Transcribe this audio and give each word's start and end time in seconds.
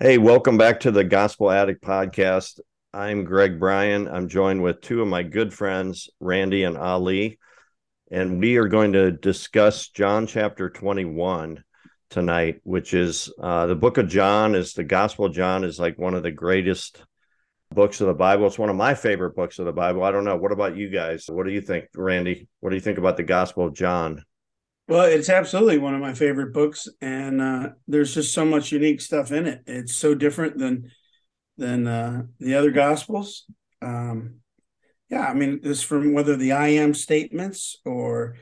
Hey, 0.00 0.18
welcome 0.18 0.58
back 0.58 0.80
to 0.80 0.90
the 0.90 1.04
Gospel 1.04 1.50
Addict 1.50 1.82
Podcast. 1.82 2.60
I'm 2.92 3.24
Greg 3.24 3.58
Bryan. 3.58 4.08
I'm 4.08 4.28
joined 4.28 4.62
with 4.62 4.80
two 4.80 5.02
of 5.02 5.08
my 5.08 5.22
good 5.22 5.54
friends, 5.54 6.10
Randy 6.20 6.64
and 6.64 6.76
Ali 6.76 7.38
and 8.10 8.38
we 8.38 8.56
are 8.58 8.68
going 8.68 8.92
to 8.92 9.10
discuss 9.10 9.88
John 9.88 10.26
chapter 10.26 10.70
21 10.70 11.64
tonight, 12.10 12.60
which 12.62 12.94
is 12.94 13.32
uh, 13.42 13.66
the 13.66 13.74
book 13.74 13.98
of 13.98 14.08
John 14.08 14.54
is 14.54 14.74
the 14.74 14.84
Gospel 14.84 15.28
John 15.30 15.64
is 15.64 15.80
like 15.80 15.98
one 15.98 16.14
of 16.14 16.22
the 16.22 16.30
greatest 16.30 17.02
books 17.74 18.00
of 18.00 18.06
the 18.06 18.14
Bible. 18.14 18.46
It's 18.46 18.58
one 18.58 18.70
of 18.70 18.76
my 18.76 18.94
favorite 18.94 19.34
books 19.34 19.58
of 19.58 19.64
the 19.64 19.72
Bible. 19.72 20.04
I 20.04 20.12
don't 20.12 20.24
know. 20.24 20.36
What 20.36 20.52
about 20.52 20.76
you 20.76 20.90
guys? 20.90 21.26
What 21.28 21.44
do 21.44 21.52
you 21.52 21.60
think, 21.60 21.86
Randy? 21.94 22.46
What 22.60 22.70
do 22.70 22.76
you 22.76 22.80
think 22.80 22.98
about 22.98 23.16
the 23.16 23.24
Gospel 23.24 23.66
of 23.66 23.74
John? 23.74 24.22
Well, 24.86 25.06
it's 25.06 25.30
absolutely 25.30 25.78
one 25.78 25.94
of 25.94 26.00
my 26.00 26.12
favorite 26.12 26.52
books, 26.52 26.88
and 27.00 27.40
uh, 27.40 27.68
there's 27.88 28.14
just 28.14 28.34
so 28.34 28.44
much 28.44 28.70
unique 28.70 29.00
stuff 29.00 29.32
in 29.32 29.46
it. 29.46 29.62
It's 29.66 29.94
so 29.94 30.14
different 30.14 30.58
than 30.58 30.90
than 31.56 31.86
uh, 31.86 32.24
the 32.38 32.54
other 32.54 32.70
Gospels. 32.70 33.46
Um, 33.80 34.40
yeah, 35.08 35.26
I 35.26 35.34
mean, 35.34 35.60
this 35.62 35.82
from 35.82 36.12
whether 36.12 36.36
the 36.36 36.52
I 36.52 36.68
am 36.68 36.94
statements 36.94 37.78
or, 37.84 38.36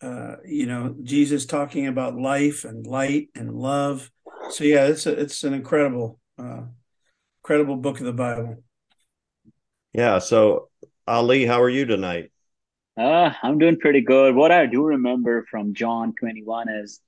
uh, 0.00 0.36
you 0.46 0.66
know, 0.66 0.94
Jesus 1.02 1.44
talking 1.44 1.88
about 1.88 2.16
life 2.16 2.64
and 2.64 2.86
light 2.86 3.30
and 3.34 3.52
love. 3.52 4.10
So 4.50 4.64
yeah, 4.64 4.86
it's 4.86 5.06
a, 5.06 5.18
it's 5.18 5.44
an 5.44 5.54
incredible, 5.54 6.20
uh, 6.38 6.62
incredible 7.42 7.76
book 7.76 7.98
of 7.98 8.06
the 8.06 8.12
Bible. 8.12 8.62
Yeah. 9.92 10.20
So 10.20 10.68
Ali, 11.06 11.44
how 11.44 11.60
are 11.62 11.68
you 11.68 11.84
tonight? 11.84 12.30
Uh, 12.96 13.32
I'm 13.42 13.58
doing 13.58 13.78
pretty 13.78 14.02
good. 14.02 14.34
What 14.34 14.52
I 14.52 14.66
do 14.66 14.84
remember 14.84 15.46
from 15.50 15.74
John 15.74 16.14
21 16.18 16.68
is 16.68 17.00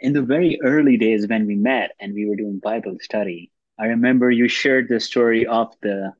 in 0.00 0.12
the 0.12 0.22
very 0.22 0.58
early 0.62 0.96
days 0.96 1.26
when 1.26 1.46
we 1.46 1.54
met 1.54 1.92
and 2.00 2.14
we 2.14 2.28
were 2.28 2.36
doing 2.36 2.58
Bible 2.58 2.96
study, 3.00 3.50
I 3.78 3.86
remember 3.86 4.30
you 4.30 4.48
shared 4.48 4.88
the 4.88 5.00
story 5.00 5.46
of 5.46 5.74
the 5.82 6.12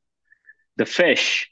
the 0.77 0.87
fish 0.87 1.51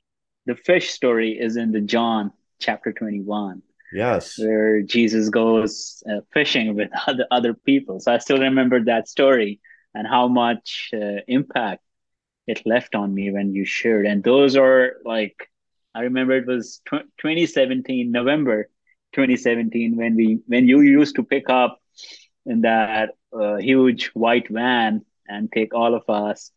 the 0.49 0.57
fish 0.57 0.91
story 0.91 1.39
is 1.39 1.57
in 1.57 1.73
the 1.73 1.81
John 1.83 2.33
chapter 2.59 2.91
21. 2.91 3.63
Yes. 3.93 4.39
Where 4.39 4.81
Jesus 4.81 5.29
goes 5.29 6.03
uh, 6.11 6.21
fishing 6.33 6.75
with 6.75 6.89
other, 7.07 7.27
other 7.31 7.55
people. 7.55 8.01
So 8.01 8.15
I 8.15 8.19
still 8.19 8.39
remember 8.39 8.83
that 8.85 9.09
story 9.09 9.61
and 9.95 10.07
how 10.09 10.27
much 10.27 10.91
uh, 10.95 11.21
impact 11.29 11.83
it 12.47 12.63
left 12.65 12.95
on 12.95 13.15
me 13.15 13.31
when 13.31 13.53
you 13.53 13.67
shared. 13.67 14.07
And 14.07 14.25
those 14.25 14.57
are 14.57 14.95
like, 15.05 15.48
I 15.95 16.03
remember 16.03 16.37
it 16.37 16.47
was 16.47 16.81
tw- 16.87 17.09
2017, 17.19 18.11
November 18.11 18.69
2017, 19.15 19.97
when 19.97 20.17
we, 20.17 20.41
when 20.47 20.69
you 20.69 20.81
used 20.81 21.17
to 21.17 21.23
pick 21.23 21.49
up 21.49 21.81
in 22.47 22.63
that 22.63 23.11
uh, 23.33 23.57
huge 23.57 24.09
white 24.09 24.49
van 24.49 25.05
and 25.27 25.51
take 25.53 25.75
all 25.75 25.95
of 25.95 26.09
us 26.09 26.51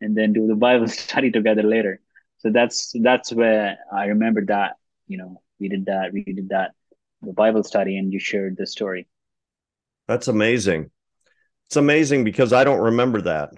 and 0.00 0.16
then 0.16 0.32
do 0.32 0.46
the 0.46 0.54
Bible 0.54 0.88
study 0.88 1.30
together 1.30 1.62
later 1.62 2.00
so 2.38 2.50
that's 2.50 2.92
that's 3.02 3.32
where 3.32 3.78
I 3.92 4.06
remember 4.06 4.44
that 4.46 4.76
you 5.06 5.18
know 5.18 5.42
we 5.60 5.68
did 5.68 5.86
that 5.86 6.12
we 6.12 6.22
did 6.22 6.48
that 6.50 6.72
the 7.22 7.32
Bible 7.32 7.64
study 7.64 7.98
and 7.98 8.12
you 8.12 8.20
shared 8.20 8.56
the 8.56 8.66
story. 8.66 9.08
That's 10.06 10.28
amazing. 10.28 10.90
It's 11.66 11.76
amazing 11.76 12.24
because 12.24 12.52
I 12.52 12.64
don't 12.64 12.80
remember 12.80 13.20
that. 13.22 13.50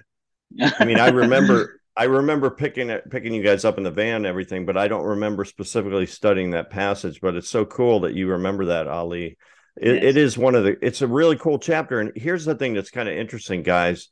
I 0.81 0.85
mean, 0.85 0.99
I 0.99 1.09
remember 1.09 1.79
I 2.01 2.05
remember 2.05 2.49
picking 2.49 2.89
it, 2.89 3.11
picking 3.11 3.35
you 3.35 3.43
guys 3.43 3.67
up 3.67 3.77
in 3.77 3.85
the 3.85 3.91
van 3.91 4.17
and 4.17 4.27
everything, 4.27 4.65
but 4.65 4.79
I 4.79 4.89
don't 4.89 5.05
remember 5.05 5.45
specifically 5.45 6.07
studying 6.07 6.53
that 6.53 6.71
passage. 6.71 7.21
But 7.21 7.35
it's 7.35 7.51
so 7.51 7.67
cool 7.67 8.01
that 8.01 8.15
you 8.15 8.29
remember 8.29 8.65
that, 8.67 8.89
Ali. 8.89 9.37
It, 9.77 9.97
yes. 9.97 10.05
it 10.05 10.17
is 10.17 10.39
one 10.39 10.55
of 10.55 10.65
the. 10.65 10.79
It's 10.81 11.03
a 11.03 11.07
really 11.07 11.37
cool 11.37 11.59
chapter, 11.59 12.01
and 12.01 12.13
here's 12.17 12.47
the 12.47 12.55
thing 12.55 12.73
that's 12.73 12.91
kind 12.91 13.07
of 13.07 13.19
interesting, 13.19 13.63
guys. 13.63 14.09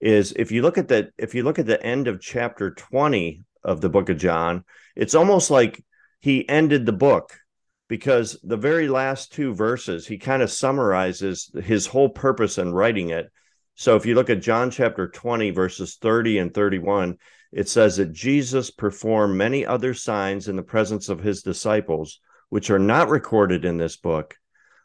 Is 0.00 0.32
if 0.32 0.50
you 0.50 0.62
look 0.62 0.78
at 0.78 0.88
that, 0.88 1.10
if 1.18 1.34
you 1.34 1.42
look 1.42 1.58
at 1.58 1.66
the 1.66 1.82
end 1.84 2.08
of 2.08 2.22
chapter 2.22 2.70
twenty 2.70 3.44
of 3.62 3.82
the 3.82 3.90
book 3.90 4.08
of 4.08 4.16
John. 4.16 4.64
It's 4.94 5.14
almost 5.14 5.50
like 5.50 5.84
he 6.20 6.48
ended 6.48 6.86
the 6.86 6.92
book 6.92 7.38
because 7.86 8.38
the 8.42 8.56
very 8.56 8.88
last 8.88 9.32
two 9.32 9.52
verses, 9.52 10.06
he 10.06 10.16
kind 10.16 10.40
of 10.40 10.50
summarizes 10.50 11.50
his 11.62 11.86
whole 11.86 12.08
purpose 12.08 12.56
in 12.56 12.72
writing 12.72 13.10
it. 13.10 13.30
So 13.78 13.94
if 13.94 14.06
you 14.06 14.14
look 14.14 14.30
at 14.30 14.40
John 14.40 14.70
chapter 14.70 15.06
20, 15.06 15.50
verses 15.50 15.96
30 15.96 16.38
and 16.38 16.54
31, 16.54 17.18
it 17.52 17.68
says 17.68 17.98
that 17.98 18.12
Jesus 18.12 18.70
performed 18.70 19.36
many 19.36 19.66
other 19.66 19.92
signs 19.92 20.48
in 20.48 20.56
the 20.56 20.62
presence 20.62 21.10
of 21.10 21.20
his 21.20 21.42
disciples, 21.42 22.18
which 22.48 22.70
are 22.70 22.78
not 22.78 23.10
recorded 23.10 23.66
in 23.66 23.76
this 23.76 23.98
book. 23.98 24.34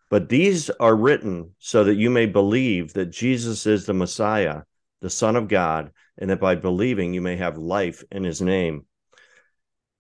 But 0.10 0.28
these 0.28 0.70
are 0.72 0.94
written 0.94 1.52
so 1.58 1.86
that 1.86 1.96
you 1.96 2.10
may 2.10 2.26
believe 2.26 2.92
that 2.94 3.12
Jesus 3.12 3.66
is 3.66 3.86
the 3.86 3.94
Messiah, 3.94 4.64
the 5.00 5.10
Son 5.10 5.38
of 5.38 5.48
God, 5.48 5.92
and 6.18 6.30
that 6.30 6.42
by 6.42 6.56
believing 6.56 7.14
you 7.14 7.22
may 7.22 7.38
have 7.38 7.58
life 7.58 8.04
in 8.12 8.26
his 8.26 8.42
name. 8.42 8.86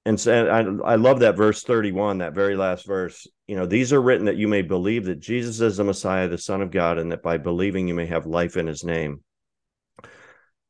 And 0.06 0.20
so 0.20 0.48
I, 0.48 0.94
I 0.94 0.96
love 0.96 1.20
that 1.20 1.38
verse 1.38 1.64
31, 1.64 2.20
that 2.20 2.34
very 2.34 2.56
last 2.56 2.88
verse. 2.88 3.28
You 3.48 3.56
know, 3.56 3.68
these 3.68 3.94
are 3.94 4.02
written 4.02 4.26
that 4.26 4.38
you 4.38 4.48
may 4.48 4.64
believe 4.64 5.06
that 5.06 5.20
Jesus 5.20 5.62
is 5.62 5.78
the 5.78 5.84
Messiah, 5.84 6.28
the 6.28 6.38
Son 6.38 6.62
of 6.62 6.72
God, 6.72 6.98
and 6.98 7.12
that 7.12 7.22
by 7.22 7.38
believing 7.38 7.88
you 7.88 7.94
may 7.94 8.08
have 8.08 8.26
life 8.26 8.58
in 8.58 8.66
his 8.66 8.84
name. 8.84 9.22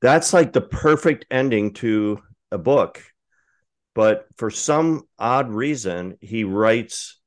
That's 0.01 0.33
like 0.33 0.51
the 0.51 0.61
perfect 0.61 1.25
ending 1.31 1.73
to 1.75 2.21
a 2.51 2.57
book. 2.57 3.01
But 3.93 4.27
for 4.37 4.49
some 4.49 5.03
odd 5.17 5.49
reason, 5.49 6.17
he 6.21 6.43
writes 6.43 7.19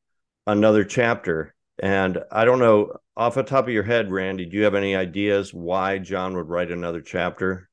another 0.47 0.84
chapter. 0.84 1.54
And 1.78 2.19
I 2.31 2.44
don't 2.44 2.59
know, 2.59 2.97
off 3.16 3.34
the 3.34 3.43
top 3.43 3.66
of 3.66 3.72
your 3.72 3.82
head, 3.82 4.10
Randy, 4.10 4.47
do 4.47 4.56
you 4.56 4.64
have 4.64 4.75
any 4.75 4.97
ideas 4.97 5.54
why 5.54 5.98
John 5.98 6.37
would 6.37 6.48
write 6.48 6.70
another 6.70 7.00
chapter? 7.00 7.69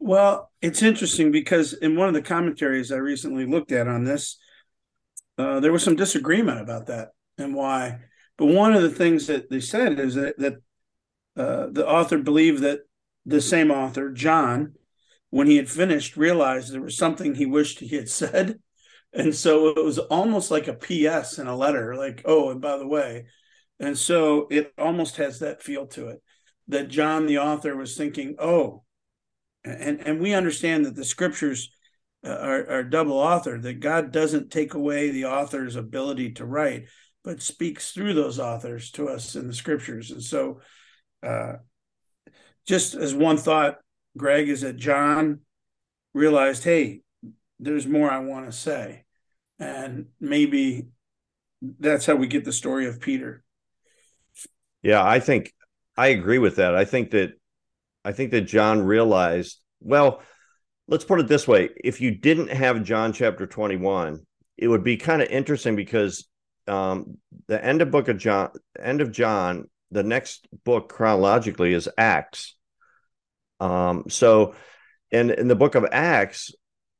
Well, 0.00 0.50
it's 0.62 0.82
interesting 0.82 1.30
because 1.30 1.74
in 1.74 1.94
one 1.94 2.08
of 2.08 2.14
the 2.14 2.22
commentaries 2.22 2.90
I 2.90 2.96
recently 2.96 3.44
looked 3.46 3.70
at 3.70 3.86
on 3.86 4.04
this, 4.04 4.38
uh, 5.36 5.60
there 5.60 5.72
was 5.72 5.84
some 5.84 5.94
disagreement 5.94 6.60
about 6.60 6.86
that 6.86 7.10
and 7.36 7.54
why. 7.54 7.98
But 8.38 8.46
one 8.46 8.72
of 8.72 8.82
the 8.82 8.90
things 8.90 9.26
that 9.26 9.50
they 9.50 9.60
said 9.60 10.00
is 10.00 10.14
that, 10.14 10.38
that 10.38 10.54
uh, 11.36 11.66
the 11.70 11.86
author 11.86 12.16
believed 12.16 12.62
that 12.62 12.80
the 13.26 13.42
same 13.42 13.70
author, 13.70 14.10
John, 14.10 14.74
when 15.28 15.46
he 15.46 15.56
had 15.56 15.68
finished, 15.68 16.16
realized 16.16 16.72
there 16.72 16.80
was 16.80 16.96
something 16.96 17.34
he 17.34 17.46
wished 17.46 17.80
he 17.80 17.94
had 17.96 18.08
said. 18.22 18.58
And 19.12 19.34
so 19.34 19.68
it 19.68 19.84
was 19.84 19.98
almost 19.98 20.50
like 20.50 20.66
a 20.66 20.72
PS 20.72 21.38
in 21.38 21.46
a 21.46 21.56
letter, 21.56 21.94
like, 21.94 22.22
oh, 22.24 22.50
and 22.50 22.60
by 22.60 22.78
the 22.78 22.86
way. 22.86 23.26
And 23.78 23.98
so 23.98 24.46
it 24.50 24.72
almost 24.78 25.16
has 25.16 25.40
that 25.40 25.62
feel 25.62 25.86
to 25.88 26.08
it 26.08 26.22
that 26.68 26.88
John, 26.88 27.26
the 27.26 27.38
author, 27.38 27.76
was 27.76 27.96
thinking, 27.96 28.36
oh, 28.38 28.84
and 29.64 30.00
and 30.06 30.20
we 30.20 30.34
understand 30.34 30.84
that 30.84 30.96
the 30.96 31.04
scriptures 31.04 31.70
uh, 32.24 32.30
are, 32.30 32.70
are 32.70 32.82
double 32.82 33.16
authored 33.16 33.62
that 33.62 33.80
god 33.80 34.10
doesn't 34.10 34.50
take 34.50 34.74
away 34.74 35.10
the 35.10 35.24
author's 35.24 35.76
ability 35.76 36.32
to 36.32 36.44
write 36.44 36.86
but 37.22 37.42
speaks 37.42 37.92
through 37.92 38.14
those 38.14 38.38
authors 38.38 38.90
to 38.92 39.08
us 39.08 39.34
in 39.36 39.46
the 39.46 39.52
scriptures. 39.52 40.10
And 40.10 40.22
so 40.22 40.60
uh, 41.22 41.54
just 42.66 42.94
as 42.94 43.14
one 43.14 43.36
thought 43.36 43.78
greg 44.16 44.48
is 44.48 44.62
that 44.62 44.76
john 44.76 45.38
realized 46.14 46.64
hey 46.64 47.00
there's 47.60 47.86
more 47.86 48.10
i 48.10 48.18
want 48.18 48.46
to 48.46 48.52
say. 48.52 49.04
And 49.58 50.06
maybe 50.18 50.88
that's 51.78 52.06
how 52.06 52.16
we 52.16 52.26
get 52.26 52.44
the 52.44 52.52
story 52.52 52.86
of 52.86 53.00
peter. 53.00 53.44
Yeah 54.82 55.04
i 55.04 55.20
think 55.20 55.52
i 55.96 56.08
agree 56.08 56.38
with 56.38 56.56
that. 56.56 56.74
I 56.74 56.84
think 56.84 57.10
that 57.10 57.32
I 58.04 58.12
think 58.12 58.30
that 58.30 58.42
John 58.42 58.82
realized, 58.82 59.60
well, 59.80 60.22
let's 60.88 61.04
put 61.04 61.20
it 61.20 61.28
this 61.28 61.46
way. 61.46 61.70
If 61.82 62.00
you 62.00 62.10
didn't 62.10 62.50
have 62.50 62.82
John 62.82 63.12
chapter 63.12 63.46
21, 63.46 64.26
it 64.56 64.68
would 64.68 64.84
be 64.84 64.96
kind 64.96 65.22
of 65.22 65.28
interesting 65.28 65.76
because 65.76 66.28
um, 66.66 67.18
the 67.48 67.62
end 67.62 67.82
of 67.82 67.90
book 67.90 68.08
of 68.08 68.18
John, 68.18 68.50
end 68.78 69.00
of 69.00 69.12
John, 69.12 69.68
the 69.90 70.02
next 70.02 70.46
book 70.64 70.88
chronologically 70.88 71.72
is 71.72 71.88
Acts. 71.98 72.54
Um, 73.58 74.04
so 74.08 74.54
in, 75.10 75.30
in 75.30 75.48
the 75.48 75.56
book 75.56 75.74
of 75.74 75.86
Acts, 75.90 76.52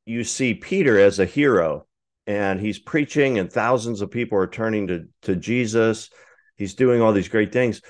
you 0.06 0.25
see 0.25 0.55
Peter 0.55 0.99
as 0.99 1.19
a 1.19 1.26
hero 1.26 1.87
and 2.26 2.61
he's 2.61 2.79
preaching 2.79 3.38
and 3.38 3.52
thousands 3.52 4.00
of 4.00 4.11
people 4.11 4.38
are 4.38 4.47
turning 4.47 4.88
to, 4.88 5.08
to 5.23 5.37
Jesus. 5.37 6.11
He's 6.56 6.75
doing 6.75 7.00
all 7.00 7.12
these 7.12 7.29
great 7.29 7.52
things 7.52 7.81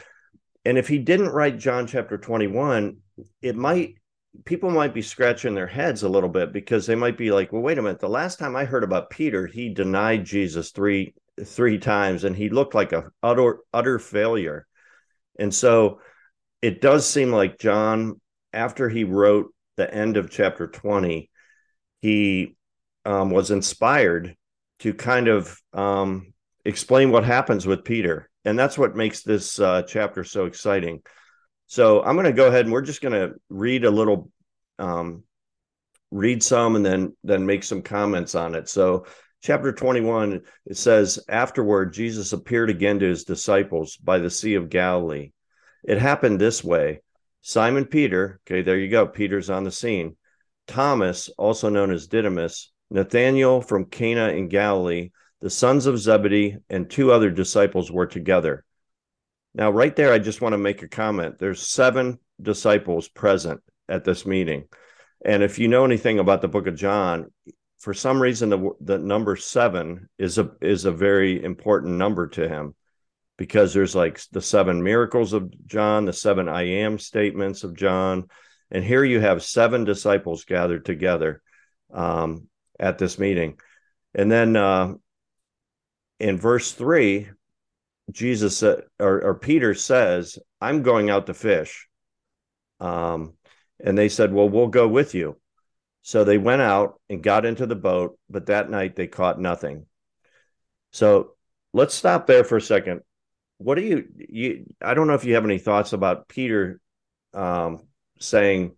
and 0.65 0.79
if 0.79 0.89
he 0.89 0.99
didn't 0.99 1.31
write 1.31 1.59
John 1.59 1.87
chapter 1.87 2.19
21, 2.19 2.99
it 3.43 3.57
might 3.57 3.95
people 4.45 4.71
might 4.71 4.95
be 4.95 5.03
scratching 5.03 5.55
their 5.55 5.67
heads 5.67 6.03
a 6.03 6.09
little 6.09 6.29
bit 6.29 6.53
because 6.53 6.87
they 6.87 6.95
might 6.95 7.19
be 7.19 7.33
like, 7.33 7.53
well, 7.53 7.63
wait 7.63 7.79
a 7.79 7.83
minute. 7.83 7.99
The 7.99 8.09
last 8.09 8.39
time 8.39 8.55
I 8.55 8.65
heard 8.65 8.85
about 8.85 9.11
Peter, 9.11 9.47
he 9.47 9.71
denied 9.71 10.25
Jesus 10.25 10.71
three 10.71 11.15
three 11.45 11.79
times 11.79 12.25
and 12.25 12.37
he 12.37 12.51
looked 12.51 12.75
like 12.75 12.93
a 12.93 13.11
utter 13.23 13.59
utter 13.73 13.99
failure. 13.99 14.67
And 15.39 15.55
so 15.55 16.01
it 16.63 16.81
does 16.81 17.09
seem 17.09 17.31
like 17.31 17.59
John, 17.59 18.21
after 18.53 18.89
he 18.89 19.05
wrote 19.05 19.55
the 19.77 19.93
end 19.93 20.17
of 20.17 20.31
chapter 20.31 20.67
20, 20.67 21.31
he 22.03 22.57
um, 23.05 23.31
was 23.31 23.51
inspired 23.51 24.37
to 24.81 24.95
kind 24.95 25.29
of 25.29 25.59
um, 25.73 26.33
explain 26.65 27.11
what 27.11 27.25
happens 27.25 27.67
with 27.67 27.85
Peter. 27.85 28.30
And 28.45 28.59
that's 28.59 28.79
what 28.79 28.97
makes 28.97 29.23
this 29.23 29.59
uh, 29.59 29.83
chapter 29.83 30.25
so 30.25 30.47
exciting. 30.47 31.03
So 31.67 32.03
I'm 32.03 32.17
going 32.17 32.27
to 32.27 32.33
go 32.33 32.49
ahead 32.49 32.65
and 32.65 32.73
we're 32.73 32.81
just 32.83 33.03
going 33.03 33.13
to 33.13 33.35
read 33.49 33.85
a 33.85 33.91
little, 33.91 34.31
um, 34.79 35.25
read 36.11 36.43
some, 36.43 36.75
and 36.77 36.85
then 36.85 37.17
then 37.23 37.47
make 37.47 37.63
some 37.63 37.83
comments 37.83 38.35
on 38.35 38.55
it. 38.55 38.69
So 38.69 39.05
chapter 39.43 39.73
21 39.73 40.43
it 40.67 40.77
says 40.77 41.19
afterward 41.29 41.95
jesus 41.95 42.35
appeared 42.35 42.69
again 42.69 42.99
to 42.99 43.07
his 43.07 43.25
disciples 43.25 43.97
by 43.97 44.19
the 44.19 44.29
sea 44.29 44.55
of 44.55 44.69
galilee 44.69 45.31
it 45.83 45.99
happened 45.99 46.39
this 46.39 46.63
way 46.63 47.01
simon 47.41 47.87
peter 47.87 48.39
okay 48.47 48.61
there 48.61 48.77
you 48.77 48.91
go 48.91 49.07
peter's 49.07 49.49
on 49.49 49.65
the 49.65 49.71
scene 49.71 50.15
thomas 50.67 51.31
also 51.39 51.71
known 51.71 51.91
as 51.91 52.07
didymus 52.07 52.71
nathanael 52.91 53.63
from 53.63 53.87
cana 53.87 54.29
in 54.29 54.49
galilee 54.49 55.11
the 55.41 55.51
sons 55.51 55.87
of 55.87 55.99
zebedee 55.99 56.57
and 56.69 56.89
two 56.89 57.13
other 57.13 57.31
disciples 57.31 57.91
were 57.91 58.07
together 58.07 58.65
now, 59.55 59.71
right 59.71 59.95
there, 59.95 60.13
I 60.13 60.19
just 60.19 60.41
want 60.41 60.53
to 60.53 60.59
make 60.59 60.83
a 60.83 60.89
comment. 60.89 61.39
There's 61.39 61.67
seven 61.67 62.19
disciples 62.41 63.09
present 63.09 63.61
at 63.89 64.05
this 64.05 64.25
meeting. 64.25 64.65
And 65.25 65.43
if 65.43 65.59
you 65.59 65.69
know 65.69 65.85
anything 65.85 66.19
about 66.19 66.41
the 66.41 66.49
book 66.49 66.67
of 66.67 66.77
John, 66.77 67.33
for 67.79 67.93
some 67.93 68.23
reason 68.23 68.51
the, 68.51 68.71
the 68.81 68.99
number 68.99 69.37
seven 69.37 70.09
is 70.19 70.39
a 70.39 70.51
is 70.61 70.85
a 70.85 70.93
very 70.93 71.43
important 71.43 71.95
number 71.95 72.29
to 72.29 72.49
him 72.49 72.75
because 73.39 73.73
there's 73.73 73.95
like 73.95 74.21
the 74.33 74.43
seven 74.43 74.83
miracles 74.83 75.33
of 75.33 75.51
John, 75.67 76.05
the 76.05 76.13
seven 76.13 76.49
I 76.49 76.63
am 76.63 76.99
statements 76.99 77.65
of 77.65 77.75
John, 77.75 78.29
and 78.71 78.85
here 78.85 79.03
you 79.03 79.21
have 79.21 79.43
seven 79.43 79.85
disciples 79.85 80.45
gathered 80.45 80.85
together 80.85 81.43
um, 81.93 82.49
at 82.79 82.99
this 82.99 83.19
meeting, 83.19 83.59
and 84.15 84.31
then 84.31 84.57
uh, 84.57 84.93
in 86.21 86.39
verse 86.39 86.73
three, 86.73 87.29
Jesus 88.13 88.63
or, 88.63 88.85
or 88.99 89.35
Peter 89.35 89.75
says, 89.75 90.39
I'm 90.61 90.83
going 90.83 91.11
out 91.11 91.27
to 91.27 91.35
fish. 91.35 91.89
Um, 92.79 93.35
and 93.83 93.97
they 93.97 94.09
said, 94.09 94.33
Well, 94.33 94.49
we'll 94.49 94.69
go 94.69 94.87
with 94.87 95.15
you. 95.15 95.37
So 96.03 96.25
they 96.25 96.39
went 96.39 96.63
out 96.63 97.01
and 97.09 97.23
got 97.23 97.45
into 97.45 97.67
the 97.67 97.77
boat, 97.77 98.19
but 98.29 98.47
that 98.47 98.71
night 98.71 98.97
they 98.97 99.07
caught 99.07 99.41
nothing. 99.41 99.87
So 100.93 101.35
let's 101.73 101.95
stop 101.95 102.27
there 102.27 102.45
for 102.45 102.57
a 102.57 102.63
second. 102.63 103.01
What 103.59 103.75
do 103.75 103.83
you, 103.83 104.09
you 104.17 104.67
I 104.81 104.95
don't 104.95 105.07
know 105.07 105.15
if 105.15 105.25
you 105.25 105.35
have 105.35 105.45
any 105.45 105.59
thoughts 105.59 105.93
about 105.93 106.29
Peter 106.29 106.81
um, 107.35 107.87
saying, 108.19 108.75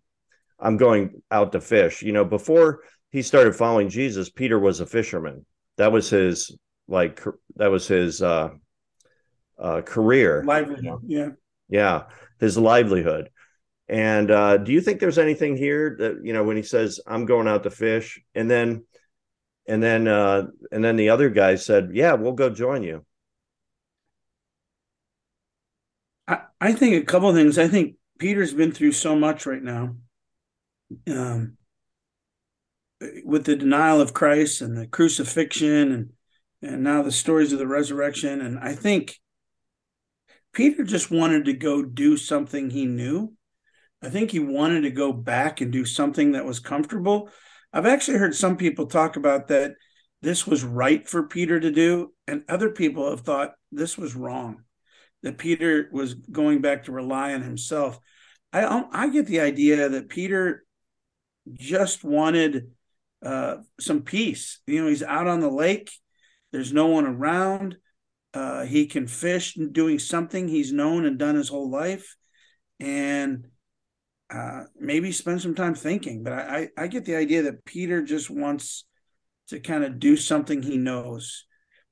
I'm 0.59 0.77
going 0.77 1.23
out 1.31 1.53
to 1.53 1.61
fish. 1.61 2.03
You 2.03 2.12
know, 2.12 2.25
before 2.25 2.81
he 3.11 3.23
started 3.23 3.55
following 3.55 3.89
Jesus, 3.89 4.31
Peter 4.31 4.59
was 4.59 4.81
a 4.81 4.87
fisherman. 4.87 5.47
That 5.77 5.93
was 5.93 6.11
his 6.11 6.56
like 6.93 7.25
that 7.56 7.71
was 7.71 7.89
his 7.89 8.23
uh 8.23 8.50
uh, 9.59 9.81
career. 9.83 10.43
Livelihood, 10.44 11.00
yeah. 11.06 11.29
Yeah, 11.69 12.05
his 12.41 12.59
livelihood. 12.59 13.31
And 13.89 14.31
uh, 14.31 14.56
do 14.56 14.73
you 14.73 14.81
think 14.81 15.00
there's 15.00 15.19
anything 15.19 15.56
here 15.56 15.97
that 15.99 16.21
you 16.25 16.33
know 16.33 16.44
when 16.44 16.56
he 16.56 16.62
says 16.62 17.00
I'm 17.06 17.27
going 17.27 17.49
out 17.49 17.62
to 17.65 17.71
fish, 17.71 18.21
and 18.35 18.50
then 18.50 18.85
and 19.67 19.83
then 19.83 20.09
uh, 20.09 20.47
and 20.71 20.85
then 20.85 20.97
the 20.97 21.11
other 21.11 21.31
guy 21.31 21.56
said, 21.56 21.91
"Yeah, 21.93 22.15
we'll 22.15 22.33
go 22.33 22.50
join 22.50 22.83
you." 22.83 23.05
I, 26.27 26.43
I 26.61 26.73
think 26.73 26.94
a 26.94 27.06
couple 27.06 27.29
of 27.29 27.37
things. 27.37 27.59
I 27.59 27.69
think 27.69 27.97
Peter's 28.19 28.55
been 28.55 28.73
through 28.73 28.93
so 28.93 29.15
much 29.15 29.47
right 29.47 29.62
now, 29.62 29.97
um, 31.09 31.56
with 33.25 33.44
the 33.44 33.56
denial 33.56 34.00
of 34.00 34.15
Christ 34.15 34.62
and 34.62 34.77
the 34.77 34.87
crucifixion, 34.87 35.93
and 35.93 36.11
and 36.62 36.82
now 36.82 37.03
the 37.03 37.12
stories 37.12 37.53
of 37.53 37.59
the 37.59 37.67
resurrection. 37.67 38.41
And 38.41 38.59
I 38.59 38.75
think 38.75 39.19
Peter 40.53 40.85
just 40.85 41.11
wanted 41.11 41.47
to 41.47 41.53
go 41.53 41.82
do 41.82 42.17
something 42.17 42.70
he 42.70 42.87
knew. 42.87 43.35
I 44.03 44.09
think 44.09 44.31
he 44.31 44.41
wanted 44.41 44.82
to 44.82 44.91
go 44.91 45.12
back 45.12 45.61
and 45.61 45.73
do 45.73 45.85
something 45.85 46.32
that 46.32 46.44
was 46.44 46.61
comfortable. 46.61 47.31
I've 47.73 47.87
actually 47.87 48.19
heard 48.19 48.35
some 48.35 48.56
people 48.56 48.87
talk 48.87 49.17
about 49.17 49.49
that 49.49 49.75
this 50.20 50.47
was 50.47 50.62
right 50.62 51.09
for 51.09 51.25
Peter 51.25 51.59
to 51.59 51.70
do, 51.70 52.12
and 52.26 52.44
other 52.49 52.70
people 52.70 53.11
have 53.11 53.23
thought 53.23 53.55
this 53.73 53.99
was 53.99 54.15
wrong, 54.15 54.62
that 55.23 55.38
Peter 55.38 55.88
was 55.93 56.15
going 56.15 56.61
back 56.61 56.85
to 56.85 56.93
rely 56.93 57.35
on 57.35 57.43
himself. 57.43 57.99
I 58.53 58.85
I 58.93 59.08
get 59.08 59.26
the 59.26 59.41
idea 59.41 59.88
that 59.88 60.08
Peter 60.08 60.65
just 61.53 62.05
wanted 62.05 62.73
uh, 63.25 63.56
some 63.81 64.03
peace. 64.03 64.61
You 64.67 64.82
know, 64.82 64.88
he's 64.88 65.03
out 65.03 65.26
on 65.26 65.41
the 65.41 65.50
lake. 65.50 65.91
There's 66.53 66.73
no 66.73 66.87
one 66.87 67.07
around. 67.07 67.77
Uh, 68.35 68.65
he 68.65 68.87
can 68.87 69.07
fish 69.07 69.55
doing 69.73 69.99
something 69.99 70.49
he's 70.49 70.73
known 70.73 71.05
and 71.05 71.19
done 71.19 71.35
his 71.35 71.49
whole 71.49 71.71
life, 71.71 72.17
and 72.81 73.47
uh, 74.33 74.65
maybe 74.79 75.13
spend 75.13 75.43
some 75.43 75.55
time 75.55 75.75
thinking. 75.75 76.23
But 76.23 76.33
I, 76.35 76.69
I, 76.77 76.85
I 76.85 76.87
get 76.87 77.05
the 77.05 77.17
idea 77.17 77.43
that 77.43 77.65
Peter 77.65 78.03
just 78.03 78.31
wants 78.31 78.85
to 79.49 79.61
kind 79.61 79.85
of 79.85 79.99
do 79.99 80.17
something 80.17 80.63
he 80.63 80.79
knows, 80.79 81.45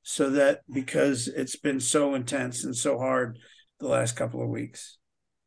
so 0.02 0.30
that 0.30 0.60
because 0.72 1.28
it's 1.28 1.56
been 1.56 1.80
so 1.80 2.14
intense 2.14 2.64
and 2.64 2.76
so 2.76 2.98
hard 2.98 3.38
the 3.80 3.88
last 3.88 4.16
couple 4.16 4.42
of 4.42 4.48
weeks. 4.48 4.98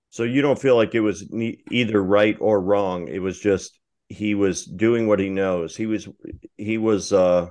So 0.09 0.23
you 0.23 0.43
don't 0.43 0.59
feel 0.59 0.75
like 0.75 0.93
it 0.93 0.99
was 0.99 1.27
either 1.71 2.03
right 2.03 2.37
or 2.39 2.61
wrong. 2.61 3.07
It 3.07 3.19
was 3.19 3.39
just 3.39 3.79
he 4.09 4.35
was 4.35 4.63
doing 4.63 5.07
what 5.07 5.19
he 5.19 5.29
knows. 5.29 5.75
He 5.75 5.87
was 5.87 6.07
he 6.55 6.77
was 6.77 7.11
uh 7.11 7.47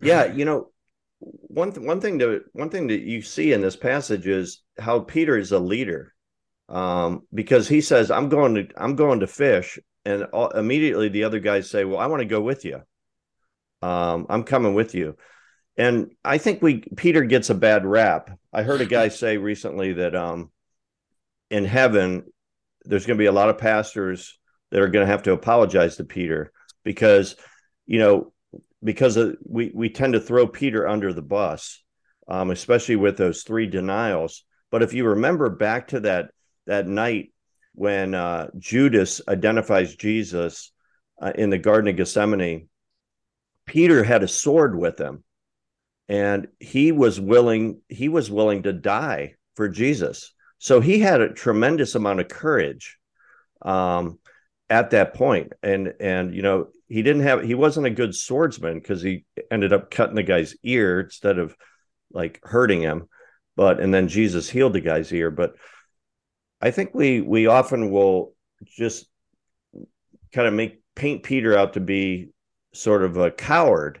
yeah, 0.00 0.24
you 0.34 0.44
know, 0.44 0.70
one 1.18 1.72
th- 1.72 1.86
one 1.86 2.00
thing 2.00 2.18
to 2.18 2.42
one 2.52 2.70
thing 2.70 2.88
that 2.88 3.00
you 3.00 3.22
see 3.22 3.52
in 3.52 3.60
this 3.60 3.76
passage 3.76 4.26
is 4.26 4.62
how 4.78 5.00
Peter 5.00 5.36
is 5.36 5.52
a 5.52 5.58
leader, 5.58 6.14
um, 6.68 7.22
because 7.32 7.68
he 7.68 7.80
says, 7.80 8.10
"I'm 8.10 8.28
going 8.28 8.54
to 8.54 8.68
I'm 8.76 8.96
going 8.96 9.20
to 9.20 9.26
fish," 9.26 9.78
and 10.04 10.24
all, 10.24 10.50
immediately 10.50 11.08
the 11.08 11.24
other 11.24 11.40
guys 11.40 11.70
say, 11.70 11.84
"Well, 11.84 11.98
I 11.98 12.06
want 12.06 12.20
to 12.20 12.26
go 12.26 12.40
with 12.40 12.64
you. 12.64 12.82
Um, 13.82 14.26
I'm 14.28 14.44
coming 14.44 14.74
with 14.74 14.94
you." 14.94 15.16
And 15.76 16.12
I 16.24 16.38
think 16.38 16.62
we 16.62 16.78
Peter 16.96 17.22
gets 17.24 17.50
a 17.50 17.54
bad 17.54 17.84
rap. 17.84 18.30
I 18.52 18.62
heard 18.62 18.80
a 18.80 18.86
guy 18.86 19.08
say 19.08 19.36
recently 19.36 19.94
that 19.94 20.14
um, 20.14 20.50
in 21.50 21.64
heaven 21.64 22.24
there's 22.84 23.06
going 23.06 23.18
to 23.18 23.22
be 23.22 23.26
a 23.26 23.32
lot 23.32 23.50
of 23.50 23.58
pastors 23.58 24.38
that 24.70 24.80
are 24.80 24.88
going 24.88 25.04
to 25.06 25.10
have 25.10 25.24
to 25.24 25.32
apologize 25.32 25.96
to 25.96 26.04
Peter 26.04 26.52
because 26.84 27.36
you 27.86 27.98
know 27.98 28.32
because 28.86 29.16
of, 29.16 29.36
we 29.44 29.72
we 29.74 29.90
tend 29.90 30.12
to 30.12 30.20
throw 30.20 30.46
Peter 30.46 30.86
under 30.86 31.12
the 31.12 31.20
bus, 31.20 31.82
um, 32.28 32.50
especially 32.50 32.96
with 32.96 33.16
those 33.16 33.42
three 33.42 33.66
denials. 33.66 34.44
But 34.70 34.82
if 34.82 34.94
you 34.94 35.04
remember 35.08 35.50
back 35.50 35.88
to 35.88 36.00
that 36.00 36.30
that 36.66 36.86
night 36.86 37.32
when 37.74 38.14
uh, 38.14 38.48
Judas 38.56 39.20
identifies 39.28 39.96
Jesus 39.96 40.72
uh, 41.20 41.32
in 41.34 41.50
the 41.50 41.58
Garden 41.58 41.90
of 41.90 41.96
Gethsemane, 41.96 42.68
Peter 43.66 44.04
had 44.04 44.22
a 44.22 44.28
sword 44.28 44.78
with 44.78 45.00
him, 45.00 45.24
and 46.08 46.46
he 46.60 46.92
was 46.92 47.20
willing 47.20 47.80
he 47.88 48.08
was 48.08 48.30
willing 48.30 48.62
to 48.62 48.72
die 48.72 49.34
for 49.56 49.68
Jesus. 49.68 50.32
So 50.58 50.80
he 50.80 51.00
had 51.00 51.20
a 51.20 51.34
tremendous 51.34 51.96
amount 51.96 52.20
of 52.20 52.28
courage 52.28 52.98
um, 53.62 54.20
at 54.70 54.90
that 54.90 55.14
point, 55.14 55.54
and 55.60 55.92
and 55.98 56.32
you 56.32 56.42
know 56.42 56.68
he 56.88 57.02
didn't 57.02 57.22
have 57.22 57.42
he 57.42 57.54
wasn't 57.54 57.86
a 57.86 57.90
good 57.90 58.14
swordsman 58.14 58.78
because 58.78 59.02
he 59.02 59.24
ended 59.50 59.72
up 59.72 59.90
cutting 59.90 60.14
the 60.14 60.22
guy's 60.22 60.54
ear 60.62 61.00
instead 61.00 61.38
of 61.38 61.56
like 62.12 62.40
hurting 62.42 62.80
him. 62.80 63.08
But 63.56 63.80
and 63.80 63.92
then 63.92 64.08
jesus 64.08 64.48
healed 64.48 64.74
the 64.74 64.80
guy's 64.80 65.12
ear. 65.12 65.30
But 65.30 65.54
i 66.60 66.70
think 66.70 66.94
we 66.94 67.20
we 67.20 67.46
often 67.46 67.90
will 67.90 68.34
just 68.76 69.06
kind 70.32 70.48
of 70.48 70.54
make 70.54 70.80
paint 70.94 71.22
peter 71.22 71.56
out 71.56 71.74
to 71.74 71.80
be 71.80 72.30
sort 72.72 73.02
of 73.02 73.16
a 73.16 73.30
coward. 73.30 74.00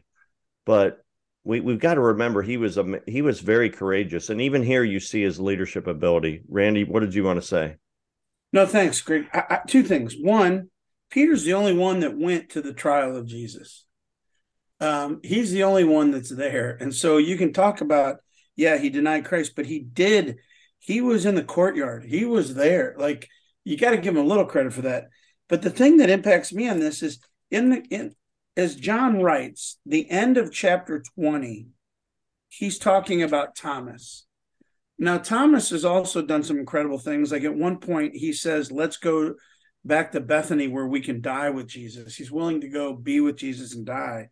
But 0.64 1.04
we, 1.44 1.60
we've 1.60 1.78
got 1.78 1.94
to 1.94 2.00
remember 2.00 2.42
he 2.42 2.56
was 2.56 2.76
a 2.76 3.00
he 3.06 3.22
was 3.22 3.40
very 3.40 3.70
courageous. 3.70 4.30
And 4.30 4.40
even 4.40 4.62
here 4.62 4.84
you 4.84 5.00
see 5.00 5.22
his 5.22 5.40
leadership 5.40 5.86
ability. 5.86 6.42
Randy 6.48 6.84
what 6.84 7.00
did 7.00 7.14
you 7.14 7.24
want 7.24 7.40
to 7.40 7.46
say? 7.46 7.76
No 8.52 8.66
thanks. 8.66 9.00
Greg 9.00 9.26
I, 9.32 9.44
I, 9.50 9.60
two 9.66 9.82
things. 9.82 10.14
One 10.20 10.70
Peter's 11.10 11.44
the 11.44 11.54
only 11.54 11.74
one 11.74 12.00
that 12.00 12.18
went 12.18 12.50
to 12.50 12.60
the 12.60 12.72
trial 12.72 13.16
of 13.16 13.26
Jesus. 13.26 13.84
Um, 14.80 15.20
he's 15.22 15.52
the 15.52 15.64
only 15.64 15.84
one 15.84 16.10
that's 16.10 16.34
there. 16.34 16.76
And 16.80 16.94
so 16.94 17.16
you 17.16 17.36
can 17.36 17.52
talk 17.52 17.80
about, 17.80 18.16
yeah, 18.56 18.76
he 18.76 18.90
denied 18.90 19.24
Christ, 19.24 19.52
but 19.56 19.66
he 19.66 19.80
did. 19.80 20.36
He 20.78 21.00
was 21.00 21.24
in 21.24 21.34
the 21.34 21.44
courtyard. 21.44 22.04
He 22.04 22.24
was 22.24 22.54
there. 22.54 22.94
Like 22.98 23.28
you 23.64 23.76
got 23.76 23.90
to 23.90 23.96
give 23.98 24.16
him 24.16 24.24
a 24.24 24.28
little 24.28 24.44
credit 24.44 24.72
for 24.72 24.82
that. 24.82 25.08
But 25.48 25.62
the 25.62 25.70
thing 25.70 25.98
that 25.98 26.10
impacts 26.10 26.52
me 26.52 26.68
on 26.68 26.80
this 26.80 27.02
is 27.02 27.20
in 27.50 27.70
the 27.70 27.82
in 27.90 28.14
as 28.56 28.74
John 28.74 29.22
writes, 29.22 29.78
the 29.84 30.10
end 30.10 30.38
of 30.38 30.52
chapter 30.52 31.02
20, 31.18 31.66
he's 32.48 32.78
talking 32.78 33.22
about 33.22 33.54
Thomas. 33.54 34.24
Now, 34.98 35.18
Thomas 35.18 35.70
has 35.70 35.84
also 35.84 36.22
done 36.22 36.42
some 36.42 36.58
incredible 36.58 36.98
things. 36.98 37.30
Like 37.30 37.44
at 37.44 37.54
one 37.54 37.78
point, 37.78 38.14
he 38.14 38.32
says, 38.32 38.72
Let's 38.72 38.96
go 38.96 39.34
back 39.86 40.12
to 40.12 40.20
Bethany 40.20 40.68
where 40.68 40.86
we 40.86 41.00
can 41.00 41.20
die 41.20 41.50
with 41.50 41.68
Jesus. 41.68 42.16
He's 42.16 42.30
willing 42.30 42.60
to 42.62 42.68
go 42.68 42.94
be 42.94 43.20
with 43.20 43.36
Jesus 43.36 43.74
and 43.74 43.86
die. 43.86 44.28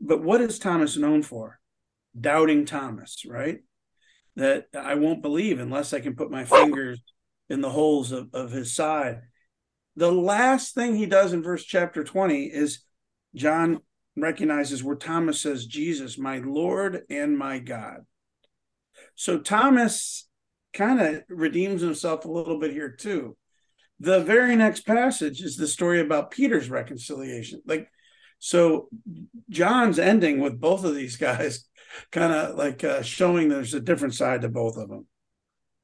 But 0.00 0.22
what 0.22 0.40
is 0.40 0.58
Thomas 0.58 0.96
known 0.96 1.22
for? 1.22 1.58
Doubting 2.18 2.66
Thomas, 2.66 3.24
right? 3.26 3.60
That 4.36 4.66
I 4.78 4.94
won't 4.94 5.22
believe 5.22 5.58
unless 5.58 5.92
I 5.92 6.00
can 6.00 6.16
put 6.16 6.30
my 6.30 6.44
fingers 6.44 7.00
in 7.48 7.60
the 7.60 7.70
holes 7.70 8.12
of, 8.12 8.28
of 8.32 8.50
his 8.50 8.74
side. 8.74 9.22
The 9.96 10.12
last 10.12 10.74
thing 10.74 10.96
he 10.96 11.06
does 11.06 11.32
in 11.32 11.42
verse 11.42 11.64
chapter 11.64 12.04
20 12.04 12.44
is 12.44 12.80
John 13.34 13.80
recognizes 14.16 14.84
where 14.84 14.96
Thomas 14.96 15.40
says, 15.40 15.66
Jesus, 15.66 16.18
my 16.18 16.38
Lord 16.38 17.02
and 17.10 17.36
my 17.36 17.58
God. 17.58 18.06
So 19.14 19.38
Thomas 19.38 20.28
kind 20.72 21.00
of 21.00 21.22
redeems 21.28 21.80
himself 21.80 22.24
a 22.24 22.30
little 22.30 22.58
bit 22.58 22.72
here 22.72 22.90
too. 22.90 23.36
The 24.00 24.20
very 24.20 24.56
next 24.56 24.86
passage 24.86 25.42
is 25.42 25.56
the 25.56 25.68
story 25.68 26.00
about 26.00 26.30
Peter's 26.30 26.70
reconciliation. 26.70 27.62
Like, 27.66 27.88
so 28.38 28.88
John's 29.50 29.98
ending 29.98 30.40
with 30.40 30.58
both 30.58 30.84
of 30.84 30.94
these 30.94 31.16
guys 31.16 31.66
kind 32.10 32.32
of 32.32 32.56
like 32.56 32.82
uh, 32.82 33.02
showing 33.02 33.48
there's 33.48 33.74
a 33.74 33.80
different 33.80 34.14
side 34.14 34.42
to 34.42 34.48
both 34.48 34.76
of 34.76 34.88
them. 34.88 35.06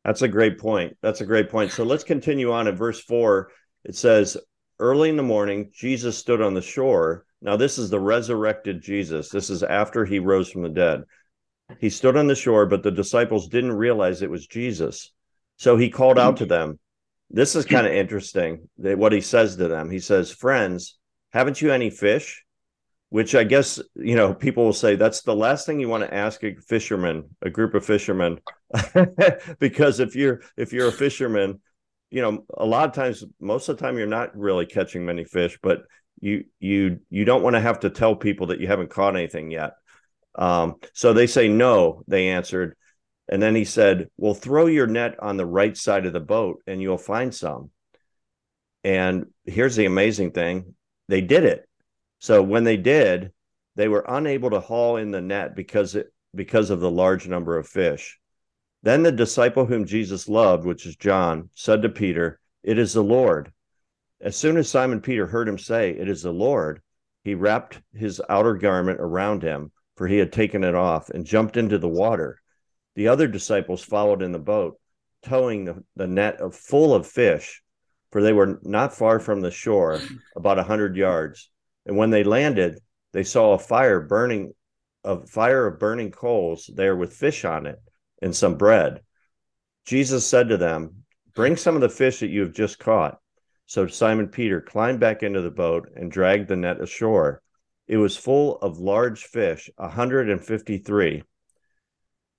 That's 0.04 0.22
a 0.22 0.28
great 0.28 0.58
point. 0.58 0.96
That's 1.02 1.20
a 1.20 1.26
great 1.26 1.50
point. 1.50 1.72
So 1.72 1.84
let's 1.84 2.04
continue 2.04 2.52
on 2.52 2.68
in 2.68 2.76
verse 2.76 3.00
four. 3.00 3.50
It 3.84 3.96
says, 3.96 4.36
Early 4.78 5.08
in 5.08 5.16
the 5.16 5.22
morning, 5.22 5.70
Jesus 5.74 6.18
stood 6.18 6.40
on 6.40 6.54
the 6.54 6.62
shore. 6.62 7.24
Now, 7.40 7.56
this 7.56 7.78
is 7.78 7.90
the 7.90 8.00
resurrected 8.00 8.82
Jesus. 8.82 9.30
This 9.30 9.50
is 9.50 9.62
after 9.62 10.04
he 10.04 10.18
rose 10.18 10.50
from 10.50 10.62
the 10.62 10.68
dead. 10.68 11.02
He 11.80 11.90
stood 11.90 12.16
on 12.16 12.26
the 12.26 12.34
shore, 12.34 12.66
but 12.66 12.82
the 12.82 12.90
disciples 12.90 13.48
didn't 13.48 13.72
realize 13.72 14.22
it 14.22 14.30
was 14.30 14.46
Jesus. 14.46 15.12
So 15.56 15.76
he 15.76 15.90
called 15.90 16.18
out 16.18 16.36
to 16.38 16.46
them. 16.46 16.78
This 17.30 17.56
is 17.56 17.64
kind 17.66 17.86
of 17.86 17.92
interesting 17.92 18.68
what 18.76 19.12
he 19.12 19.20
says 19.20 19.56
to 19.56 19.68
them. 19.68 19.90
He 19.90 20.00
says, 20.00 20.30
Friends, 20.30 20.98
haven't 21.32 21.60
you 21.60 21.72
any 21.72 21.90
fish? 21.90 22.44
Which 23.08 23.36
I 23.36 23.44
guess, 23.44 23.80
you 23.94 24.16
know, 24.16 24.34
people 24.34 24.64
will 24.64 24.72
say 24.72 24.96
that's 24.96 25.22
the 25.22 25.34
last 25.34 25.64
thing 25.64 25.78
you 25.78 25.88
want 25.88 26.02
to 26.02 26.12
ask 26.12 26.42
a 26.42 26.56
fisherman, 26.56 27.30
a 27.40 27.48
group 27.48 27.74
of 27.74 27.86
fishermen. 27.86 28.40
because 29.60 30.00
if 30.00 30.16
you're 30.16 30.42
if 30.56 30.72
you're 30.72 30.88
a 30.88 30.92
fisherman, 30.92 31.60
you 32.10 32.20
know, 32.20 32.44
a 32.52 32.66
lot 32.66 32.88
of 32.88 32.94
times, 32.94 33.22
most 33.40 33.68
of 33.68 33.76
the 33.76 33.82
time, 33.82 33.96
you're 33.96 34.08
not 34.08 34.36
really 34.36 34.66
catching 34.66 35.06
many 35.06 35.24
fish, 35.24 35.56
but 35.62 35.82
you 36.20 36.44
you 36.58 36.98
you 37.08 37.24
don't 37.24 37.42
want 37.42 37.54
to 37.54 37.60
have 37.60 37.80
to 37.80 37.90
tell 37.90 38.16
people 38.16 38.48
that 38.48 38.60
you 38.60 38.66
haven't 38.66 38.90
caught 38.90 39.16
anything 39.16 39.52
yet. 39.52 39.74
Um, 40.34 40.76
so 40.92 41.12
they 41.12 41.26
say 41.26 41.48
no. 41.48 42.02
They 42.08 42.28
answered, 42.28 42.76
and 43.28 43.42
then 43.42 43.54
he 43.54 43.64
said, 43.64 44.10
"Well, 44.16 44.34
throw 44.34 44.66
your 44.66 44.86
net 44.86 45.16
on 45.20 45.36
the 45.36 45.46
right 45.46 45.76
side 45.76 46.06
of 46.06 46.12
the 46.12 46.20
boat, 46.20 46.62
and 46.66 46.80
you'll 46.80 46.98
find 46.98 47.34
some." 47.34 47.70
And 48.84 49.26
here's 49.44 49.76
the 49.76 49.86
amazing 49.86 50.32
thing: 50.32 50.74
they 51.08 51.20
did 51.20 51.44
it. 51.44 51.68
So 52.18 52.42
when 52.42 52.64
they 52.64 52.76
did, 52.76 53.32
they 53.74 53.88
were 53.88 54.04
unable 54.08 54.50
to 54.50 54.60
haul 54.60 54.96
in 54.96 55.10
the 55.10 55.20
net 55.20 55.54
because 55.54 55.94
it 55.94 56.12
because 56.34 56.70
of 56.70 56.80
the 56.80 56.90
large 56.90 57.26
number 57.26 57.56
of 57.56 57.66
fish. 57.66 58.18
Then 58.82 59.02
the 59.02 59.12
disciple 59.12 59.66
whom 59.66 59.86
Jesus 59.86 60.28
loved, 60.28 60.64
which 60.64 60.86
is 60.86 60.96
John, 60.96 61.50
said 61.54 61.82
to 61.82 61.88
Peter, 61.88 62.38
It 62.62 62.78
is 62.78 62.92
the 62.92 63.02
Lord. 63.02 63.52
As 64.20 64.36
soon 64.36 64.56
as 64.56 64.68
Simon 64.68 65.00
Peter 65.00 65.26
heard 65.26 65.48
him 65.48 65.58
say, 65.58 65.90
It 65.90 66.08
is 66.08 66.22
the 66.22 66.32
Lord, 66.32 66.80
he 67.24 67.34
wrapped 67.34 67.80
his 67.92 68.22
outer 68.28 68.54
garment 68.54 69.00
around 69.00 69.42
him, 69.42 69.72
for 69.96 70.06
he 70.06 70.18
had 70.18 70.32
taken 70.32 70.62
it 70.62 70.74
off, 70.74 71.10
and 71.10 71.26
jumped 71.26 71.56
into 71.56 71.78
the 71.78 71.88
water. 71.88 72.40
The 72.96 73.08
other 73.08 73.28
disciples 73.28 73.84
followed 73.84 74.22
in 74.22 74.32
the 74.32 74.38
boat, 74.38 74.80
towing 75.22 75.66
the, 75.66 75.84
the 75.96 76.06
net 76.06 76.40
full 76.54 76.94
of 76.94 77.06
fish, 77.06 77.62
for 78.10 78.22
they 78.22 78.32
were 78.32 78.58
not 78.62 78.96
far 78.96 79.20
from 79.20 79.42
the 79.42 79.50
shore, 79.50 80.00
about 80.34 80.58
a 80.58 80.64
hundred 80.64 80.96
yards. 80.96 81.50
And 81.84 81.98
when 81.98 82.10
they 82.10 82.24
landed, 82.24 82.80
they 83.12 83.22
saw 83.22 83.52
a 83.52 83.58
fire 83.58 84.00
burning, 84.00 84.54
a 85.04 85.26
fire 85.26 85.66
of 85.66 85.78
burning 85.78 86.10
coals 86.10 86.70
there 86.74 86.96
with 86.96 87.12
fish 87.12 87.44
on 87.44 87.66
it 87.66 87.78
and 88.22 88.34
some 88.34 88.56
bread. 88.56 89.02
Jesus 89.84 90.26
said 90.26 90.48
to 90.48 90.56
them, 90.56 91.04
Bring 91.34 91.56
some 91.56 91.74
of 91.74 91.82
the 91.82 91.90
fish 91.90 92.20
that 92.20 92.30
you 92.30 92.40
have 92.40 92.54
just 92.54 92.78
caught. 92.78 93.18
So 93.66 93.86
Simon 93.86 94.28
Peter 94.28 94.62
climbed 94.62 95.00
back 95.00 95.22
into 95.22 95.42
the 95.42 95.50
boat 95.50 95.90
and 95.94 96.10
dragged 96.10 96.48
the 96.48 96.56
net 96.56 96.80
ashore. 96.80 97.42
It 97.86 97.98
was 97.98 98.16
full 98.16 98.56
of 98.60 98.78
large 98.78 99.24
fish, 99.24 99.68
a 99.76 99.82
153. 99.82 101.22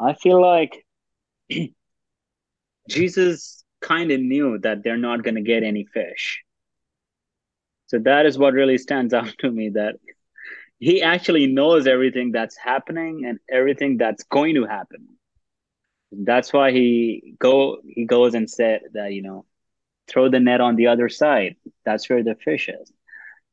I 0.00 0.14
feel 0.14 0.40
like 0.40 0.84
Jesus 2.88 3.64
kind 3.80 4.10
of 4.10 4.20
knew 4.20 4.58
that 4.58 4.82
they're 4.82 4.96
not 4.96 5.22
going 5.22 5.34
to 5.34 5.42
get 5.42 5.62
any 5.62 5.84
fish. 5.84 6.42
So 7.86 7.98
that 8.00 8.26
is 8.26 8.38
what 8.38 8.54
really 8.54 8.78
stands 8.78 9.12
out 9.20 9.34
to 9.40 9.50
me 9.50 9.70
that 9.70 9.96
he 10.78 11.02
actually 11.02 11.46
knows 11.46 11.86
everything 11.86 12.32
that's 12.32 12.56
happening 12.56 13.24
and 13.26 13.38
everything 13.50 13.98
that's 13.98 14.24
going 14.24 14.54
to 14.54 14.64
happen. 14.64 15.08
That's 16.12 16.52
why 16.52 16.72
he 16.72 17.34
go 17.38 17.78
he 17.86 18.04
goes 18.04 18.34
and 18.34 18.50
said 18.50 18.80
that 18.94 19.12
you 19.12 19.22
know 19.22 19.44
throw 20.08 20.28
the 20.28 20.40
net 20.40 20.60
on 20.60 20.74
the 20.76 20.88
other 20.88 21.08
side. 21.08 21.56
That's 21.84 22.08
where 22.10 22.24
the 22.24 22.34
fish 22.34 22.68
is. 22.68 22.92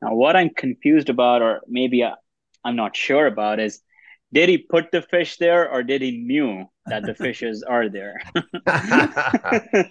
Now 0.02 0.14
what 0.14 0.36
i'm 0.36 0.50
confused 0.50 1.08
about 1.08 1.42
or 1.42 1.60
maybe 1.68 2.02
I, 2.04 2.14
i'm 2.64 2.76
not 2.76 2.96
sure 2.96 3.26
about 3.26 3.60
is 3.60 3.80
did 4.32 4.48
he 4.48 4.58
put 4.58 4.90
the 4.92 5.02
fish 5.02 5.36
there 5.38 5.70
or 5.70 5.82
did 5.82 6.02
he 6.02 6.18
knew 6.18 6.64
that 6.86 7.04
the 7.04 7.14
fishes 7.14 7.62
are 7.62 7.88
there 7.88 8.20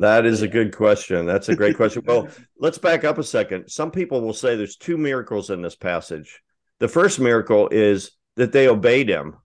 That 0.00 0.24
is 0.24 0.40
a 0.40 0.48
good 0.48 0.74
question. 0.74 1.26
That's 1.26 1.50
a 1.50 1.54
great 1.54 1.76
question. 1.76 2.02
Well, 2.06 2.28
let's 2.58 2.78
back 2.78 3.04
up 3.04 3.18
a 3.18 3.22
second. 3.22 3.68
Some 3.68 3.90
people 3.90 4.22
will 4.22 4.32
say 4.32 4.56
there's 4.56 4.76
two 4.76 4.96
miracles 4.96 5.50
in 5.50 5.60
this 5.60 5.76
passage. 5.76 6.40
The 6.78 6.88
first 6.88 7.20
miracle 7.20 7.68
is 7.68 8.10
that 8.36 8.50
they 8.50 8.66
obeyed 8.66 9.10
him, 9.10 9.36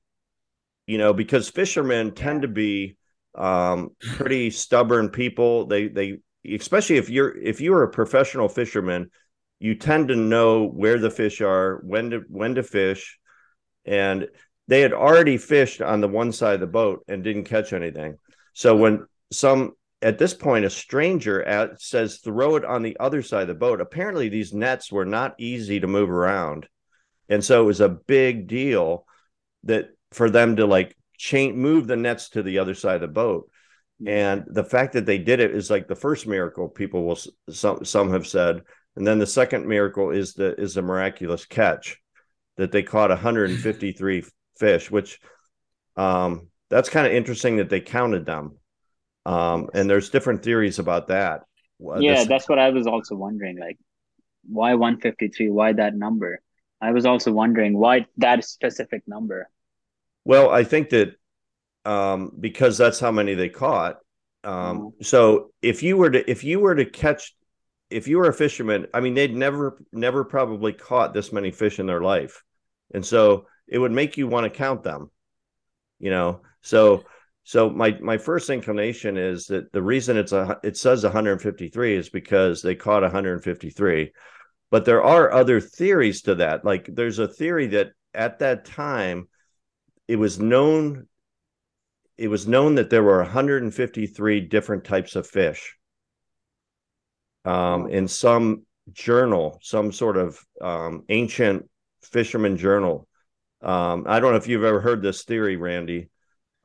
you 0.87 0.97
know, 0.97 1.13
because 1.13 1.49
fishermen 1.49 2.13
tend 2.13 2.43
to 2.43 2.47
be 2.47 2.95
um, 3.37 3.89
pretty 4.13 4.49
stubborn 4.49 5.09
people. 5.09 5.67
They, 5.67 5.89
they, 5.89 6.19
especially 6.49 6.95
if 6.95 7.09
you're, 7.09 7.37
if 7.37 7.59
you're 7.59 7.83
a 7.83 7.91
professional 7.91 8.47
fisherman, 8.47 9.09
you 9.59 9.75
tend 9.75 10.07
to 10.07 10.15
know 10.15 10.69
where 10.69 10.99
the 10.99 11.11
fish 11.11 11.41
are, 11.41 11.81
when 11.83 12.11
to, 12.11 12.21
when 12.29 12.55
to 12.55 12.63
fish. 12.63 13.19
And 13.85 14.27
they 14.67 14.81
had 14.81 14.93
already 14.93 15.37
fished 15.37 15.81
on 15.81 16.01
the 16.01 16.07
one 16.07 16.31
side 16.31 16.55
of 16.55 16.59
the 16.59 16.67
boat 16.67 17.03
and 17.07 17.23
didn't 17.23 17.45
catch 17.45 17.73
anything. 17.73 18.17
So 18.53 18.75
when 18.75 19.05
some 19.31 19.73
at 20.01 20.19
this 20.19 20.33
point, 20.33 20.65
a 20.65 20.69
stranger 20.69 21.41
at, 21.41 21.81
says, 21.81 22.17
throw 22.17 22.57
it 22.57 22.65
on 22.65 22.83
the 22.83 22.97
other 22.99 23.23
side 23.23 23.43
of 23.43 23.47
the 23.47 23.55
boat. 23.55 23.81
Apparently, 23.81 24.29
these 24.29 24.53
nets 24.53 24.91
were 24.91 25.05
not 25.05 25.33
easy 25.39 25.79
to 25.79 25.87
move 25.87 26.11
around. 26.11 26.67
And 27.27 27.43
so 27.43 27.63
it 27.63 27.65
was 27.65 27.81
a 27.81 27.89
big 27.89 28.47
deal 28.47 29.05
that 29.63 29.89
for 30.11 30.29
them 30.29 30.57
to 30.57 30.67
like 30.67 30.95
change, 31.17 31.55
move 31.55 31.87
the 31.87 31.95
nets 31.95 32.29
to 32.29 32.43
the 32.43 32.59
other 32.59 32.75
side 32.75 32.95
of 32.95 33.01
the 33.01 33.07
boat. 33.07 33.49
And 34.05 34.43
the 34.47 34.63
fact 34.63 34.93
that 34.93 35.05
they 35.07 35.17
did 35.17 35.39
it 35.39 35.55
is 35.55 35.71
like 35.71 35.87
the 35.87 35.95
first 35.95 36.27
miracle 36.27 36.69
people 36.69 37.03
will 37.03 37.17
some 37.49 37.85
some 37.85 38.11
have 38.11 38.27
said, 38.27 38.61
and 38.95 39.07
then 39.07 39.19
the 39.19 39.25
second 39.25 39.65
miracle 39.65 40.11
is 40.11 40.33
the 40.33 40.53
is 40.59 40.75
the 40.75 40.81
miraculous 40.81 41.45
catch 41.45 41.97
that 42.57 42.71
they 42.71 42.83
caught 42.83 43.09
153 43.09 44.23
fish, 44.57 44.91
which 44.91 45.19
um 45.95 46.49
that's 46.69 46.89
kind 46.89 47.07
of 47.07 47.13
interesting 47.13 47.57
that 47.57 47.69
they 47.69 47.79
counted 47.79 48.25
them 48.25 48.57
um, 49.25 49.69
and 49.73 49.89
there's 49.89 50.09
different 50.09 50.43
theories 50.43 50.79
about 50.79 51.07
that. 51.07 51.41
Yeah, 51.79 52.15
this... 52.15 52.27
that's 52.27 52.47
what 52.47 52.59
I 52.59 52.69
was 52.69 52.87
also 52.87 53.15
wondering. 53.15 53.57
Like, 53.59 53.77
why 54.47 54.75
153? 54.75 55.49
Why 55.49 55.73
that 55.73 55.95
number? 55.95 56.41
I 56.81 56.91
was 56.91 57.05
also 57.05 57.31
wondering 57.31 57.77
why 57.77 58.05
that 58.17 58.43
specific 58.43 59.03
number. 59.07 59.49
Well, 60.23 60.49
I 60.49 60.63
think 60.63 60.89
that 60.89 61.15
um, 61.85 62.31
because 62.39 62.77
that's 62.77 62.99
how 62.99 63.11
many 63.11 63.33
they 63.33 63.49
caught. 63.49 63.97
Um, 64.43 64.77
Wow. 64.79 64.93
so 65.01 65.51
if 65.63 65.81
you 65.81 65.97
were 65.97 66.11
to 66.11 66.29
if 66.29 66.43
you 66.43 66.59
were 66.59 66.75
to 66.75 66.85
catch 66.85 67.35
if 67.95 68.09
you 68.09 68.17
were 68.17 68.27
a 68.27 68.33
fisherman, 68.33 68.87
I 68.93 68.99
mean, 68.99 69.13
they'd 69.13 69.33
never 69.33 69.81
never 69.93 70.25
probably 70.25 70.73
caught 70.73 71.13
this 71.13 71.31
many 71.31 71.51
fish 71.51 71.79
in 71.79 71.85
their 71.85 72.01
life, 72.01 72.43
and 72.93 73.05
so 73.05 73.47
it 73.67 73.79
would 73.79 73.93
make 73.93 74.17
you 74.17 74.27
want 74.27 74.43
to 74.43 74.57
count 74.57 74.83
them. 74.83 75.09
You 75.99 76.09
know, 76.09 76.41
so 76.61 77.05
so 77.45 77.69
my 77.69 77.97
my 78.01 78.17
first 78.17 78.49
inclination 78.49 79.15
is 79.15 79.45
that 79.45 79.71
the 79.71 79.81
reason 79.81 80.17
it's 80.17 80.33
a 80.33 80.59
it 80.61 80.75
says 80.75 81.05
153 81.05 81.95
is 81.95 82.09
because 82.09 82.61
they 82.61 82.75
caught 82.75 83.01
153, 83.01 84.11
but 84.69 84.83
there 84.83 85.01
are 85.01 85.31
other 85.31 85.61
theories 85.61 86.23
to 86.23 86.35
that. 86.35 86.65
Like 86.65 86.89
there's 86.91 87.19
a 87.19 87.29
theory 87.29 87.67
that 87.67 87.91
at 88.13 88.39
that 88.39 88.65
time 88.65 89.29
it 90.09 90.17
was 90.17 90.37
known 90.37 91.07
it 92.17 92.27
was 92.27 92.45
known 92.45 92.75
that 92.75 92.89
there 92.89 93.03
were 93.03 93.19
153 93.19 94.41
different 94.41 94.83
types 94.83 95.15
of 95.15 95.25
fish 95.25 95.77
um, 97.45 97.83
Wow. 97.83 97.87
in 97.87 98.07
some 98.07 98.63
journal, 98.91 99.59
some 99.61 99.91
sort 99.91 100.17
of 100.17 100.39
um, 100.61 101.03
ancient 101.09 101.69
fisherman 102.01 102.57
journal. 102.57 103.07
Um, 103.61 104.05
I 104.07 104.19
don't 104.19 104.31
know 104.31 104.37
if 104.37 104.47
you've 104.47 104.63
ever 104.63 104.81
heard 104.81 105.01
this 105.01 105.23
theory, 105.23 105.55
Randy. 105.55 106.09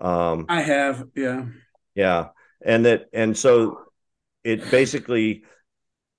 Um, 0.00 0.46
I 0.48 0.62
have, 0.62 1.06
yeah. 1.14 1.46
yeah, 1.94 2.28
and 2.64 2.84
that 2.86 3.06
and 3.12 3.36
so 3.36 3.80
it 4.44 4.70
basically 4.70 5.44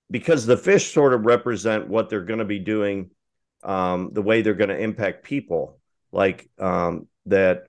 because 0.10 0.46
the 0.46 0.58
fish 0.58 0.94
sort 0.94 1.14
of 1.14 1.26
represent 1.26 1.88
what 1.88 2.10
they're 2.10 2.26
going 2.26 2.40
to 2.40 2.46
be 2.46 2.60
doing, 2.60 3.10
um, 3.64 4.12
the 4.14 4.22
way 4.22 4.42
they're 4.42 4.54
going 4.54 4.70
to 4.70 4.78
impact 4.78 5.24
people, 5.24 5.80
like 6.12 6.50
um, 6.60 7.08
that. 7.26 7.64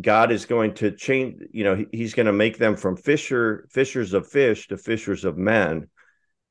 God 0.00 0.32
is 0.32 0.46
going 0.46 0.74
to 0.74 0.90
change. 0.90 1.42
You 1.52 1.64
know, 1.64 1.74
he- 1.76 1.88
He's 1.92 2.14
going 2.14 2.26
to 2.26 2.32
make 2.32 2.58
them 2.58 2.76
from 2.76 2.96
fisher 2.96 3.66
fishers 3.70 4.12
of 4.14 4.28
fish 4.28 4.68
to 4.68 4.76
fishers 4.76 5.24
of 5.24 5.36
men, 5.36 5.88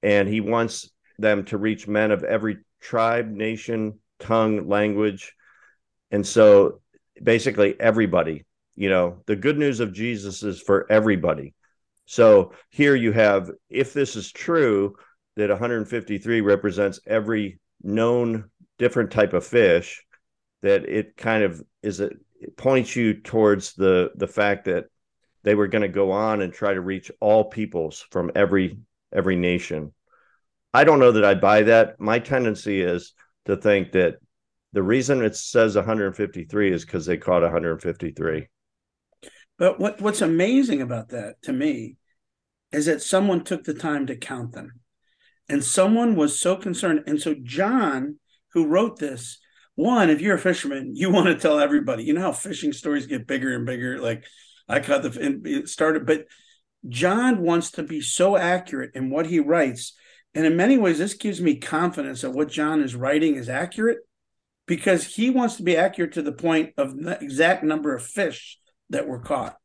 and 0.03 0.27
He 0.27 0.41
wants 0.41 0.91
them 1.17 1.45
to 1.45 1.57
reach 1.57 1.87
men 1.87 2.11
of 2.11 2.23
every 2.23 2.59
tribe, 2.79 3.29
nation, 3.29 3.99
tongue, 4.19 4.67
language, 4.67 5.33
and 6.11 6.25
so 6.25 6.81
basically 7.21 7.79
everybody 7.79 8.45
you 8.75 8.89
know 8.89 9.21
the 9.25 9.35
good 9.35 9.57
news 9.57 9.79
of 9.79 9.93
jesus 9.93 10.43
is 10.43 10.61
for 10.61 10.89
everybody 10.91 11.53
so 12.05 12.51
here 12.69 12.95
you 12.95 13.11
have 13.11 13.49
if 13.69 13.93
this 13.93 14.15
is 14.15 14.31
true 14.31 14.95
that 15.35 15.49
153 15.49 16.41
represents 16.41 16.99
every 17.07 17.59
known 17.83 18.49
different 18.77 19.11
type 19.11 19.33
of 19.33 19.45
fish 19.45 20.03
that 20.61 20.85
it 20.85 21.17
kind 21.17 21.43
of 21.43 21.61
is 21.81 21.99
a, 21.99 22.09
points 22.57 22.95
you 22.95 23.13
towards 23.13 23.73
the 23.73 24.11
the 24.15 24.27
fact 24.27 24.65
that 24.65 24.85
they 25.43 25.55
were 25.55 25.67
going 25.67 25.81
to 25.81 25.87
go 25.87 26.11
on 26.11 26.41
and 26.41 26.53
try 26.53 26.73
to 26.73 26.81
reach 26.81 27.11
all 27.19 27.45
peoples 27.45 28.05
from 28.11 28.31
every 28.35 28.77
every 29.13 29.35
nation 29.35 29.93
i 30.73 30.83
don't 30.83 30.99
know 30.99 31.11
that 31.11 31.25
i 31.25 31.33
buy 31.33 31.63
that 31.63 31.99
my 31.99 32.19
tendency 32.19 32.81
is 32.81 33.13
to 33.45 33.55
think 33.57 33.91
that 33.91 34.15
the 34.73 34.83
reason 34.83 35.21
it 35.21 35.35
says 35.35 35.75
153 35.75 36.71
is 36.71 36.85
because 36.85 37.05
they 37.05 37.17
caught 37.17 37.41
153 37.41 38.47
But 39.57 39.79
what 39.79 40.01
what's 40.01 40.21
amazing 40.21 40.81
about 40.81 41.09
that 41.09 41.41
to 41.43 41.53
me 41.53 41.97
is 42.71 42.85
that 42.85 43.01
someone 43.01 43.43
took 43.43 43.63
the 43.63 43.73
time 43.73 44.07
to 44.07 44.15
count 44.15 44.53
them. 44.53 44.79
And 45.49 45.63
someone 45.63 46.15
was 46.15 46.39
so 46.39 46.55
concerned. 46.55 47.03
And 47.05 47.21
so 47.21 47.35
John, 47.43 48.19
who 48.53 48.67
wrote 48.67 48.99
this, 48.99 49.39
one, 49.75 50.09
if 50.09 50.21
you're 50.21 50.35
a 50.35 50.39
fisherman, 50.39 50.95
you 50.95 51.11
want 51.11 51.27
to 51.27 51.35
tell 51.35 51.59
everybody. 51.59 52.03
You 52.03 52.13
know 52.13 52.21
how 52.21 52.31
fishing 52.31 52.73
stories 52.73 53.07
get 53.07 53.27
bigger 53.27 53.55
and 53.55 53.65
bigger. 53.65 53.99
Like 53.99 54.25
I 54.67 54.79
caught 54.79 55.03
the 55.03 55.19
and 55.19 55.45
it 55.45 55.69
started, 55.69 56.05
but 56.05 56.25
John 56.87 57.41
wants 57.41 57.71
to 57.71 57.83
be 57.83 58.01
so 58.01 58.35
accurate 58.35 58.91
in 58.95 59.09
what 59.09 59.27
he 59.27 59.39
writes. 59.39 59.93
And 60.33 60.45
in 60.45 60.55
many 60.55 60.77
ways, 60.77 60.97
this 60.97 61.13
gives 61.13 61.41
me 61.41 61.55
confidence 61.55 62.21
that 62.21 62.31
what 62.31 62.49
John 62.49 62.81
is 62.81 62.95
writing 62.95 63.35
is 63.35 63.49
accurate 63.49 63.99
because 64.65 65.03
he 65.03 65.29
wants 65.29 65.57
to 65.57 65.63
be 65.63 65.75
accurate 65.75 66.13
to 66.13 66.21
the 66.21 66.31
point 66.31 66.73
of 66.77 66.97
the 66.97 67.19
exact 67.19 67.63
number 67.63 67.93
of 67.93 68.03
fish 68.03 68.57
that 68.89 69.07
were 69.07 69.19
caught. 69.19 69.57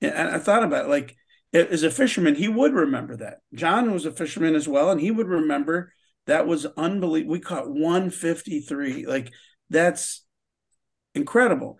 And 0.00 0.14
I 0.14 0.38
thought 0.38 0.62
about 0.62 0.86
it 0.86 0.88
like 0.88 1.16
as 1.52 1.82
a 1.82 1.90
fisherman, 1.90 2.36
he 2.36 2.48
would 2.48 2.72
remember 2.72 3.16
that. 3.16 3.38
John 3.54 3.92
was 3.92 4.06
a 4.06 4.12
fisherman 4.12 4.54
as 4.54 4.68
well, 4.68 4.90
and 4.90 5.00
he 5.00 5.10
would 5.10 5.26
remember 5.26 5.92
that 6.30 6.46
was 6.46 6.64
unbelievable. 6.76 7.32
We 7.32 7.40
caught 7.40 7.68
153. 7.68 9.06
Like 9.06 9.32
that's 9.68 10.24
incredible. 11.14 11.78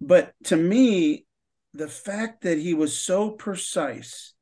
But 0.00 0.32
to 0.44 0.56
me, 0.56 1.26
the 1.72 1.88
fact 1.88 2.42
that 2.42 2.58
he 2.58 2.72
was 2.72 2.96
so 2.96 3.30
precise 3.30 4.32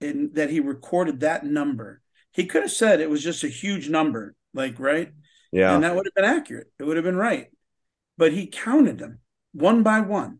in 0.00 0.30
that 0.32 0.50
he 0.50 0.60
recorded 0.60 1.20
that 1.20 1.44
number, 1.44 2.00
he 2.32 2.46
could 2.46 2.62
have 2.62 2.72
said 2.72 3.00
it 3.00 3.10
was 3.10 3.22
just 3.22 3.44
a 3.44 3.48
huge 3.48 3.88
number, 3.88 4.34
like 4.54 4.80
right? 4.80 5.12
yeah 5.52 5.74
and 5.74 5.84
that 5.84 5.94
would 5.94 6.06
have 6.06 6.14
been 6.14 6.24
accurate. 6.24 6.68
It 6.78 6.84
would 6.84 6.96
have 6.96 7.04
been 7.04 7.16
right. 7.16 7.48
But 8.16 8.32
he 8.32 8.46
counted 8.46 8.98
them 8.98 9.18
one 9.52 9.82
by 9.82 10.00
one. 10.00 10.38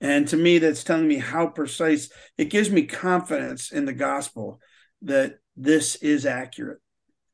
And 0.00 0.28
to 0.28 0.36
me, 0.36 0.58
that's 0.58 0.84
telling 0.84 1.08
me 1.08 1.16
how 1.16 1.48
precise 1.48 2.10
it 2.38 2.46
gives 2.50 2.70
me 2.70 2.86
confidence 2.86 3.72
in 3.72 3.84
the 3.84 3.92
gospel 3.92 4.60
that 5.02 5.38
this 5.56 5.96
is 5.96 6.26
accurate. 6.26 6.80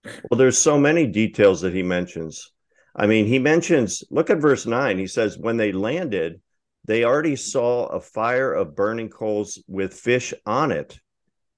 Well, 0.05 0.39
there's 0.39 0.59
so 0.59 0.79
many 0.79 1.07
details 1.07 1.61
that 1.61 1.75
he 1.75 1.83
mentions. 1.83 2.51
I 2.97 3.07
mean, 3.07 3.27
he 3.27 3.39
mentions, 3.39 4.03
look 4.11 4.31
at 4.31 4.39
verse 4.39 4.67
nine. 4.67 4.99
He 4.99 5.07
says, 5.07 5.39
when 5.39 5.57
they 5.57 5.73
landed, 5.73 6.41
they 6.87 7.05
already 7.05 7.37
saw 7.37 7.87
a 7.87 8.01
fire 8.01 8.53
of 8.53 8.75
burning 8.75 9.11
coals 9.11 9.63
with 9.69 9.95
fish 9.95 10.33
on 10.47 10.73
it 10.73 10.99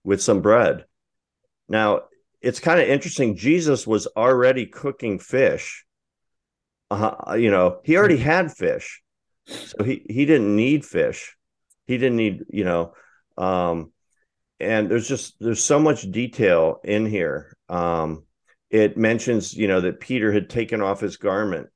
with 0.05 0.21
some 0.21 0.43
bread. 0.43 0.85
Now, 1.69 2.03
it's 2.41 2.61
kind 2.61 2.81
of 2.81 2.89
interesting. 2.89 3.37
Jesus 3.37 3.87
was 3.87 4.09
already 4.09 4.67
cooking 4.67 5.19
fish. 5.19 5.85
Uh, 6.91 7.37
you 7.39 7.51
know, 7.51 7.81
he 7.85 7.97
already 7.97 8.17
had 8.19 8.53
fish. 8.53 9.01
So 9.47 9.85
he, 9.85 10.05
he 10.09 10.27
didn't 10.27 10.55
need 10.55 10.85
fish. 10.85 11.37
He 11.87 11.99
didn't 11.99 12.17
need, 12.17 12.45
you 12.51 12.65
know, 12.65 12.95
um, 13.39 13.93
and 14.61 14.91
there's 14.91 15.09
just 15.09 15.35
there's 15.41 15.65
so 15.65 15.81
much 15.81 16.03
detail 16.11 16.81
in 16.85 17.07
here. 17.07 17.57
Um, 17.69 18.25
it 18.73 18.97
mentions 18.97 19.55
you 19.55 19.69
know 19.69 19.83
that 19.83 20.01
Peter 20.01 20.33
had 20.33 20.51
taken 20.51 20.81
off 20.81 21.01
his 21.01 21.19
garment 21.19 21.69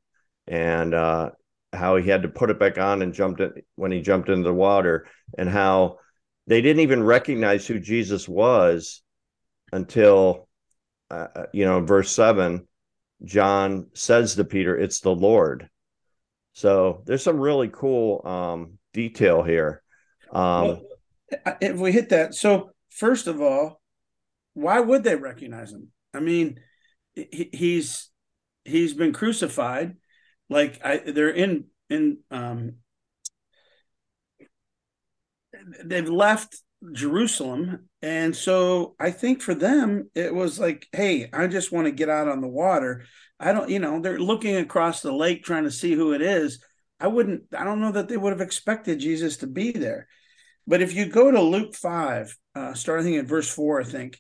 and 0.49 0.95
uh, 0.95 1.31
how 1.73 1.97
he 1.97 2.09
had 2.09 2.23
to 2.23 2.29
put 2.29 2.51
it 2.51 2.59
back 2.59 2.79
on 2.79 3.03
and 3.03 3.13
jumped 3.15 3.41
in 3.41 3.53
when 3.77 3.93
he 3.93 4.01
jumped 4.01 4.29
into 4.29 4.43
the 4.43 4.55
water, 4.55 5.07
and 5.39 5.49
how 5.49 5.99
they 6.47 6.63
didn't 6.63 6.81
even 6.81 7.03
recognize 7.05 7.67
who 7.67 7.79
Jesus 7.79 8.29
was 8.29 9.03
until 9.73 10.49
uh, 11.11 11.45
you 11.53 11.65
know 11.65 11.81
verse 11.83 12.11
seven. 12.11 12.67
John 13.25 13.87
says 13.95 14.35
to 14.35 14.45
Peter, 14.45 14.77
"It's 14.77 15.01
the 15.01 15.15
Lord." 15.15 15.69
So 16.55 17.03
there's 17.05 17.23
some 17.23 17.39
really 17.39 17.69
cool 17.69 18.27
um, 18.27 18.79
detail 18.95 19.43
here. 19.43 19.83
Um, 20.33 20.67
Well, 20.67 20.83
if 21.61 21.77
we 21.77 21.93
hit 21.93 22.09
that, 22.11 22.35
so 22.35 22.71
first 22.91 23.27
of 23.27 23.43
all, 23.43 23.81
why 24.55 24.81
would 24.81 25.05
they 25.05 25.17
recognize 25.17 25.73
him? 25.73 25.89
I 26.15 26.21
mean, 26.21 26.59
he, 27.16 27.50
he's 27.52 28.11
he's 28.64 28.94
been 28.94 29.12
crucified. 29.12 29.96
Like 30.48 30.81
I, 30.85 30.98
they're 30.98 31.31
in 31.31 31.64
in 31.90 32.18
um, 32.31 32.74
they've 35.85 36.09
left 36.09 36.57
Jerusalem, 36.92 37.88
and 38.02 38.37
so 38.37 38.94
I 39.00 39.11
think 39.11 39.42
for 39.42 39.55
them 39.55 40.11
it 40.14 40.35
was 40.35 40.61
like, 40.61 40.87
hey, 40.92 41.29
I 41.33 41.46
just 41.46 41.72
want 41.72 41.87
to 41.87 41.92
get 41.92 42.09
out 42.09 42.29
on 42.29 42.40
the 42.40 42.48
water. 42.48 43.05
I 43.38 43.52
don't, 43.52 43.68
you 43.68 43.79
know, 43.79 44.00
they're 44.00 44.18
looking 44.18 44.57
across 44.57 45.00
the 45.00 45.12
lake 45.12 45.44
trying 45.44 45.64
to 45.64 45.70
see 45.70 45.94
who 45.94 46.12
it 46.12 46.22
is. 46.22 46.62
I 46.98 47.09
wouldn't, 47.09 47.44
I 47.57 47.64
don't 47.64 47.81
know 47.81 47.92
that 47.92 48.09
they 48.09 48.16
would 48.16 48.33
have 48.33 48.40
expected 48.40 48.98
Jesus 48.98 49.38
to 49.38 49.46
be 49.46 49.72
there. 49.72 50.09
But 50.66 50.81
if 50.81 50.94
you 50.94 51.07
go 51.07 51.31
to 51.31 51.40
Luke 51.40 51.74
5, 51.74 52.37
uh, 52.55 52.74
starting 52.74 53.16
at 53.16 53.26
verse 53.26 53.48
4, 53.48 53.83
I 53.83 53.85
think, 53.85 54.18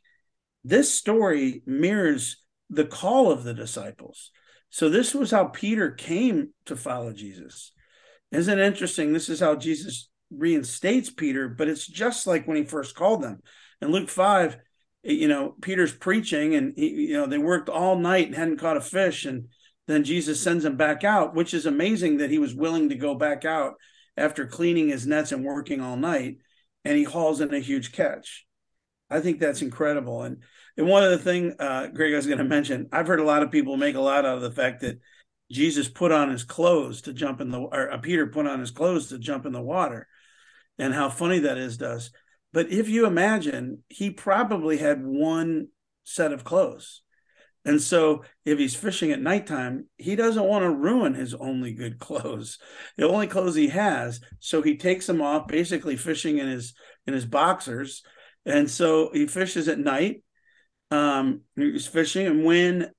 this 0.64 0.92
story 0.92 1.62
mirrors 1.64 2.44
the 2.70 2.84
call 2.84 3.30
of 3.30 3.44
the 3.44 3.54
disciples. 3.54 4.30
So 4.70 4.88
this 4.88 5.14
was 5.14 5.30
how 5.30 5.46
Peter 5.46 5.90
came 5.90 6.50
to 6.66 6.76
follow 6.76 7.12
Jesus. 7.12 7.72
Isn't 8.32 8.58
it 8.58 8.66
interesting? 8.66 9.12
This 9.12 9.28
is 9.28 9.40
how 9.40 9.54
Jesus 9.54 10.08
reinstates 10.30 11.10
Peter, 11.10 11.48
but 11.48 11.68
it's 11.68 11.86
just 11.86 12.26
like 12.26 12.46
when 12.46 12.56
he 12.56 12.64
first 12.64 12.96
called 12.96 13.22
them. 13.22 13.40
In 13.80 13.90
Luke 13.90 14.08
5, 14.08 14.58
you 15.02 15.28
know, 15.28 15.54
Peter's 15.62 15.92
preaching 15.92 16.54
and 16.54 16.72
he, 16.76 16.88
you 16.88 17.14
know, 17.14 17.26
they 17.26 17.38
worked 17.38 17.68
all 17.68 17.96
night 17.96 18.26
and 18.26 18.34
hadn't 18.34 18.58
caught 18.58 18.76
a 18.76 18.80
fish 18.80 19.24
and 19.24 19.48
then 19.86 20.02
Jesus 20.02 20.42
sends 20.42 20.64
him 20.64 20.76
back 20.76 21.04
out, 21.04 21.34
which 21.34 21.54
is 21.54 21.64
amazing 21.64 22.16
that 22.16 22.30
he 22.30 22.38
was 22.38 22.54
willing 22.54 22.88
to 22.88 22.96
go 22.96 23.14
back 23.14 23.44
out 23.44 23.74
after 24.16 24.46
cleaning 24.46 24.88
his 24.88 25.06
nets 25.06 25.30
and 25.30 25.44
working 25.44 25.80
all 25.80 25.96
night 25.96 26.38
and 26.84 26.96
he 26.96 27.04
hauls 27.04 27.40
in 27.40 27.54
a 27.54 27.60
huge 27.60 27.92
catch. 27.92 28.45
I 29.10 29.20
think 29.20 29.38
that's 29.38 29.62
incredible. 29.62 30.22
And 30.22 30.42
and 30.76 30.88
one 30.88 31.02
of 31.04 31.10
the 31.10 31.18
thing, 31.18 31.54
uh, 31.58 31.86
Greg, 31.88 32.12
I 32.12 32.16
was 32.16 32.26
going 32.26 32.38
to 32.38 32.44
mention, 32.44 32.88
I've 32.92 33.06
heard 33.06 33.20
a 33.20 33.24
lot 33.24 33.42
of 33.42 33.50
people 33.50 33.76
make 33.76 33.94
a 33.94 34.00
lot 34.00 34.26
out 34.26 34.36
of 34.36 34.42
the 34.42 34.50
fact 34.50 34.82
that 34.82 34.98
Jesus 35.50 35.88
put 35.88 36.12
on 36.12 36.30
his 36.30 36.44
clothes 36.44 37.02
to 37.02 37.12
jump 37.14 37.40
in 37.40 37.50
the, 37.50 37.58
or 37.58 37.90
uh, 37.92 37.98
Peter 37.98 38.26
put 38.26 38.46
on 38.46 38.60
his 38.60 38.70
clothes 38.72 39.08
to 39.08 39.18
jump 39.18 39.46
in 39.46 39.52
the 39.52 39.62
water. 39.62 40.06
and 40.78 40.94
how 40.94 41.08
funny 41.08 41.40
that 41.40 41.58
is 41.58 41.78
to 41.78 41.90
us. 41.90 42.10
But 42.52 42.70
if 42.70 42.88
you 42.88 43.06
imagine, 43.06 43.82
he 43.88 44.10
probably 44.10 44.78
had 44.78 45.04
one 45.04 45.68
set 46.04 46.32
of 46.32 46.44
clothes. 46.44 47.02
And 47.64 47.82
so 47.82 48.22
if 48.44 48.58
he's 48.58 48.76
fishing 48.76 49.10
at 49.10 49.20
nighttime, 49.20 49.86
he 49.98 50.14
doesn't 50.14 50.44
want 50.44 50.62
to 50.62 50.70
ruin 50.70 51.14
his 51.14 51.34
only 51.34 51.72
good 51.72 51.98
clothes, 52.00 52.58
the 52.96 53.08
only 53.08 53.26
clothes 53.26 53.56
he 53.56 53.68
has. 53.68 54.20
So 54.38 54.62
he 54.62 54.76
takes 54.76 55.06
them 55.06 55.20
off, 55.20 55.48
basically 55.48 55.96
fishing 55.96 56.38
in 56.38 56.48
his 56.48 56.74
in 57.06 57.14
his 57.14 57.24
boxers. 57.24 58.02
And 58.46 58.70
so 58.70 59.10
he 59.12 59.26
fishes 59.26 59.68
at 59.68 59.78
night. 59.78 60.22
Um, 60.90 61.40
he's 61.56 61.86
fishing, 61.86 62.26
and 62.26 62.44
when 62.44 62.92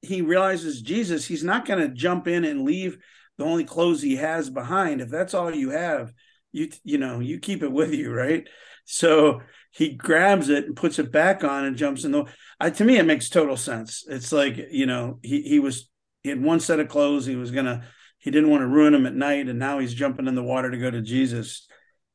he 0.00 0.22
realizes 0.22 0.80
Jesus, 0.80 1.26
he's 1.26 1.44
not 1.44 1.66
going 1.66 1.80
to 1.80 1.94
jump 1.94 2.26
in 2.26 2.44
and 2.44 2.64
leave 2.64 2.96
the 3.36 3.44
only 3.44 3.64
clothes 3.64 4.00
he 4.00 4.16
has 4.16 4.48
behind. 4.48 5.02
If 5.02 5.10
that's 5.10 5.34
all 5.34 5.54
you 5.54 5.70
have, 5.70 6.12
you 6.52 6.70
you 6.84 6.96
know 6.96 7.20
you 7.20 7.38
keep 7.38 7.62
it 7.62 7.70
with 7.70 7.92
you, 7.92 8.12
right? 8.12 8.48
So 8.86 9.42
he 9.72 9.90
grabs 9.90 10.48
it 10.48 10.64
and 10.64 10.76
puts 10.76 10.98
it 10.98 11.12
back 11.12 11.44
on 11.44 11.66
and 11.66 11.76
jumps 11.76 12.04
in 12.04 12.12
the. 12.12 12.24
I, 12.58 12.70
to 12.70 12.84
me, 12.84 12.96
it 12.96 13.04
makes 13.04 13.28
total 13.28 13.58
sense. 13.58 14.04
It's 14.08 14.32
like 14.32 14.56
you 14.70 14.86
know 14.86 15.18
he 15.22 15.42
he 15.42 15.58
was 15.58 15.90
he 16.22 16.30
had 16.30 16.42
one 16.42 16.60
set 16.60 16.80
of 16.80 16.88
clothes. 16.88 17.26
He 17.26 17.36
was 17.36 17.50
gonna 17.50 17.86
he 18.18 18.30
didn't 18.30 18.50
want 18.50 18.62
to 18.62 18.68
ruin 18.68 18.94
them 18.94 19.06
at 19.06 19.14
night, 19.14 19.48
and 19.48 19.58
now 19.58 19.78
he's 19.80 19.92
jumping 19.92 20.28
in 20.28 20.34
the 20.34 20.42
water 20.42 20.70
to 20.70 20.78
go 20.78 20.90
to 20.90 21.02
Jesus. 21.02 21.66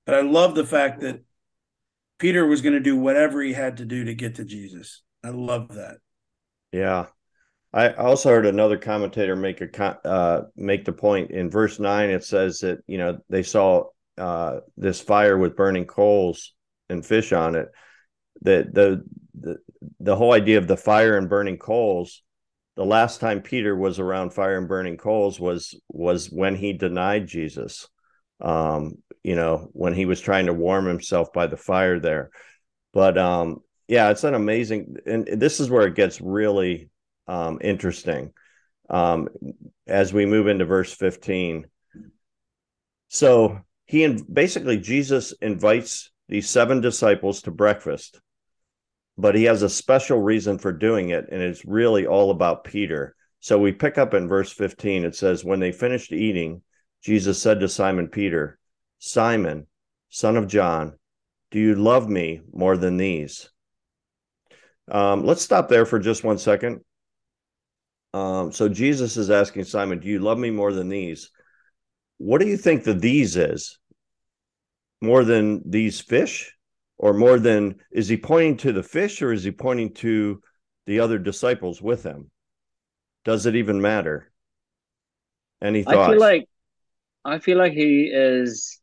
But 0.08 0.16
I 0.16 0.22
love 0.22 0.56
the 0.56 0.66
fact 0.66 1.02
that 1.02 1.22
Peter 2.22 2.46
was 2.46 2.62
going 2.62 2.74
to 2.74 2.80
do 2.80 2.96
whatever 2.96 3.42
he 3.42 3.52
had 3.52 3.78
to 3.78 3.86
do 3.86 4.06
to 4.06 4.14
get 4.14 4.36
to 4.36 4.46
Jesus. 4.46 5.02
I 5.24 5.30
love 5.30 5.70
that. 5.70 5.98
Yeah, 6.72 7.08
I 7.74 7.94
also 7.94 8.30
heard 8.30 8.46
another 8.46 8.78
commentator 8.78 9.36
make 9.36 9.60
a 9.60 10.08
uh, 10.08 10.44
make 10.56 10.86
the 10.86 10.94
point 10.94 11.32
in 11.32 11.50
verse 11.50 11.80
nine. 11.80 12.12
It 12.12 12.24
says 12.24 12.60
that 12.60 12.84
you 12.86 13.00
know 13.00 13.18
they 13.28 13.42
saw 13.42 13.86
uh, 14.20 14.60
this 14.78 15.02
fire 15.02 15.36
with 15.36 15.56
burning 15.56 15.86
coals 15.86 16.54
and 16.90 17.04
fish 17.04 17.34
on 17.34 17.56
it. 17.56 17.70
The, 18.44 18.70
the 18.72 19.04
the 19.40 19.58
the 20.00 20.16
whole 20.16 20.34
idea 20.34 20.60
of 20.60 20.68
the 20.68 20.78
fire 20.78 21.18
and 21.18 21.28
burning 21.28 21.58
coals. 21.58 22.22
The 22.76 22.86
last 22.86 23.20
time 23.20 23.42
Peter 23.42 23.76
was 23.76 23.98
around 23.98 24.32
fire 24.32 24.60
and 24.60 24.68
burning 24.68 24.98
coals 24.98 25.40
was 25.40 25.74
was 25.90 26.28
when 26.28 26.56
he 26.56 26.74
denied 26.74 27.26
Jesus. 27.26 27.90
Um, 28.40 29.00
you 29.24 29.36
know, 29.36 29.70
when 29.74 29.94
he 29.94 30.06
was 30.06 30.20
trying 30.20 30.48
to 30.48 30.54
warm 30.54 30.86
himself 30.86 31.32
by 31.34 31.48
the 31.48 31.58
fire 31.58 32.00
there. 32.00 32.32
But 32.94 33.18
um, 33.18 33.62
yeah, 33.88 34.10
it's 34.10 34.24
an 34.24 34.34
amazing, 34.34 34.98
and 35.06 35.28
this 35.28 35.60
is 35.60 35.70
where 35.70 35.88
it 35.88 35.96
gets 35.96 36.22
really 36.22 36.90
um, 37.28 37.60
interesting 37.62 38.34
um, 38.90 39.30
as 39.88 40.14
we 40.14 40.26
move 40.26 40.48
into 40.48 40.66
verse 40.66 40.94
15. 40.94 41.66
So 43.10 43.62
he 43.86 44.04
and 44.04 44.24
basically 44.34 44.78
Jesus 44.78 45.34
invites 45.42 46.12
these 46.30 46.50
seven 46.50 46.82
disciples 46.82 47.42
to 47.42 47.52
breakfast, 47.52 48.22
but 49.18 49.36
he 49.36 49.44
has 49.44 49.64
a 49.64 49.70
special 49.70 50.20
reason 50.20 50.58
for 50.58 50.72
doing 50.72 51.10
it, 51.10 51.26
and 51.32 51.42
it's 51.42 51.66
really 51.66 52.08
all 52.08 52.32
about 52.32 52.64
Peter. 52.64 53.16
So 53.42 53.60
we 53.60 53.72
pick 53.72 53.98
up 53.98 54.14
in 54.14 54.30
verse 54.30 54.52
15. 54.52 55.04
It 55.04 55.16
says, 55.16 55.44
When 55.44 55.60
they 55.60 55.72
finished 55.72 56.14
eating, 56.14 56.62
Jesus 57.04 57.42
said 57.42 57.60
to 57.60 57.68
Simon 57.68 58.08
Peter, 58.08 58.60
Simon, 59.04 59.68
son 60.10 60.38
of 60.38 60.48
John, 60.48 60.94
do 61.52 61.60
you 61.60 61.76
love 61.76 62.08
me 62.08 62.40
more 62.54 62.78
than 62.78 62.96
these? 62.96 63.50
Um, 64.90 65.26
let's 65.26 65.42
stop 65.42 65.68
there 65.68 65.86
for 65.86 66.00
just 66.00 66.24
one 66.24 66.38
second. 66.38 66.80
Um, 68.14 68.52
so 68.54 68.70
Jesus 68.70 69.18
is 69.18 69.30
asking 69.30 69.66
Simon, 69.66 70.00
Do 70.00 70.08
you 70.08 70.20
love 70.20 70.38
me 70.38 70.52
more 70.52 70.72
than 70.72 70.88
these? 70.88 71.30
What 72.18 72.40
do 72.40 72.48
you 72.48 72.58
think 72.58 72.84
the 72.84 72.94
these 72.94 73.36
is? 73.36 73.78
more 75.02 75.24
than 75.24 75.62
these 75.66 76.00
fish 76.00 76.56
or 76.98 77.14
more 77.14 77.40
than 77.40 77.76
is 77.92 78.08
he 78.08 78.18
pointing 78.18 78.58
to 78.58 78.72
the 78.72 78.84
fish 78.84 79.22
or 79.22 79.34
is 79.34 79.44
he 79.44 79.52
pointing 79.52 79.94
to 79.94 80.42
the 80.86 81.00
other 81.00 81.18
disciples 81.18 81.82
with 81.82 82.04
him 82.04 82.30
does 83.26 83.46
it 83.46 83.56
even 83.56 83.82
matter 83.82 84.32
any 85.62 85.84
thoughts 85.84 85.98
i 85.98 86.12
feel 86.12 86.20
like 86.20 86.46
i 87.26 87.40
feel 87.40 87.58
like 87.58 87.74
he 87.74 88.12
is 88.14 88.80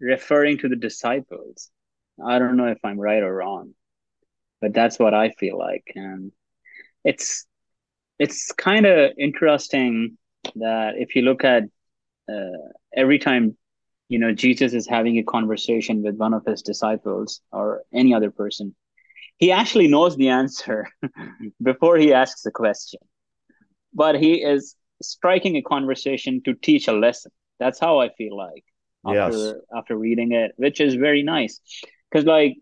referring 0.00 0.58
to 0.58 0.68
the 0.68 0.76
disciples. 0.76 1.70
I 2.24 2.38
don't 2.38 2.56
know 2.56 2.66
if 2.68 2.78
i'm 2.84 3.00
right 3.00 3.22
or 3.22 3.34
wrong 3.34 3.74
but 4.60 4.74
that's 4.74 4.98
what 4.98 5.14
i 5.14 5.30
feel 5.30 5.58
like. 5.58 5.92
And 5.94 6.32
it's 7.04 7.46
it's 8.18 8.52
kind 8.52 8.86
of 8.86 9.12
interesting 9.18 10.18
that 10.56 10.94
if 10.98 11.16
you 11.16 11.22
look 11.22 11.44
at 11.44 11.64
uh, 12.30 12.58
every 12.94 13.18
time 13.18 13.56
you 14.08 14.18
know 14.18 14.32
jesus 14.32 14.74
is 14.74 14.86
having 14.88 15.18
a 15.18 15.22
conversation 15.22 16.02
with 16.02 16.16
one 16.16 16.34
of 16.34 16.44
his 16.44 16.62
disciples 16.62 17.40
or 17.52 17.82
any 17.92 18.14
other 18.14 18.30
person 18.30 18.74
he 19.38 19.52
actually 19.52 19.88
knows 19.88 20.16
the 20.16 20.28
answer 20.28 20.88
before 21.62 21.96
he 21.96 22.12
asks 22.12 22.42
the 22.42 22.50
question. 22.50 23.00
But 23.94 24.16
he 24.16 24.42
is 24.42 24.76
striking 25.02 25.56
a 25.56 25.62
conversation 25.62 26.42
to 26.44 26.54
teach 26.54 26.88
a 26.88 26.92
lesson. 26.92 27.32
That's 27.58 27.80
how 27.80 28.00
i 28.00 28.10
feel 28.10 28.36
like 28.36 28.64
after 29.06 29.36
yes. 29.36 29.54
after 29.76 29.96
reading 29.96 30.32
it 30.32 30.52
which 30.56 30.80
is 30.80 30.94
very 30.94 31.22
nice 31.22 31.60
because 32.10 32.26
like 32.26 32.56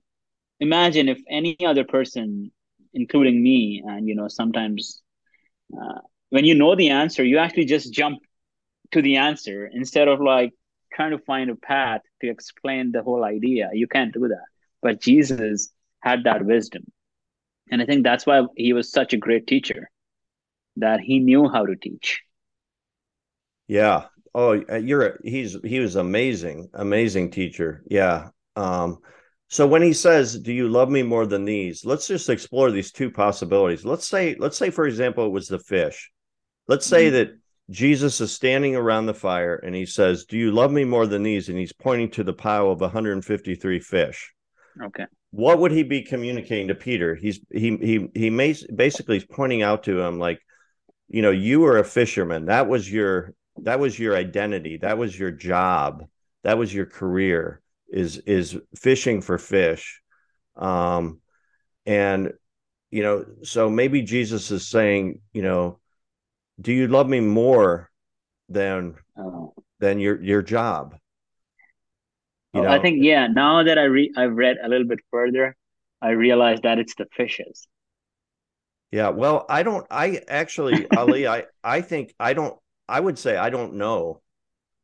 imagine 0.60 1.08
if 1.08 1.18
any 1.28 1.56
other 1.64 1.84
person 1.84 2.50
including 2.94 3.42
me 3.42 3.82
and 3.84 4.08
you 4.08 4.14
know 4.14 4.28
sometimes 4.28 5.02
uh, 5.74 6.00
when 6.30 6.44
you 6.44 6.54
know 6.54 6.74
the 6.76 6.90
answer 6.90 7.24
you 7.24 7.38
actually 7.38 7.64
just 7.64 7.92
jump 7.92 8.18
to 8.92 9.02
the 9.02 9.16
answer 9.16 9.66
instead 9.66 10.08
of 10.08 10.20
like 10.20 10.52
trying 10.92 11.10
to 11.12 11.18
find 11.18 11.50
a 11.50 11.54
path 11.54 12.00
to 12.20 12.28
explain 12.28 12.92
the 12.92 13.02
whole 13.02 13.24
idea. 13.24 13.70
You 13.72 13.86
can't 13.86 14.12
do 14.12 14.28
that. 14.28 14.46
But 14.82 15.00
Jesus 15.00 15.70
had 16.00 16.24
that 16.24 16.44
wisdom. 16.44 16.84
And 17.70 17.82
I 17.82 17.84
think 17.84 18.02
that's 18.02 18.26
why 18.26 18.42
he 18.56 18.72
was 18.72 18.90
such 18.90 19.12
a 19.12 19.16
great 19.18 19.46
teacher, 19.46 19.90
that 20.76 21.00
he 21.00 21.18
knew 21.18 21.48
how 21.48 21.66
to 21.66 21.76
teach. 21.76 22.22
Yeah. 23.66 24.06
Oh, 24.34 24.52
you're 24.52 25.06
a, 25.06 25.12
he's 25.24 25.56
he 25.64 25.80
was 25.80 25.96
amazing, 25.96 26.68
amazing 26.74 27.30
teacher. 27.30 27.82
Yeah. 27.86 28.28
Um, 28.56 28.98
so 29.48 29.66
when 29.66 29.82
he 29.82 29.92
says, 29.92 30.38
"Do 30.38 30.52
you 30.52 30.68
love 30.68 30.90
me 30.90 31.02
more 31.02 31.26
than 31.26 31.44
these?" 31.44 31.84
Let's 31.84 32.06
just 32.06 32.28
explore 32.28 32.70
these 32.70 32.92
two 32.92 33.10
possibilities. 33.10 33.84
Let's 33.84 34.06
say, 34.06 34.36
let's 34.38 34.58
say, 34.58 34.70
for 34.70 34.86
example, 34.86 35.26
it 35.26 35.32
was 35.32 35.48
the 35.48 35.58
fish. 35.58 36.10
Let's 36.66 36.86
say 36.86 37.06
mm-hmm. 37.06 37.14
that 37.16 37.38
Jesus 37.70 38.20
is 38.20 38.32
standing 38.32 38.76
around 38.76 39.06
the 39.06 39.14
fire 39.14 39.56
and 39.56 39.74
he 39.74 39.84
says, 39.84 40.24
Do 40.24 40.38
you 40.38 40.52
love 40.52 40.72
me 40.72 40.84
more 40.84 41.06
than 41.06 41.22
these? 41.22 41.48
And 41.48 41.58
he's 41.58 41.72
pointing 41.72 42.10
to 42.12 42.24
the 42.24 42.32
pile 42.32 42.70
of 42.70 42.80
153 42.80 43.80
fish. 43.80 44.32
Okay. 44.82 45.04
What 45.30 45.58
would 45.58 45.72
he 45.72 45.82
be 45.82 46.02
communicating 46.02 46.68
to 46.68 46.74
Peter? 46.74 47.14
He's 47.14 47.40
he 47.50 47.76
he 47.76 48.08
he 48.14 48.30
may 48.30 48.54
basically 48.74 49.20
pointing 49.20 49.62
out 49.62 49.84
to 49.84 50.00
him 50.00 50.18
like, 50.18 50.40
you 51.08 51.20
know, 51.20 51.30
you 51.30 51.60
were 51.60 51.78
a 51.78 51.84
fisherman. 51.84 52.46
That 52.46 52.68
was 52.68 52.90
your 52.90 53.34
that 53.62 53.80
was 53.80 53.98
your 53.98 54.16
identity. 54.16 54.78
That 54.78 54.98
was 54.98 55.18
your 55.18 55.30
job. 55.30 56.06
That 56.44 56.58
was 56.58 56.72
your 56.72 56.86
career 56.86 57.60
is 57.88 58.18
is 58.18 58.56
fishing 58.76 59.20
for 59.20 59.38
fish. 59.38 60.00
Um 60.56 61.20
and 61.86 62.32
you 62.90 63.02
know, 63.02 63.24
so 63.42 63.68
maybe 63.68 64.02
Jesus 64.02 64.50
is 64.50 64.66
saying, 64.66 65.20
you 65.32 65.42
know, 65.42 65.78
do 66.60 66.72
you 66.72 66.88
love 66.88 67.08
me 67.08 67.20
more 67.20 67.90
than 68.48 68.94
oh. 69.16 69.54
than 69.78 70.00
your 70.00 70.20
your 70.22 70.42
job? 70.42 70.96
You 72.54 72.62
know? 72.62 72.68
I 72.68 72.80
think 72.80 73.04
yeah. 73.04 73.26
Now 73.26 73.62
that 73.62 73.78
I 73.78 73.84
re- 73.84 74.12
I've 74.16 74.34
read 74.34 74.56
a 74.62 74.68
little 74.68 74.86
bit 74.86 75.00
further, 75.10 75.54
I 76.00 76.10
realize 76.10 76.60
that 76.62 76.78
it's 76.78 76.94
the 76.94 77.06
fishes. 77.14 77.68
Yeah, 78.90 79.10
well, 79.10 79.44
I 79.50 79.62
don't. 79.62 79.86
I 79.90 80.22
actually, 80.28 80.90
Ali, 80.96 81.26
I 81.26 81.44
I 81.62 81.82
think 81.82 82.14
I 82.18 82.32
don't. 82.32 82.56
I 82.88 83.00
would 83.00 83.18
say 83.18 83.36
I 83.36 83.50
don't 83.50 83.74
know. 83.74 84.22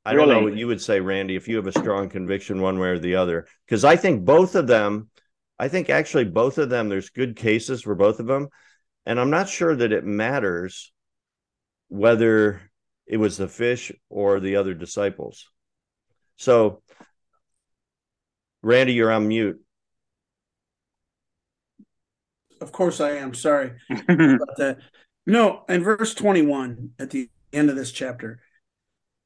I 0.05 0.13
really? 0.13 0.27
don't 0.27 0.35
know 0.35 0.45
what 0.45 0.57
you 0.57 0.67
would 0.67 0.83
say, 0.83 1.01
Randy, 1.01 1.35
if 1.35 1.49
you 1.49 1.57
have 1.57 1.67
a 1.67 1.73
strong 1.73 2.11
conviction 2.11 2.61
one 2.61 2.79
way 2.79 2.89
or 2.89 2.99
the 2.99 3.17
other, 3.17 3.47
because 3.67 3.85
I 3.85 3.97
think 3.97 4.25
both 4.25 4.55
of 4.55 4.67
them. 4.67 5.09
I 5.59 5.69
think 5.69 5.89
actually 5.89 6.25
both 6.25 6.59
of 6.59 6.69
them. 6.69 6.89
There's 6.89 7.11
good 7.11 7.37
cases 7.37 7.83
for 7.83 7.95
both 7.95 8.19
of 8.19 8.27
them, 8.27 8.49
and 9.07 9.21
I'm 9.21 9.31
not 9.31 9.49
sure 9.49 9.75
that 9.75 9.93
it 9.93 10.05
matters 10.05 10.93
whether 11.89 12.61
it 13.07 13.19
was 13.19 13.37
the 13.37 13.49
fish 13.49 13.93
or 14.09 14.41
the 14.41 14.57
other 14.57 14.75
disciples. 14.75 15.49
So, 16.37 16.83
Randy, 18.63 18.95
you're 18.95 19.13
on 19.13 19.29
mute. 19.29 19.61
Of 22.61 22.73
course, 22.73 23.01
I 23.01 23.13
am. 23.13 23.35
Sorry 23.35 23.73
about 23.91 24.57
that. 24.57 24.79
No, 25.27 25.65
in 25.69 25.83
verse 25.83 26.15
21 26.15 26.91
at 26.99 27.11
the 27.11 27.29
end 27.55 27.71
of 27.71 27.77
this 27.77 27.93
chapter, 27.93 28.41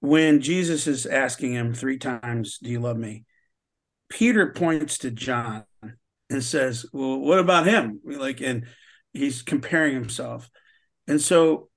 when 0.01 0.41
Jesus 0.41 0.87
is 0.87 1.07
asking 1.07 1.53
him 1.53 1.75
three 1.75 1.99
times, 1.99 2.59
Do 2.59 2.71
you 2.71 2.81
love 2.81 2.97
me? 2.97 3.25
Peter 4.09 4.53
points 4.53 4.99
to 4.99 5.11
John 5.11 5.65
and 6.31 6.43
says, 6.43 6.87
Well, 6.93 7.19
what 7.19 7.39
about 7.39 7.67
him? 7.67 8.01
Like, 8.05 8.41
and 8.41 8.67
he's 9.13 9.43
comparing 9.43 9.95
himself. 9.95 10.49
And 11.07 11.21
so 11.21 11.69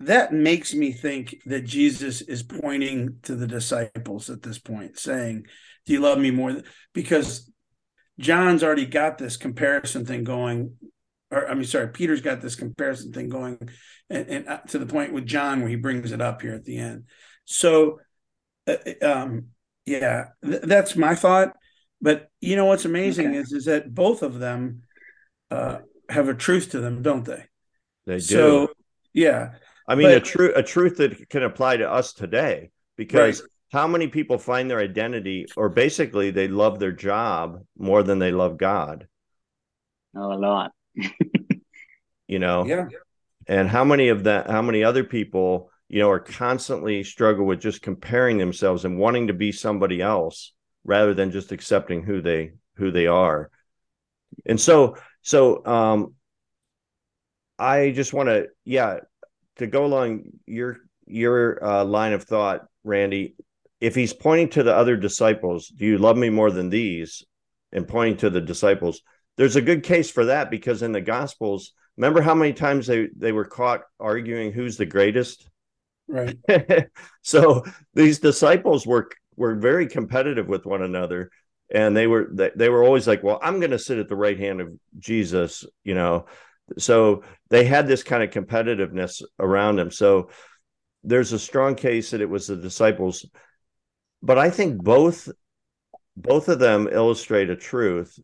that 0.00 0.32
makes 0.32 0.74
me 0.74 0.92
think 0.92 1.36
that 1.46 1.64
Jesus 1.64 2.22
is 2.22 2.42
pointing 2.42 3.18
to 3.22 3.34
the 3.36 3.46
disciples 3.46 4.30
at 4.30 4.42
this 4.42 4.58
point, 4.58 4.98
saying, 4.98 5.44
Do 5.86 5.92
you 5.92 6.00
love 6.00 6.18
me 6.18 6.30
more? 6.30 6.62
Because 6.92 7.50
John's 8.18 8.62
already 8.62 8.86
got 8.86 9.18
this 9.18 9.36
comparison 9.36 10.04
thing 10.04 10.24
going, 10.24 10.74
or 11.32 11.48
I 11.48 11.54
mean, 11.54 11.64
sorry, 11.64 11.88
Peter's 11.88 12.20
got 12.20 12.40
this 12.40 12.54
comparison 12.54 13.12
thing 13.12 13.28
going, 13.30 13.58
and, 14.10 14.28
and 14.28 14.48
uh, 14.48 14.58
to 14.68 14.78
the 14.78 14.86
point 14.86 15.12
with 15.12 15.26
John 15.26 15.60
where 15.60 15.70
he 15.70 15.76
brings 15.76 16.12
it 16.12 16.20
up 16.20 16.42
here 16.42 16.54
at 16.54 16.64
the 16.64 16.78
end. 16.78 17.04
So, 17.46 18.00
uh, 18.68 18.76
um, 19.02 19.46
yeah, 19.86 20.26
th- 20.44 20.62
that's 20.62 20.94
my 20.94 21.14
thought. 21.14 21.56
But 22.00 22.28
you 22.40 22.56
know 22.56 22.66
what's 22.66 22.84
amazing 22.84 23.28
okay. 23.28 23.38
is 23.38 23.52
is 23.52 23.64
that 23.64 23.92
both 23.92 24.22
of 24.22 24.38
them 24.38 24.82
uh, 25.50 25.78
have 26.08 26.28
a 26.28 26.34
truth 26.34 26.70
to 26.72 26.80
them, 26.80 27.02
don't 27.02 27.24
they? 27.24 27.44
They 28.06 28.16
do. 28.16 28.20
So, 28.20 28.68
yeah. 29.14 29.54
I 29.88 29.94
mean, 29.94 30.08
but, 30.08 30.16
a 30.16 30.20
truth 30.20 30.52
a 30.56 30.62
truth 30.62 30.96
that 30.98 31.28
can 31.30 31.42
apply 31.42 31.78
to 31.78 31.90
us 31.90 32.12
today 32.12 32.70
because 32.96 33.40
right. 33.40 33.50
how 33.72 33.86
many 33.86 34.08
people 34.08 34.36
find 34.36 34.70
their 34.70 34.80
identity, 34.80 35.46
or 35.56 35.70
basically 35.70 36.30
they 36.30 36.48
love 36.48 36.78
their 36.78 36.92
job 36.92 37.62
more 37.78 38.02
than 38.02 38.18
they 38.18 38.32
love 38.32 38.58
God? 38.58 39.06
Oh, 40.14 40.32
a 40.32 40.36
lot. 40.38 40.72
you 42.26 42.38
know. 42.38 42.64
Yeah. 42.64 42.86
And 43.46 43.68
how 43.68 43.84
many 43.84 44.08
of 44.08 44.24
that? 44.24 44.50
How 44.50 44.62
many 44.62 44.84
other 44.84 45.04
people? 45.04 45.70
You 45.88 45.98
know, 45.98 46.10
are 46.10 46.20
constantly 46.20 47.04
struggle 47.04 47.44
with 47.44 47.60
just 47.60 47.82
comparing 47.82 48.38
themselves 48.38 48.86
and 48.86 48.98
wanting 48.98 49.26
to 49.26 49.34
be 49.34 49.52
somebody 49.52 50.00
else 50.00 50.54
rather 50.84 51.12
than 51.12 51.30
just 51.30 51.52
accepting 51.52 52.02
who 52.02 52.22
they 52.22 52.52
who 52.76 52.90
they 52.90 53.06
are. 53.06 53.50
And 54.46 54.60
so, 54.60 54.96
so 55.22 55.64
um, 55.66 56.14
I 57.58 57.90
just 57.90 58.12
want 58.12 58.28
to, 58.28 58.48
yeah, 58.64 59.00
to 59.56 59.66
go 59.66 59.84
along 59.84 60.24
your 60.46 60.78
your 61.06 61.62
uh, 61.62 61.84
line 61.84 62.12
of 62.12 62.24
thought, 62.24 62.66
Randy. 62.84 63.34
If 63.80 63.94
he's 63.94 64.12
pointing 64.12 64.50
to 64.50 64.62
the 64.62 64.74
other 64.74 64.96
disciples, 64.96 65.68
do 65.68 65.84
you 65.84 65.98
love 65.98 66.16
me 66.16 66.30
more 66.30 66.50
than 66.50 66.70
these? 66.70 67.24
And 67.72 67.88
pointing 67.88 68.18
to 68.18 68.30
the 68.30 68.40
disciples, 68.40 69.02
there's 69.36 69.56
a 69.56 69.62
good 69.62 69.82
case 69.82 70.10
for 70.10 70.26
that 70.26 70.50
because 70.50 70.82
in 70.82 70.92
the 70.92 71.00
Gospels, 71.00 71.72
remember 71.96 72.20
how 72.20 72.34
many 72.34 72.52
times 72.52 72.86
they 72.86 73.08
they 73.16 73.32
were 73.32 73.44
caught 73.44 73.82
arguing 73.98 74.52
who's 74.52 74.76
the 74.76 74.86
greatest? 74.86 75.48
Right. 76.08 76.36
so 77.22 77.64
these 77.94 78.18
disciples 78.18 78.86
were 78.86 79.08
were 79.36 79.54
very 79.54 79.86
competitive 79.86 80.46
with 80.48 80.66
one 80.66 80.82
another 80.82 81.30
and 81.74 81.96
they 81.96 82.06
were 82.06 82.28
they, 82.32 82.50
they 82.54 82.68
were 82.68 82.84
always 82.84 83.06
like 83.06 83.22
well 83.22 83.38
i'm 83.42 83.60
going 83.60 83.70
to 83.70 83.78
sit 83.78 83.98
at 83.98 84.08
the 84.10 84.16
right 84.16 84.38
hand 84.38 84.60
of 84.60 84.68
jesus 84.98 85.64
you 85.84 85.94
know 85.94 86.26
so 86.78 87.22
they 87.50 87.64
had 87.64 87.86
this 87.86 88.02
kind 88.02 88.22
of 88.22 88.30
competitiveness 88.30 89.22
around 89.38 89.76
them. 89.76 89.90
So 89.90 90.30
there's 91.04 91.32
a 91.32 91.38
strong 91.38 91.74
case 91.74 92.10
that 92.10 92.20
it 92.20 92.30
was 92.30 92.46
the 92.46 92.56
disciples, 92.56 93.26
but 94.22 94.38
I 94.38 94.50
think 94.50 94.82
both 94.82 95.28
both 96.16 96.48
of 96.48 96.58
them 96.58 96.88
illustrate 96.90 97.50
a 97.50 97.56
truth. 97.56 98.18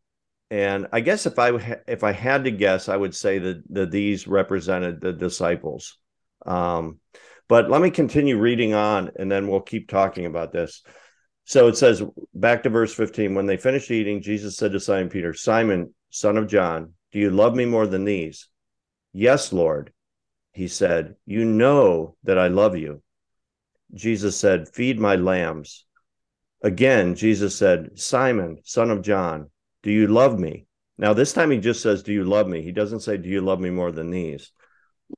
And 0.51 0.89
I 0.93 1.01
guess 1.01 1.27
if 1.27 1.39
I 1.39 1.81
if 1.87 2.03
I 2.03 2.13
had 2.13 2.45
to 2.45 2.51
guess, 2.51 2.89
I 2.89 2.97
would 2.97 3.15
say 3.15 3.39
that, 3.39 3.63
that 3.71 3.91
these 3.91 4.27
represented 4.27 5.01
the 5.01 5.13
disciples. 5.13 5.99
Um, 6.47 6.99
but 7.49 7.71
let 7.71 7.81
me 7.83 7.91
continue 7.91 8.39
reading 8.39 8.75
on, 8.75 9.11
and 9.17 9.31
then 9.31 9.49
we'll 9.49 9.61
keep 9.61 9.89
talking 9.89 10.27
about 10.27 10.53
this. 10.53 10.83
So 11.45 11.69
it 11.69 11.77
says 11.77 12.03
back 12.35 12.63
to 12.63 12.71
verse 12.71 12.95
15 12.95 13.35
when 13.35 13.47
they 13.47 13.57
finished 13.57 13.91
eating, 13.91 14.21
Jesus 14.21 14.57
said 14.57 14.73
to 14.73 14.81
Simon 14.81 15.09
Peter, 15.09 15.33
Simon, 15.33 15.95
son 16.11 16.37
of 16.37 16.47
John, 16.47 16.93
do 17.11 17.19
you 17.19 17.31
love 17.31 17.55
me 17.55 17.65
more 17.65 17.87
than 17.87 18.05
these? 18.05 18.49
Yes, 19.13 19.53
Lord. 19.53 19.93
He 20.53 20.69
said, 20.69 21.17
You 21.25 21.45
know 21.45 22.17
that 22.25 22.39
I 22.39 22.49
love 22.49 22.77
you. 22.77 23.03
Jesus 23.95 24.37
said, 24.37 24.69
Feed 24.69 25.01
my 25.01 25.17
lambs. 25.17 25.87
Again, 26.63 27.15
Jesus 27.15 27.57
said, 27.57 27.99
Simon, 27.99 28.59
son 28.65 28.91
of 28.91 29.03
John, 29.03 29.51
do 29.83 29.91
you 29.91 30.07
love 30.07 30.39
me? 30.39 30.67
Now, 30.97 31.13
this 31.15 31.33
time 31.33 31.51
he 31.51 31.59
just 31.59 31.83
says, 31.83 32.03
Do 32.03 32.13
you 32.13 32.25
love 32.25 32.49
me? 32.49 32.63
He 32.63 32.73
doesn't 32.73 33.01
say, 33.01 33.17
Do 33.17 33.29
you 33.29 33.41
love 33.41 33.61
me 33.61 33.71
more 33.71 33.93
than 33.93 34.11
these? 34.11 34.53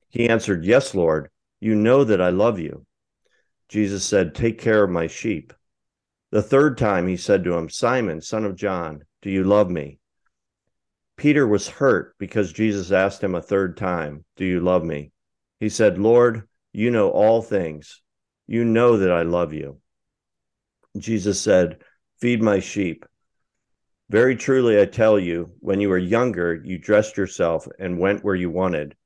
He 0.08 0.28
answered, 0.28 0.64
Yes, 0.64 0.94
Lord. 0.94 1.30
You 1.60 1.74
know 1.74 2.04
that 2.04 2.20
I 2.20 2.30
love 2.30 2.58
you. 2.58 2.86
Jesus 3.68 4.04
said, 4.04 4.34
Take 4.34 4.58
care 4.58 4.82
of 4.82 4.90
my 4.90 5.06
sheep. 5.06 5.52
The 6.30 6.42
third 6.42 6.78
time 6.78 7.06
he 7.06 7.16
said 7.16 7.44
to 7.44 7.54
him, 7.54 7.68
Simon, 7.68 8.20
son 8.20 8.44
of 8.44 8.56
John, 8.56 9.02
do 9.22 9.30
you 9.30 9.44
love 9.44 9.70
me? 9.70 9.98
Peter 11.16 11.46
was 11.46 11.68
hurt 11.68 12.14
because 12.18 12.52
Jesus 12.52 12.92
asked 12.92 13.22
him 13.22 13.34
a 13.34 13.42
third 13.42 13.76
time, 13.76 14.24
Do 14.36 14.44
you 14.44 14.60
love 14.60 14.84
me? 14.84 15.12
He 15.58 15.68
said, 15.68 15.98
Lord, 15.98 16.48
you 16.72 16.90
know 16.90 17.10
all 17.10 17.42
things. 17.42 18.00
You 18.46 18.64
know 18.64 18.98
that 18.98 19.10
I 19.10 19.22
love 19.22 19.52
you. 19.52 19.80
Jesus 20.96 21.40
said, 21.40 21.82
Feed 22.20 22.42
my 22.42 22.60
sheep. 22.60 23.04
Very 24.10 24.34
truly, 24.34 24.80
I 24.80 24.86
tell 24.86 25.20
you, 25.20 25.52
when 25.60 25.80
you 25.80 25.88
were 25.88 25.96
younger, 25.96 26.60
you 26.64 26.78
dressed 26.78 27.16
yourself 27.16 27.68
and 27.78 27.96
went 27.96 28.24
where 28.24 28.34
you 28.34 28.50
wanted. 28.50 28.96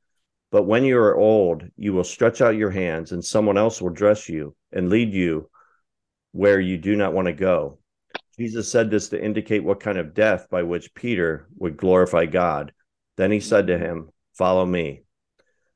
But 0.51 0.63
when 0.63 0.83
you 0.83 0.97
are 0.97 1.15
old, 1.15 1.63
you 1.77 1.93
will 1.93 2.05
stretch 2.05 2.41
out 2.41 2.57
your 2.57 2.71
hands, 2.71 3.13
and 3.13 3.23
someone 3.23 3.59
else 3.59 3.83
will 3.83 3.91
dress 3.91 4.31
you 4.31 4.57
and 4.73 4.89
lead 4.89 5.13
you 5.13 5.51
where 6.33 6.59
you 6.59 6.79
do 6.79 6.97
not 6.97 7.13
want 7.13 7.27
to 7.27 7.35
go. 7.35 7.81
Jesus 8.39 8.71
said 8.71 8.91
this 8.91 9.11
to 9.11 9.23
indicate 9.23 9.63
what 9.63 9.79
kind 9.79 9.99
of 9.99 10.15
death 10.15 10.47
by 10.51 10.63
which 10.63 10.95
Peter 10.95 11.49
would 11.59 11.77
glorify 11.77 12.25
God. 12.25 12.73
Then 13.19 13.31
he 13.31 13.41
said 13.41 13.67
to 13.67 13.77
him, 13.77 14.09
Follow 14.33 14.65
me. 14.65 15.03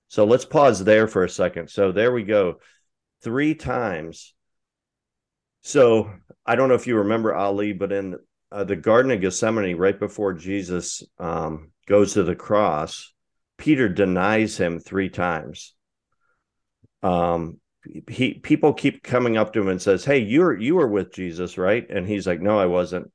So 0.09 0.25
let's 0.25 0.47
pause 0.47 0.83
there 0.83 1.07
for 1.07 1.23
a 1.23 1.29
second. 1.29 1.69
So 1.69 1.93
there 1.93 2.13
we 2.13 2.23
go. 2.23 2.61
Three 3.23 3.55
times. 3.55 4.33
So 5.61 6.11
I 6.47 6.57
don't 6.57 6.71
know 6.71 6.77
if 6.77 6.87
you 6.87 6.97
remember 6.97 7.35
Ali, 7.35 7.75
but 7.75 7.93
in 7.93 8.17
uh, 8.51 8.65
the 8.65 8.77
Garden 8.77 9.13
of 9.13 9.21
Gethsemane, 9.21 9.77
right 9.77 9.99
before 9.99 10.33
Jesus 10.33 11.03
um, 11.19 11.71
goes 11.87 12.15
to 12.15 12.23
the 12.23 12.37
cross, 12.37 13.13
Peter 13.57 13.89
denies 13.89 14.57
him 14.57 14.79
three 14.79 15.11
times. 15.11 15.75
Um, 17.03 17.61
he 18.09 18.35
people 18.35 18.73
keep 18.73 19.03
coming 19.03 19.37
up 19.37 19.53
to 19.53 19.61
him 19.61 19.69
and 19.69 19.81
says, 19.81 20.05
"Hey, 20.05 20.19
you're 20.19 20.57
you 20.57 20.75
were 20.77 20.89
with 20.89 21.13
Jesus, 21.13 21.59
right?" 21.59 21.89
And 21.89 22.07
he's 22.07 22.27
like, 22.27 22.41
"No, 22.41 22.59
I 22.59 22.67
wasn't." 22.67 23.11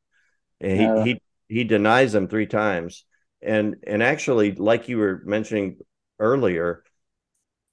And 0.62 1.06
he 1.06 1.12
he 1.14 1.22
he 1.48 1.64
denies 1.64 2.14
them 2.14 2.28
three 2.28 2.48
times. 2.48 3.06
And 3.42 3.76
and 3.86 4.02
actually, 4.02 4.54
like 4.54 4.88
you 4.88 4.98
were 4.98 5.22
mentioning 5.26 5.78
earlier, 6.20 6.84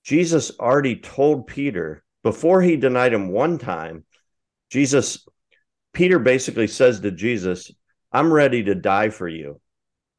Jesus 0.05 0.53
already 0.59 0.97
told 0.97 1.47
Peter 1.47 2.03
before 2.23 2.61
he 2.61 2.77
denied 2.77 3.13
him 3.13 3.29
one 3.31 3.59
time. 3.59 4.05
Jesus, 4.71 5.27
Peter 5.93 6.19
basically 6.19 6.67
says 6.67 7.01
to 7.01 7.11
Jesus, 7.11 7.71
"I'm 8.13 8.33
ready 8.33 8.65
to 8.65 8.75
die 8.75 9.11
for 9.11 9.29
you. 9.29 9.61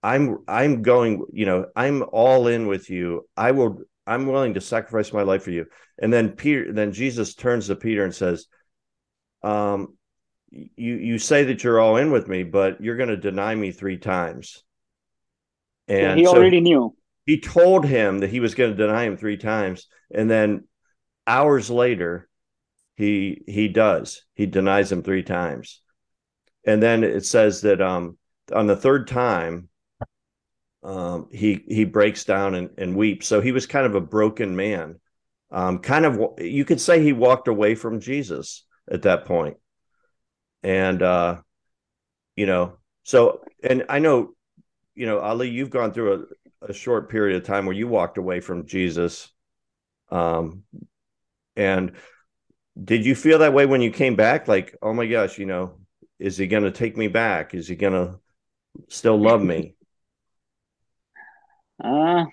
I'm 0.04 0.40
I'm 0.48 0.82
going. 0.82 1.26
You 1.32 1.46
know, 1.46 1.66
I'm 1.76 2.04
all 2.12 2.48
in 2.48 2.68
with 2.68 2.90
you. 2.90 3.28
I 3.38 3.52
will 3.52 3.84
I'm 4.08 4.26
willing 4.26 4.56
to 4.56 4.62
sacrifice 4.62 5.14
my 5.14 5.22
life 5.22 5.44
for 5.44 5.52
you. 5.52 5.68
And 6.02 6.12
then 6.12 6.32
Peter, 6.32 6.74
then 6.74 6.92
Jesus 6.92 7.36
turns 7.36 7.68
to 7.68 7.76
Peter 7.76 8.04
and 8.04 8.14
says, 8.14 8.48
um, 9.44 9.98
you 10.52 10.96
you 10.96 11.18
say 11.18 11.46
that 11.46 11.64
you're 11.64 11.80
all 11.80 11.98
in 11.98 12.12
with 12.12 12.28
me, 12.28 12.44
but 12.44 12.82
you're 12.82 12.98
going 12.98 13.10
to 13.10 13.18
deny 13.18 13.56
me 13.56 13.72
three 13.72 13.98
times. 13.98 14.64
And 15.88 16.20
he 16.20 16.28
already 16.28 16.58
so 16.58 16.64
knew. 16.64 16.96
He 17.26 17.40
told 17.40 17.86
him 17.86 18.20
that 18.20 18.30
he 18.30 18.40
was 18.40 18.56
going 18.56 18.72
to 18.72 18.88
deny 18.88 19.04
him 19.04 19.16
three 19.16 19.38
times, 19.38 19.88
and 20.14 20.30
then 20.30 20.68
hours 21.26 21.70
later, 21.70 22.28
he 22.96 23.42
he 23.48 23.68
does. 23.68 24.24
He 24.34 24.46
denies 24.46 24.92
him 24.92 25.04
three 25.04 25.24
times, 25.24 25.82
and 26.66 26.82
then 26.82 27.04
it 27.04 27.26
says 27.26 27.62
that 27.62 27.82
um 27.82 28.18
on 28.54 28.68
the 28.68 28.76
third 28.76 29.08
time, 29.08 29.70
um, 30.84 31.28
he 31.32 31.64
he 31.68 31.86
breaks 31.86 32.24
down 32.24 32.56
and, 32.56 32.70
and 32.78 32.96
weeps. 32.96 33.28
So 33.28 33.42
he 33.42 33.52
was 33.52 33.68
kind 33.68 33.86
of 33.86 33.96
a 33.96 34.02
broken 34.02 34.56
man. 34.56 35.00
Um, 35.52 35.80
kind 35.80 36.06
of 36.06 36.40
you 36.40 36.66
could 36.66 36.82
say 36.82 37.02
he 37.02 37.14
walked 37.14 37.48
away 37.48 37.76
from 37.76 38.00
Jesus 38.00 38.66
at 38.90 39.04
that 39.04 39.26
point. 39.26 39.58
And 40.64 41.02
uh, 41.02 41.42
you 42.36 42.46
know, 42.46 42.78
so 43.04 43.42
and 43.64 43.86
I 43.90 44.00
know, 44.00 44.34
you 44.96 45.06
know, 45.06 45.20
Ali, 45.20 45.50
you've 45.50 45.70
gone 45.70 45.94
through 45.94 46.28
a, 46.62 46.68
a 46.70 46.74
short 46.74 47.10
period 47.10 47.38
of 47.38 47.48
time 47.48 47.66
where 47.66 47.76
you 47.76 47.88
walked 47.88 48.18
away 48.18 48.40
from 48.40 48.66
Jesus. 48.66 49.30
Um, 50.10 50.64
and 51.56 51.94
did 52.82 53.06
you 53.06 53.16
feel 53.16 53.40
that 53.40 53.54
way 53.54 53.66
when 53.66 53.82
you 53.82 53.92
came 53.92 54.16
back? 54.16 54.48
Like, 54.48 54.76
oh 54.82 54.94
my 54.94 55.06
gosh, 55.06 55.38
you 55.38 55.46
know, 55.46 55.78
is 56.20 56.38
he 56.38 56.48
going 56.48 56.64
to 56.64 56.72
take 56.72 56.98
me 56.98 57.08
back? 57.08 57.54
Is 57.54 57.68
he 57.68 57.76
going 57.76 57.94
to 57.94 58.20
still 58.90 59.18
love 59.18 59.42
me? 59.42 59.76
Uh, 61.84 62.26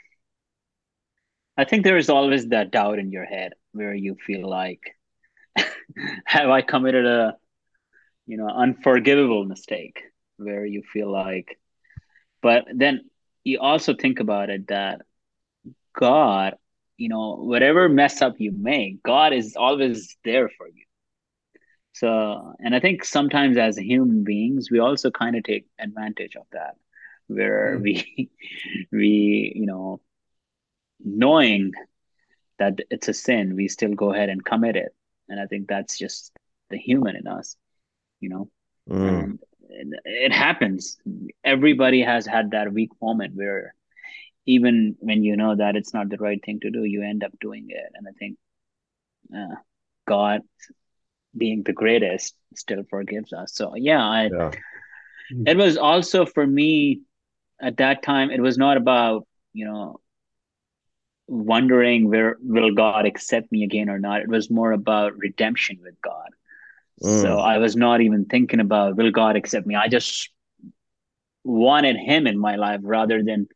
I 1.57 1.64
think 1.64 1.83
there 1.83 1.96
is 1.96 2.11
always 2.11 2.48
that 2.48 2.70
doubt 2.70 2.98
in 2.98 3.11
your 3.11 3.24
head 3.24 3.55
where 3.72 3.94
you 3.94 4.14
feel 4.27 4.46
like, 4.46 4.94
have 6.27 6.51
I 6.51 6.61
committed 6.61 7.07
a, 7.07 7.37
you 8.27 8.37
know, 8.37 8.46
unforgivable 8.46 9.46
mistake? 9.46 10.03
Where 10.37 10.66
you 10.66 10.83
feel 10.92 11.11
like, 11.11 11.59
but 12.42 12.66
then 12.74 13.09
you 13.42 13.59
also 13.59 13.94
think 13.94 14.20
about 14.20 14.51
it 14.51 14.68
that 14.68 15.01
God 15.94 16.55
you 16.98 17.08
know 17.08 17.37
whatever 17.37 17.88
mess 17.88 18.20
up 18.20 18.34
you 18.38 18.52
make 18.52 19.02
god 19.02 19.32
is 19.32 19.56
always 19.56 20.16
there 20.24 20.50
for 20.50 20.66
you 20.66 20.84
so 21.92 22.52
and 22.58 22.74
i 22.74 22.80
think 22.80 23.04
sometimes 23.04 23.56
as 23.56 23.78
human 23.78 24.24
beings 24.24 24.70
we 24.70 24.80
also 24.80 25.11
kind 25.11 25.37
of 25.37 25.44
take 25.44 25.66
advantage 25.78 26.37
of 26.37 26.44
that 26.52 26.74
where 27.28 27.78
mm. 27.78 27.82
we 27.82 28.30
we 28.92 29.52
you 29.54 29.66
know 29.66 30.00
knowing 31.02 31.72
that 32.58 32.80
it's 32.90 33.08
a 33.08 33.14
sin 33.14 33.54
we 33.54 33.68
still 33.68 33.94
go 33.94 34.12
ahead 34.12 34.28
and 34.28 34.44
commit 34.44 34.74
it 34.74 34.92
and 35.28 35.40
i 35.40 35.46
think 35.46 35.68
that's 35.68 35.96
just 35.96 36.32
the 36.70 36.76
human 36.76 37.14
in 37.14 37.28
us 37.28 37.56
you 38.18 38.28
know 38.28 38.50
mm. 38.90 39.38
it 39.70 40.32
happens 40.32 40.98
everybody 41.44 42.02
has 42.02 42.26
had 42.26 42.50
that 42.50 42.72
weak 42.72 42.90
moment 43.00 43.37
where 43.37 43.74
even 44.48 44.96
when 45.00 45.22
you 45.22 45.37
know 45.37 45.54
that 45.54 45.76
it's 45.76 45.92
not 45.92 46.08
the 46.08 46.16
right 46.16 46.42
thing 46.44 46.58
to 46.61 46.70
do 46.70 46.84
you 46.84 47.02
end 47.02 47.22
up 47.22 47.32
doing 47.40 47.66
it. 47.68 47.92
And 47.94 48.08
i 48.08 48.12
think 48.18 48.38
uh, 49.37 49.56
god 50.06 50.40
being 51.37 51.62
the 51.62 51.74
greatest 51.74 52.34
still 52.54 52.82
forgives 52.88 53.32
us. 53.32 53.54
So 53.54 53.74
yeah 53.76 54.02
i 54.02 54.30
yeah. 54.32 54.50
it 55.46 55.56
was 55.56 55.76
also 55.76 56.24
for 56.24 56.46
me 56.46 57.02
at 57.61 57.76
that 57.76 58.02
time 58.02 58.30
it 58.30 58.40
was 58.40 58.56
not 58.56 58.76
about 58.78 59.26
you 59.52 59.66
know 59.66 60.00
wondering 61.26 62.08
where 62.08 62.37
will 62.40 62.72
god 62.72 63.04
accept 63.04 63.52
me 63.52 63.62
again 63.64 63.90
or 63.90 63.98
not. 63.98 64.22
It 64.22 64.28
was 64.28 64.50
more 64.50 64.72
about 64.72 65.18
redemption 65.18 65.78
with 65.82 66.00
god. 66.00 66.30
Mm. 67.02 67.22
so 67.22 67.38
i 67.38 67.58
was 67.58 67.76
not 67.76 68.00
even 68.00 68.24
thinking 68.24 68.61
about 68.61 68.96
will 68.96 69.11
god 69.11 69.37
accept 69.37 69.66
me? 69.66 69.74
I 69.76 69.88
just 69.88 70.30
wanted 71.44 71.96
him 71.96 72.26
in 72.26 72.38
my 72.38 72.56
life 72.56 72.80
rather 72.82 73.22
than 73.22 73.46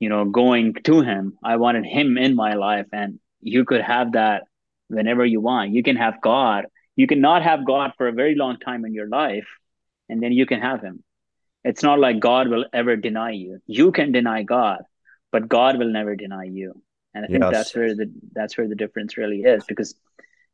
you 0.00 0.08
know 0.08 0.24
going 0.24 0.74
to 0.74 1.00
him 1.02 1.38
i 1.44 1.56
wanted 1.56 1.84
him 1.84 2.18
in 2.18 2.34
my 2.34 2.54
life 2.54 2.86
and 2.92 3.20
you 3.40 3.64
could 3.64 3.82
have 3.82 4.12
that 4.12 4.42
whenever 4.88 5.24
you 5.24 5.40
want 5.40 5.70
you 5.70 5.82
can 5.82 5.96
have 5.96 6.20
god 6.20 6.66
you 6.96 7.06
cannot 7.06 7.42
have 7.42 7.64
god 7.64 7.92
for 7.96 8.08
a 8.08 8.12
very 8.12 8.34
long 8.34 8.58
time 8.58 8.84
in 8.84 8.92
your 8.92 9.08
life 9.08 9.46
and 10.08 10.22
then 10.22 10.32
you 10.32 10.46
can 10.46 10.60
have 10.60 10.80
him 10.80 11.04
it's 11.64 11.82
not 11.82 11.98
like 11.98 12.20
God 12.20 12.48
will 12.48 12.64
ever 12.72 12.96
deny 12.96 13.32
you. 13.32 13.60
You 13.66 13.92
can 13.92 14.12
deny 14.12 14.42
God, 14.42 14.82
but 15.30 15.48
God 15.48 15.78
will 15.78 15.92
never 15.92 16.16
deny 16.16 16.44
you. 16.44 16.82
And 17.14 17.24
I 17.24 17.28
think 17.28 17.42
yes. 17.42 17.52
that's 17.52 17.76
where 17.76 17.94
the 17.94 18.10
that's 18.32 18.56
where 18.56 18.68
the 18.68 18.76
difference 18.76 19.16
really 19.16 19.40
is 19.40 19.64
because 19.64 19.94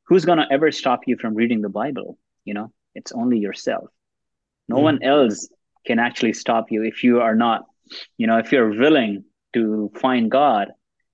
who's 0.04 0.24
gonna 0.24 0.48
ever 0.50 0.72
stop 0.72 1.00
you 1.06 1.16
from 1.16 1.34
reading 1.34 1.60
the 1.60 1.68
Bible? 1.68 2.18
You 2.44 2.54
know, 2.54 2.72
it's 2.94 3.12
only 3.12 3.38
yourself. 3.38 3.88
No 4.68 4.76
mm. 4.76 4.82
one 4.82 5.02
else 5.02 5.48
can 5.86 5.98
actually 5.98 6.32
stop 6.32 6.72
you 6.72 6.82
if 6.82 7.04
you 7.04 7.20
are 7.20 7.36
not, 7.36 7.66
you 8.16 8.26
know, 8.26 8.38
if 8.38 8.50
you're 8.50 8.70
willing 8.70 9.24
to 9.56 9.90
find 10.00 10.30
God, 10.30 10.68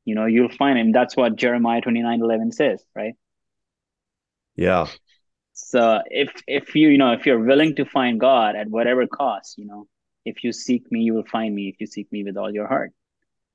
you 0.05 0.15
know, 0.15 0.27
you'll 0.27 0.49
find 0.49 0.79
him. 0.79 0.93
That's 0.93 1.17
what 1.17 1.37
Jeremiah 1.37 1.81
29 1.81 2.21
11 2.21 2.53
says, 2.53 2.85
right? 2.95 3.15
Yeah. 4.57 4.87
So 5.53 6.01
if 6.07 6.31
if 6.47 6.75
you 6.75 6.89
you 6.89 6.99
know 6.99 7.13
if 7.13 7.27
you're 7.27 7.39
willing 7.39 7.77
to 7.77 7.85
find 7.85 8.19
God 8.19 8.57
at 8.57 8.69
whatever 8.69 9.07
cost, 9.07 9.59
you 9.59 9.67
know, 9.67 9.87
if 10.25 10.45
you 10.45 10.53
seek 10.53 10.91
me, 10.91 11.01
you 11.01 11.15
will 11.15 11.25
find 11.25 11.55
me. 11.55 11.69
If 11.69 11.77
you 11.81 11.87
seek 11.87 12.11
me 12.11 12.25
with 12.25 12.37
all 12.37 12.53
your 12.53 12.67
heart, 12.67 12.93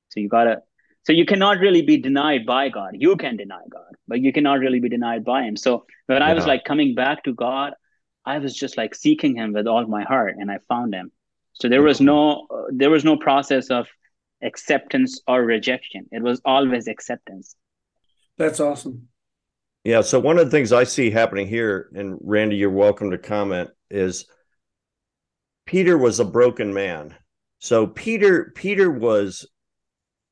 so 0.08 0.20
you 0.20 0.28
gotta. 0.28 0.62
So 1.04 1.12
you 1.12 1.24
cannot 1.24 1.58
really 1.58 1.82
be 1.82 1.96
denied 1.96 2.44
by 2.44 2.68
God. 2.68 2.90
You 2.92 3.16
can 3.16 3.36
deny 3.36 3.62
God, 3.70 3.92
but 4.06 4.20
you 4.20 4.30
cannot 4.30 4.58
really 4.58 4.78
be 4.78 4.90
denied 4.90 5.24
by 5.24 5.42
Him. 5.42 5.56
So 5.56 5.86
when 6.06 6.20
yeah. 6.20 6.28
I 6.28 6.34
was 6.34 6.46
like 6.46 6.64
coming 6.64 6.94
back 6.94 7.24
to 7.24 7.32
God, 7.32 7.72
I 8.26 8.38
was 8.38 8.54
just 8.54 8.76
like 8.76 8.94
seeking 8.94 9.34
Him 9.34 9.52
with 9.52 9.66
all 9.66 9.86
my 9.86 10.04
heart, 10.04 10.36
and 10.38 10.50
I 10.50 10.58
found 10.68 10.94
Him. 10.94 11.10
So 11.54 11.68
there 11.68 11.82
was 11.82 12.00
no 12.00 12.46
uh, 12.50 12.64
there 12.70 12.90
was 12.90 13.04
no 13.04 13.16
process 13.16 13.70
of 13.70 13.88
acceptance 14.42 15.20
or 15.26 15.42
rejection. 15.42 16.06
It 16.12 16.22
was 16.22 16.40
always 16.44 16.88
acceptance. 16.88 17.56
That's 18.36 18.60
awesome. 18.60 19.08
Yeah. 19.84 20.02
So 20.02 20.20
one 20.20 20.38
of 20.38 20.44
the 20.44 20.50
things 20.50 20.72
I 20.72 20.84
see 20.84 21.10
happening 21.10 21.48
here, 21.48 21.88
and 21.94 22.18
Randy, 22.20 22.56
you're 22.56 22.70
welcome 22.70 23.10
to 23.10 23.18
comment, 23.18 23.70
is 23.90 24.26
Peter 25.66 25.96
was 25.96 26.20
a 26.20 26.24
broken 26.24 26.72
man. 26.72 27.14
So 27.58 27.86
Peter, 27.86 28.52
Peter 28.54 28.90
was, 28.90 29.46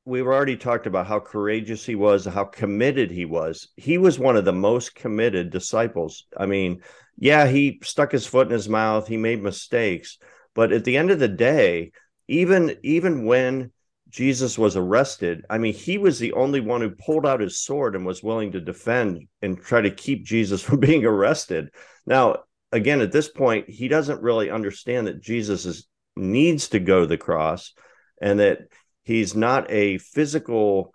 we've 0.05 0.25
already 0.25 0.57
talked 0.57 0.87
about 0.87 1.07
how 1.07 1.19
courageous 1.19 1.85
he 1.85 1.95
was, 1.95 2.25
how 2.25 2.45
committed 2.45 3.11
he 3.11 3.25
was. 3.25 3.69
He 3.75 3.97
was 3.97 4.17
one 4.17 4.37
of 4.37 4.45
the 4.45 4.53
most 4.53 4.95
committed 4.95 5.49
disciples. 5.49 6.25
I 6.37 6.45
mean, 6.45 6.81
yeah, 7.17 7.47
he 7.47 7.79
stuck 7.83 8.11
his 8.11 8.25
foot 8.25 8.47
in 8.47 8.53
his 8.53 8.69
mouth, 8.69 9.07
he 9.07 9.17
made 9.17 9.41
mistakes, 9.41 10.17
but 10.53 10.71
at 10.71 10.85
the 10.85 10.97
end 10.97 11.11
of 11.11 11.19
the 11.19 11.27
day, 11.27 11.91
even 12.27 12.77
even 12.83 13.25
when 13.25 13.71
Jesus 14.09 14.57
was 14.57 14.75
arrested, 14.75 15.45
I 15.49 15.57
mean, 15.57 15.73
he 15.73 15.97
was 15.97 16.19
the 16.19 16.33
only 16.33 16.59
one 16.59 16.81
who 16.81 16.91
pulled 16.91 17.25
out 17.25 17.41
his 17.41 17.59
sword 17.59 17.95
and 17.95 18.05
was 18.05 18.23
willing 18.23 18.53
to 18.53 18.61
defend 18.61 19.27
and 19.41 19.61
try 19.61 19.81
to 19.81 19.91
keep 19.91 20.25
Jesus 20.25 20.61
from 20.63 20.79
being 20.79 21.05
arrested. 21.05 21.69
Now, 22.05 22.43
again, 22.71 23.01
at 23.01 23.11
this 23.11 23.29
point, 23.29 23.69
he 23.69 23.87
doesn't 23.87 24.21
really 24.21 24.49
understand 24.49 25.07
that 25.07 25.21
Jesus 25.21 25.65
is, 25.65 25.87
needs 26.15 26.69
to 26.69 26.79
go 26.79 27.01
to 27.01 27.07
the 27.07 27.17
cross 27.17 27.73
and 28.21 28.39
that 28.39 28.59
he's 29.03 29.35
not 29.35 29.69
a 29.69 29.97
physical, 29.97 30.93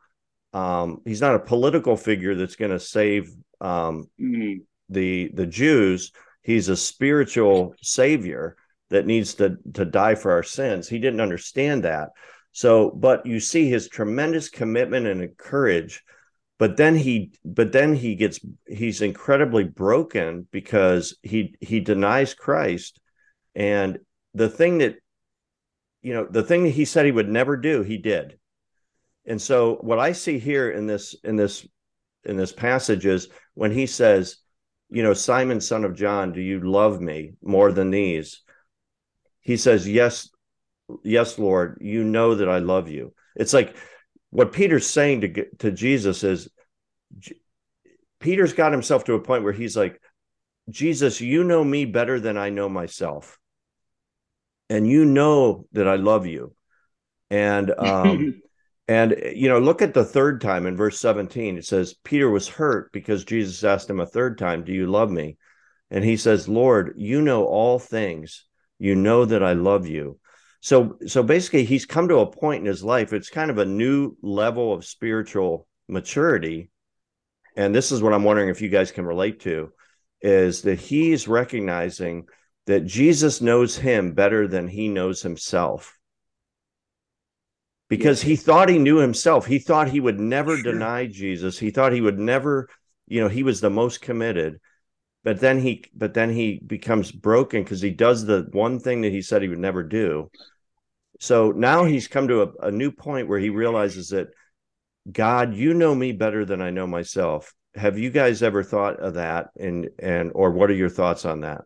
um, 0.53 1.01
he's 1.05 1.21
not 1.21 1.35
a 1.35 1.41
political 1.41 1.97
figure 1.97 2.35
that's 2.35 2.57
going 2.57 2.73
to 2.73 2.81
save 2.81 3.31
um, 3.61 4.11
mm-hmm. 4.21 4.59
the 4.89 5.31
the 5.33 5.47
Jews. 5.47 6.13
He's 6.43 6.69
a 6.69 6.77
spiritual 6.77 7.75
savior 7.81 8.57
that 8.91 9.07
needs 9.07 9.35
to 9.35 9.57
to 9.75 9.85
die 9.85 10.17
for 10.17 10.33
our 10.33 10.43
sins. 10.43 10.89
He 10.89 10.99
didn't 10.99 11.21
understand 11.21 11.85
that. 11.85 12.11
So, 12.53 12.91
but 12.91 13.27
you 13.27 13.41
see 13.41 13.69
his 13.69 13.89
tremendous 13.89 14.49
commitment 14.49 15.07
and 15.07 15.37
courage. 15.37 16.03
But 16.59 16.77
then 16.77 16.95
he, 16.95 17.33
but 17.45 17.73
then 17.73 17.95
he 17.95 18.15
gets, 18.15 18.39
he's 18.67 19.03
incredibly 19.03 19.65
broken 19.65 20.47
because 20.53 21.17
he 21.23 21.57
he 21.61 21.81
denies 21.81 22.35
Christ, 22.35 23.01
and 23.55 23.99
the 24.35 24.49
thing 24.49 24.79
that, 24.79 24.97
you 26.03 26.15
know, 26.15 26.27
the 26.31 26.45
thing 26.45 26.65
that 26.65 26.71
he 26.71 26.85
said 26.85 27.05
he 27.05 27.11
would 27.11 27.29
never 27.29 27.57
do, 27.57 27.83
he 27.83 27.99
did. 27.99 28.39
And 29.27 29.43
so, 29.43 29.77
what 29.77 29.99
I 29.99 30.13
see 30.13 30.39
here 30.39 30.71
in 30.71 30.87
this 30.87 31.17
in 31.25 31.35
this 31.35 31.67
in 32.25 32.37
this 32.37 32.53
passage 32.53 33.07
is 33.07 33.29
when 33.55 33.73
he 33.73 33.87
says, 33.87 34.37
you 34.91 35.03
know, 35.03 35.15
Simon, 35.15 35.61
son 35.61 35.85
of 35.85 35.97
John, 35.97 36.33
do 36.33 36.41
you 36.41 36.61
love 36.61 37.01
me 37.01 37.33
more 37.43 37.73
than 37.73 37.91
these? 37.91 38.43
He 39.41 39.57
says, 39.57 39.89
Yes, 39.89 40.31
yes 41.03 41.39
lord 41.39 41.79
you 41.81 42.05
know 42.05 42.35
that 42.35 42.49
i 42.49 42.59
love 42.59 42.89
you. 42.89 43.15
It's 43.37 43.53
like 43.53 43.77
what 44.31 44.53
peter's 44.53 44.87
saying 44.87 45.21
to 45.23 45.47
to 45.59 45.71
jesus 45.71 46.25
is 46.25 46.49
peter's 48.21 48.53
got 48.53 48.73
himself 48.73 49.05
to 49.05 49.15
a 49.15 49.21
point 49.21 49.45
where 49.45 49.53
he's 49.53 49.77
like 49.77 50.01
jesus 50.71 51.21
you 51.21 51.45
know 51.45 51.63
me 51.63 51.85
better 51.85 52.21
than 52.21 52.37
i 52.37 52.51
know 52.51 52.69
myself. 52.69 53.39
And 54.71 54.89
you 54.89 55.05
know 55.05 55.67
that 55.73 55.89
i 55.89 55.97
love 55.97 56.27
you. 56.27 56.55
And 57.31 57.71
um 57.79 58.43
and 58.89 59.17
you 59.35 59.49
know 59.49 59.59
look 59.59 59.81
at 59.81 59.95
the 59.95 60.05
third 60.05 60.41
time 60.41 60.67
in 60.67 60.77
verse 60.77 60.99
17 60.99 61.57
it 61.57 61.65
says 61.65 61.95
peter 62.05 62.29
was 62.29 62.49
hurt 62.49 62.93
because 62.93 63.25
jesus 63.25 63.63
asked 63.63 63.89
him 63.89 64.01
a 64.01 64.07
third 64.07 64.39
time 64.39 64.65
do 64.65 64.73
you 64.73 64.87
love 64.87 65.11
me 65.11 65.37
and 65.91 66.05
he 66.05 66.17
says 66.17 66.49
lord 66.49 66.95
you 66.97 67.23
know 67.23 67.45
all 67.45 67.79
things. 67.79 68.45
You 68.79 68.97
know 68.97 69.25
that 69.25 69.45
i 69.45 69.53
love 69.53 69.87
you 69.87 70.19
so 70.63 70.97
so 71.07 71.23
basically 71.23 71.65
he's 71.65 71.85
come 71.85 72.09
to 72.09 72.19
a 72.19 72.31
point 72.31 72.61
in 72.61 72.67
his 72.67 72.85
life 72.85 73.13
it's 73.13 73.29
kind 73.29 73.51
of 73.51 73.59
a 73.59 73.65
new 73.67 74.17
level 74.23 74.73
of 74.73 74.85
spiritual 74.85 75.67
maturity. 75.89 76.71
And 77.57 77.75
this 77.75 77.93
is 77.93 78.03
what 78.03 78.15
i'm 78.15 78.25
wondering 78.25 78.49
if 78.49 78.63
you 78.63 78.71
guys 78.71 78.91
can 78.91 79.05
relate 79.05 79.41
to 79.41 79.73
is 80.23 80.63
that 80.63 80.79
he's 80.79 81.29
recognizing 81.29 82.27
that 82.67 82.87
jesus 82.87 83.41
knows 83.41 83.77
him 83.77 84.15
better 84.15 84.49
than 84.49 84.69
he 84.69 84.89
knows 84.89 85.21
himself. 85.21 85.99
Because 87.91 88.23
he 88.23 88.37
thought 88.37 88.71
he 88.71 88.79
knew 88.79 88.97
himself. 88.97 89.45
He 89.45 89.59
thought 89.59 89.91
he 89.91 90.01
would 90.01 90.19
never 90.19 90.57
sure. 90.57 90.73
deny 90.73 91.07
jesus. 91.07 91.59
He 91.59 91.71
thought 91.71 91.93
he 91.93 92.01
would 92.01 92.19
never 92.19 92.69
you 93.07 93.21
know 93.21 93.29
he 93.29 93.43
was 93.43 93.61
the 93.61 93.69
most 93.69 94.01
committed. 94.01 94.61
But 95.25 95.41
then 95.41 95.59
he 95.59 95.85
but 95.95 96.15
then 96.15 96.31
he 96.31 96.59
becomes 96.65 97.13
broken 97.13 97.65
because 97.65 97.83
he 97.83 97.91
does 97.91 98.25
the 98.25 98.49
one 98.53 98.79
thing 98.79 99.03
that 99.03 99.13
he 99.13 99.23
said 99.23 99.43
he 99.43 99.49
would 99.49 99.59
never 99.59 99.83
do 99.83 100.31
so 101.23 101.53
now 101.53 101.85
he's 101.85 102.09
come 102.09 102.27
to 102.27 102.43
a, 102.43 102.67
a 102.67 102.71
new 102.73 102.91
point 102.91 103.29
where 103.29 103.39
he 103.39 103.49
realizes 103.49 104.09
that 104.09 104.31
God, 105.11 105.55
you 105.55 105.73
know 105.73 105.95
me 105.95 106.11
better 106.11 106.45
than 106.45 106.61
I 106.61 106.71
know 106.71 106.85
myself. 106.85 107.55
Have 107.77 107.97
you 107.97 108.11
guys 108.11 108.43
ever 108.43 108.65
thought 108.65 108.99
of 108.99 109.15
that? 109.15 109.51
And 109.57 109.89
and 110.01 110.33
or 110.35 110.51
what 110.51 110.69
are 110.69 110.75
your 110.75 110.89
thoughts 110.89 111.25
on 111.25 111.43
that? 111.43 111.61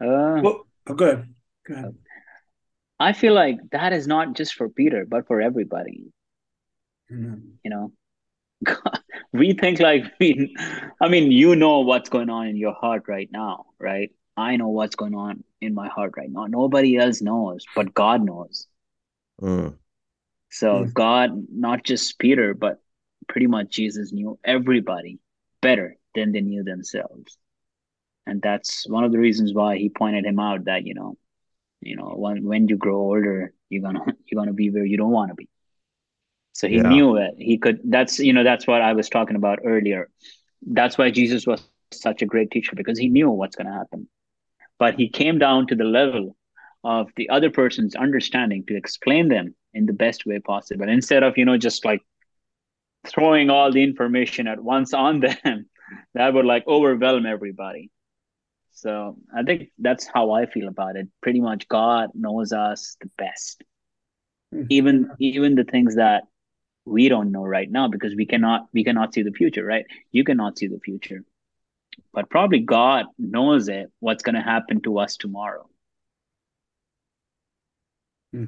Uh, 0.00 0.40
well, 0.42 0.66
oh, 0.86 0.94
go 0.94 1.04
ahead. 1.04 1.34
Go 1.68 1.74
ahead. 1.74 1.94
I 2.98 3.12
feel 3.12 3.34
like 3.34 3.58
that 3.70 3.92
is 3.92 4.06
not 4.06 4.32
just 4.32 4.54
for 4.54 4.70
Peter, 4.70 5.04
but 5.06 5.26
for 5.26 5.42
everybody. 5.42 6.10
Mm-hmm. 7.12 7.50
You 7.62 7.70
know, 7.70 7.92
we 9.34 9.52
think 9.52 9.78
like 9.78 10.04
we, 10.20 10.56
I 10.98 11.08
mean, 11.08 11.30
you 11.30 11.54
know 11.54 11.80
what's 11.80 12.08
going 12.08 12.30
on 12.30 12.46
in 12.46 12.56
your 12.56 12.72
heart 12.72 13.02
right 13.08 13.28
now, 13.30 13.66
right? 13.78 14.10
I 14.38 14.56
know 14.56 14.68
what's 14.68 14.96
going 14.96 15.14
on 15.14 15.44
in 15.62 15.74
my 15.74 15.88
heart 15.88 16.14
right 16.16 16.30
now. 16.30 16.46
Nobody 16.46 16.96
else 16.96 17.22
knows, 17.22 17.64
but 17.74 17.94
God 17.94 18.24
knows. 18.24 18.66
Mm. 19.40 19.76
So 20.50 20.84
mm. 20.84 20.92
God, 20.92 21.46
not 21.50 21.84
just 21.84 22.18
Peter, 22.18 22.52
but 22.52 22.80
pretty 23.28 23.46
much 23.46 23.70
Jesus 23.70 24.12
knew 24.12 24.38
everybody 24.44 25.18
better 25.60 25.96
than 26.14 26.32
they 26.32 26.40
knew 26.40 26.64
themselves. 26.64 27.38
And 28.26 28.42
that's 28.42 28.88
one 28.88 29.04
of 29.04 29.12
the 29.12 29.18
reasons 29.18 29.54
why 29.54 29.78
he 29.78 29.88
pointed 29.88 30.26
him 30.26 30.38
out 30.38 30.66
that, 30.66 30.84
you 30.86 30.94
know, 30.94 31.16
you 31.80 31.96
know, 31.96 32.12
when 32.16 32.44
when 32.44 32.68
you 32.68 32.76
grow 32.76 32.96
older, 32.96 33.52
you're 33.68 33.82
gonna 33.82 34.04
you're 34.26 34.40
gonna 34.40 34.52
be 34.52 34.70
where 34.70 34.84
you 34.84 34.96
don't 34.96 35.10
want 35.10 35.30
to 35.30 35.34
be. 35.34 35.48
So 36.52 36.68
he 36.68 36.76
yeah. 36.76 36.88
knew 36.88 37.16
it. 37.16 37.34
He 37.38 37.58
could 37.58 37.80
that's 37.84 38.18
you 38.18 38.32
know, 38.32 38.44
that's 38.44 38.66
what 38.66 38.82
I 38.82 38.92
was 38.92 39.08
talking 39.08 39.36
about 39.36 39.60
earlier. 39.64 40.08
That's 40.64 40.98
why 40.98 41.10
Jesus 41.10 41.46
was 41.46 41.62
such 41.92 42.22
a 42.22 42.26
great 42.26 42.50
teacher 42.50 42.76
because 42.76 42.98
he 42.98 43.08
knew 43.08 43.30
what's 43.30 43.56
gonna 43.56 43.72
happen. 43.72 44.08
But 44.82 44.96
he 44.96 45.08
came 45.08 45.38
down 45.38 45.68
to 45.68 45.76
the 45.76 45.84
level 45.84 46.36
of 46.82 47.06
the 47.14 47.28
other 47.28 47.50
person's 47.50 47.94
understanding 47.94 48.64
to 48.66 48.76
explain 48.76 49.28
them 49.28 49.54
in 49.72 49.86
the 49.86 49.92
best 49.92 50.26
way 50.26 50.40
possible. 50.40 50.88
Instead 50.88 51.22
of 51.22 51.38
you 51.38 51.44
know 51.44 51.56
just 51.56 51.84
like 51.84 52.00
throwing 53.06 53.48
all 53.48 53.70
the 53.70 53.84
information 53.84 54.48
at 54.48 54.58
once 54.60 54.92
on 54.92 55.20
them 55.26 55.70
that 56.14 56.34
would 56.34 56.46
like 56.46 56.66
overwhelm 56.66 57.26
everybody. 57.26 57.92
So 58.72 59.18
i 59.38 59.44
think 59.44 59.70
that's 59.78 60.04
how 60.12 60.32
i 60.32 60.46
feel 60.46 60.66
about 60.66 60.96
it. 60.96 61.06
Pretty 61.20 61.40
much 61.40 61.68
god 61.68 62.10
knows 62.14 62.52
us 62.52 62.96
the 63.00 63.10
best. 63.16 63.62
Mm-hmm. 64.52 64.66
even 64.78 64.96
even 65.20 65.54
the 65.54 65.68
things 65.74 65.94
that 65.94 66.24
we 66.84 67.08
don't 67.08 67.30
know 67.30 67.44
right 67.44 67.70
now 67.70 67.86
because 67.86 68.16
we 68.16 68.26
cannot 68.26 68.66
we 68.74 68.82
cannot 68.82 69.14
see 69.14 69.22
the 69.22 69.38
future 69.40 69.64
right? 69.64 69.86
You 70.10 70.24
cannot 70.24 70.58
see 70.58 70.66
the 70.66 70.80
future 70.80 71.24
but 72.12 72.30
probably 72.30 72.60
god 72.60 73.06
knows 73.18 73.68
it 73.68 73.90
what's 74.00 74.22
going 74.22 74.34
to 74.34 74.40
happen 74.40 74.80
to 74.80 74.98
us 74.98 75.16
tomorrow. 75.16 75.68
Hmm. 78.32 78.44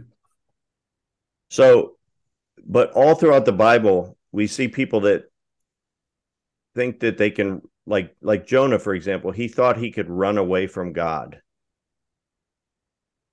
so 1.51 1.97
but 2.67 2.93
all 2.93 3.15
throughout 3.15 3.45
the 3.45 3.53
bible 3.53 4.17
we 4.33 4.47
see 4.47 4.67
people 4.67 5.01
that 5.01 5.25
think 6.75 7.01
that 7.01 7.19
they 7.19 7.31
can 7.31 7.63
like 7.87 8.17
like 8.21 8.47
Jonah 8.47 8.79
for 8.79 8.95
example 8.95 9.31
he 9.31 9.49
thought 9.49 9.77
he 9.77 9.93
could 9.93 10.11
run 10.11 10.39
away 10.39 10.67
from 10.67 10.93
God. 10.93 11.41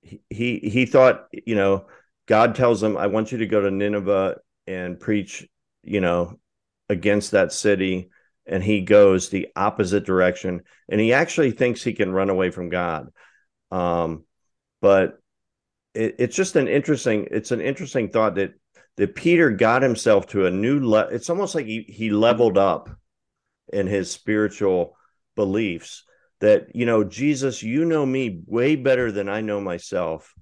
He 0.00 0.22
he, 0.30 0.58
he 0.58 0.86
thought 0.86 1.26
you 1.32 1.56
know 1.56 1.86
God 2.26 2.54
tells 2.54 2.82
him 2.82 2.96
I 2.96 3.08
want 3.08 3.32
you 3.32 3.38
to 3.38 3.46
go 3.46 3.60
to 3.60 3.70
Nineveh 3.70 4.38
and 4.66 5.00
preach 5.00 5.48
you 5.82 6.00
know 6.00 6.38
against 6.88 7.32
that 7.32 7.52
city 7.52 8.10
and 8.46 8.62
he 8.62 8.80
goes 8.80 9.28
the 9.28 9.48
opposite 9.54 10.04
direction 10.04 10.62
and 10.88 11.00
he 11.00 11.12
actually 11.12 11.52
thinks 11.52 11.82
he 11.82 11.92
can 11.92 12.12
run 12.12 12.30
away 12.30 12.50
from 12.50 12.68
God 12.68 13.08
um 13.70 14.24
but 14.80 15.18
it, 15.94 16.16
it's 16.18 16.36
just 16.36 16.56
an 16.56 16.68
interesting 16.68 17.28
it's 17.30 17.50
an 17.50 17.60
interesting 17.60 18.10
thought 18.10 18.34
that 18.36 18.54
that 18.96 19.14
Peter 19.14 19.50
got 19.50 19.82
himself 19.82 20.26
to 20.28 20.46
a 20.46 20.50
new 20.50 20.80
level. 20.80 21.14
It's 21.14 21.30
almost 21.30 21.54
like 21.54 21.66
he, 21.66 21.84
he 21.88 22.10
leveled 22.10 22.58
up 22.58 22.90
in 23.72 23.86
his 23.86 24.10
spiritual 24.10 24.96
beliefs 25.34 26.04
that, 26.40 26.74
you 26.74 26.84
know, 26.84 27.04
Jesus, 27.04 27.62
you 27.62 27.84
know 27.84 28.04
me 28.04 28.42
way 28.46 28.76
better 28.76 29.10
than 29.10 29.28
I 29.28 29.40
know 29.40 29.60
myself. 29.60 30.34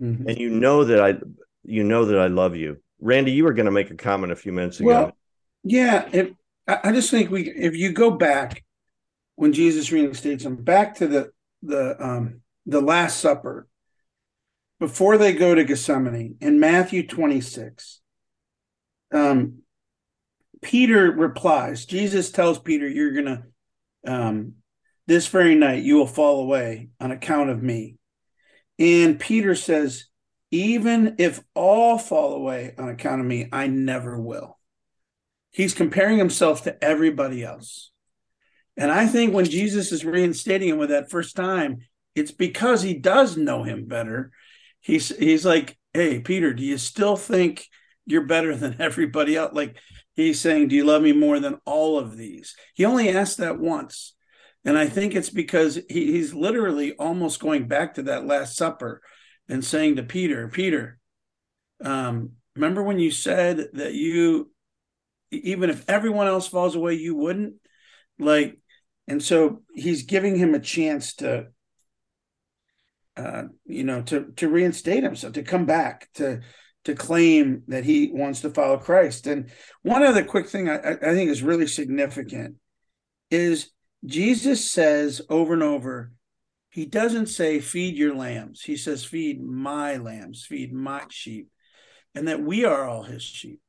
Mm-hmm. 0.00 0.28
And 0.28 0.38
you 0.38 0.50
know 0.50 0.84
that 0.84 1.00
I, 1.00 1.14
you 1.64 1.82
know 1.82 2.04
that 2.06 2.18
I 2.18 2.28
love 2.28 2.54
you. 2.54 2.76
Randy, 3.00 3.32
you 3.32 3.44
were 3.44 3.54
going 3.54 3.66
to 3.66 3.72
make 3.72 3.90
a 3.90 3.96
comment 3.96 4.32
a 4.32 4.36
few 4.36 4.52
minutes 4.52 4.78
ago. 4.78 4.88
Well, 4.88 5.12
yeah. 5.64 6.08
If, 6.12 6.30
I 6.68 6.92
just 6.92 7.10
think 7.10 7.30
we, 7.30 7.48
if 7.48 7.76
you 7.76 7.92
go 7.92 8.10
back 8.10 8.64
when 9.36 9.52
Jesus 9.52 9.92
reinstates 9.92 10.44
him 10.44 10.56
back 10.56 10.96
to 10.96 11.06
the, 11.06 11.30
the, 11.62 11.96
um, 12.04 12.40
the 12.66 12.80
last 12.80 13.20
supper, 13.20 13.68
before 14.80 15.16
they 15.16 15.32
go 15.32 15.54
to 15.54 15.64
Gethsemane 15.64 16.36
in 16.40 16.60
Matthew 16.60 17.06
26, 17.06 18.00
um, 19.12 19.58
Peter 20.60 21.12
replies, 21.12 21.86
Jesus 21.86 22.30
tells 22.30 22.58
Peter, 22.58 22.88
You're 22.88 23.22
to, 23.22 23.42
um, 24.06 24.54
this 25.06 25.28
very 25.28 25.54
night, 25.54 25.84
you 25.84 25.96
will 25.96 26.06
fall 26.06 26.40
away 26.40 26.88
on 27.00 27.12
account 27.12 27.50
of 27.50 27.62
me. 27.62 27.96
And 28.78 29.18
Peter 29.18 29.54
says, 29.54 30.06
Even 30.50 31.16
if 31.18 31.40
all 31.54 31.98
fall 31.98 32.34
away 32.34 32.74
on 32.76 32.88
account 32.88 33.20
of 33.20 33.26
me, 33.26 33.48
I 33.52 33.68
never 33.68 34.20
will. 34.20 34.55
He's 35.56 35.74
comparing 35.74 36.18
himself 36.18 36.62
to 36.64 36.84
everybody 36.84 37.42
else. 37.42 37.90
And 38.76 38.92
I 38.92 39.06
think 39.06 39.32
when 39.32 39.46
Jesus 39.46 39.90
is 39.90 40.04
reinstating 40.04 40.68
him 40.68 40.78
with 40.78 40.90
that 40.90 41.10
first 41.10 41.34
time, 41.34 41.78
it's 42.14 42.30
because 42.30 42.82
he 42.82 42.94
does 42.94 43.36
know 43.36 43.62
him 43.62 43.86
better 43.86 44.32
he's 44.86 45.08
he's 45.16 45.44
like, 45.44 45.76
"Hey, 45.92 46.20
Peter, 46.20 46.54
do 46.54 46.62
you 46.62 46.78
still 46.78 47.16
think 47.16 47.66
you're 48.06 48.24
better 48.24 48.56
than 48.56 48.76
everybody 48.80 49.36
else?" 49.36 49.52
Like 49.52 49.76
he's 50.14 50.40
saying, 50.40 50.68
"Do 50.68 50.76
you 50.76 50.84
love 50.84 51.02
me 51.02 51.12
more 51.12 51.40
than 51.40 51.60
all 51.64 51.98
of 51.98 52.16
these?" 52.16 52.54
He 52.74 52.84
only 52.84 53.08
asked 53.10 53.38
that 53.38 53.58
once, 53.58 54.14
and 54.64 54.78
I 54.78 54.86
think 54.86 55.14
it's 55.14 55.30
because 55.30 55.76
he, 55.88 56.12
he's 56.12 56.32
literally 56.32 56.92
almost 56.94 57.40
going 57.40 57.68
back 57.68 57.94
to 57.94 58.02
that 58.04 58.26
Last 58.26 58.56
Supper 58.56 59.02
and 59.48 59.64
saying 59.64 59.96
to 59.96 60.02
Peter, 60.04 60.48
"Peter, 60.48 60.98
um, 61.84 62.32
remember 62.54 62.82
when 62.82 63.00
you 63.00 63.10
said 63.10 63.68
that 63.74 63.94
you, 63.94 64.52
even 65.30 65.70
if 65.70 65.84
everyone 65.88 66.26
else 66.26 66.48
falls 66.48 66.74
away, 66.74 66.94
you 66.94 67.14
wouldn't?" 67.14 67.54
Like, 68.18 68.58
and 69.08 69.22
so 69.22 69.62
he's 69.74 70.02
giving 70.02 70.36
him 70.36 70.54
a 70.54 70.60
chance 70.60 71.14
to 71.16 71.48
uh, 73.16 73.44
you 73.64 73.84
know, 73.84 74.02
to 74.02 74.32
to 74.36 74.48
reinstate 74.48 75.02
himself, 75.02 75.32
to 75.34 75.42
come 75.42 75.64
back, 75.64 76.08
to 76.14 76.40
to 76.84 76.94
claim 76.94 77.62
that 77.68 77.84
he 77.84 78.10
wants 78.12 78.42
to 78.42 78.50
follow 78.50 78.76
Christ. 78.76 79.26
And 79.26 79.50
one 79.82 80.02
other 80.02 80.24
quick 80.24 80.48
thing 80.48 80.68
I, 80.68 80.92
I 80.92 81.14
think 81.14 81.30
is 81.30 81.42
really 81.42 81.66
significant 81.66 82.56
is 83.30 83.70
Jesus 84.04 84.70
says 84.70 85.20
over 85.28 85.54
and 85.54 85.62
over, 85.62 86.12
he 86.70 86.84
doesn't 86.86 87.26
say 87.26 87.58
feed 87.58 87.96
your 87.96 88.14
lambs. 88.14 88.62
He 88.62 88.76
says 88.76 89.04
feed 89.04 89.42
my 89.42 89.96
lambs, 89.96 90.44
feed 90.44 90.72
my 90.72 91.04
sheep, 91.08 91.48
and 92.14 92.28
that 92.28 92.42
we 92.42 92.64
are 92.64 92.86
all 92.86 93.02
his 93.02 93.22
sheep. 93.22 93.60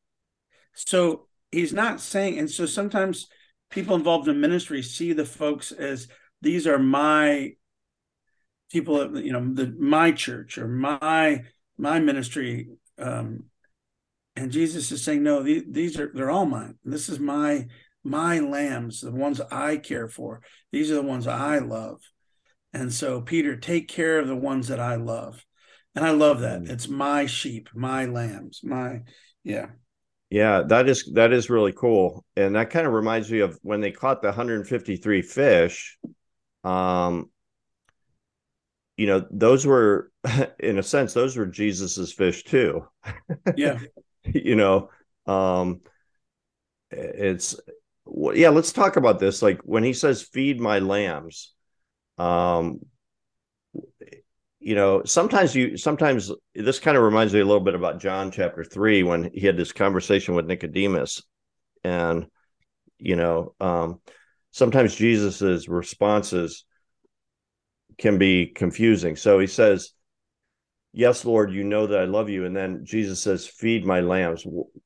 So 0.75 1.27
he's 1.51 1.73
not 1.73 2.01
saying, 2.01 2.39
and 2.39 2.49
so 2.49 2.65
sometimes 2.65 3.27
people 3.69 3.95
involved 3.95 4.27
in 4.27 4.39
ministry 4.39 4.81
see 4.81 5.13
the 5.13 5.25
folks 5.25 5.71
as 5.71 6.07
these 6.41 6.67
are 6.67 6.79
my 6.79 7.51
people 8.71 9.19
you 9.19 9.31
know 9.31 9.53
the 9.53 9.75
my 9.79 10.11
church 10.11 10.57
or 10.57 10.67
my 10.67 11.41
my 11.77 11.99
ministry 11.99 12.67
um 12.99 13.43
and 14.35 14.51
jesus 14.51 14.91
is 14.91 15.03
saying 15.03 15.23
no 15.23 15.41
these, 15.41 15.63
these 15.69 15.99
are 15.99 16.11
they're 16.13 16.31
all 16.31 16.45
mine. 16.45 16.75
This 16.83 17.09
is 17.09 17.19
my 17.19 17.67
my 18.03 18.39
lambs 18.39 19.01
the 19.01 19.11
ones 19.11 19.41
i 19.51 19.77
care 19.77 20.07
for. 20.07 20.41
These 20.71 20.91
are 20.91 20.95
the 20.95 21.01
ones 21.01 21.27
i 21.27 21.59
love. 21.59 22.01
And 22.73 22.93
so 22.93 23.21
peter 23.21 23.55
take 23.55 23.87
care 23.87 24.19
of 24.19 24.27
the 24.27 24.35
ones 24.35 24.67
that 24.67 24.79
i 24.79 24.95
love. 24.95 25.45
And 25.95 26.05
i 26.05 26.11
love 26.11 26.41
that. 26.41 26.61
Mm. 26.61 26.69
it's 26.69 26.87
my 26.87 27.25
sheep 27.25 27.69
my 27.73 28.05
lambs 28.05 28.61
my 28.63 29.01
yeah 29.43 29.67
yeah 30.29 30.61
that 30.63 30.89
is 30.89 31.09
that 31.13 31.31
is 31.31 31.49
really 31.49 31.73
cool. 31.73 32.25
And 32.35 32.55
that 32.55 32.69
kind 32.69 32.87
of 32.87 32.93
reminds 32.93 33.31
me 33.31 33.39
of 33.39 33.57
when 33.61 33.81
they 33.81 33.91
caught 33.91 34.21
the 34.21 34.27
153 34.27 35.21
fish 35.21 35.97
um 36.63 37.29
you 38.97 39.05
know 39.07 39.25
those 39.31 39.65
were 39.65 40.11
in 40.59 40.79
a 40.79 40.83
sense 40.83 41.13
those 41.13 41.37
were 41.37 41.45
jesus's 41.45 42.11
fish 42.13 42.43
too. 42.43 42.85
Yeah. 43.55 43.79
You 44.33 44.57
know 44.57 44.89
um 45.25 45.79
it's 46.91 47.57
yeah 48.33 48.49
let's 48.49 48.73
talk 48.73 48.97
about 48.97 49.19
this. 49.19 49.41
Like 49.41 49.61
when 49.61 49.83
he 49.83 49.93
says 49.93 50.21
feed 50.21 50.59
my 50.59 50.79
lambs 50.79 51.53
um 52.17 52.81
you 54.59 54.75
know 54.75 55.03
sometimes 55.05 55.55
you 55.55 55.77
sometimes 55.77 56.31
this 56.55 56.79
kind 56.79 56.97
of 56.97 57.03
reminds 57.03 57.33
me 57.33 57.39
a 57.39 57.45
little 57.45 57.63
bit 57.63 57.75
about 57.75 57.99
john 57.99 58.31
chapter 58.31 58.63
3 58.63 59.03
when 59.03 59.29
he 59.33 59.45
had 59.45 59.57
this 59.57 59.71
conversation 59.71 60.33
with 60.35 60.47
nicodemus 60.47 61.21
and 61.83 62.25
you 62.97 63.15
know 63.15 63.53
um 63.59 63.99
sometimes 64.51 64.95
jesus's 64.95 65.67
responses 65.67 66.65
can 67.97 68.17
be 68.17 68.47
confusing. 68.47 69.15
So 69.15 69.39
he 69.39 69.47
says, 69.47 69.91
Yes, 70.93 71.25
Lord, 71.25 71.51
you 71.51 71.63
know 71.63 71.85
that 71.87 71.99
I 71.99 72.05
love 72.05 72.29
you. 72.29 72.45
And 72.45 72.55
then 72.55 72.83
Jesus 72.83 73.21
says, 73.21 73.47
Feed 73.47 73.85
my 73.85 73.99
lambs. 73.99 74.45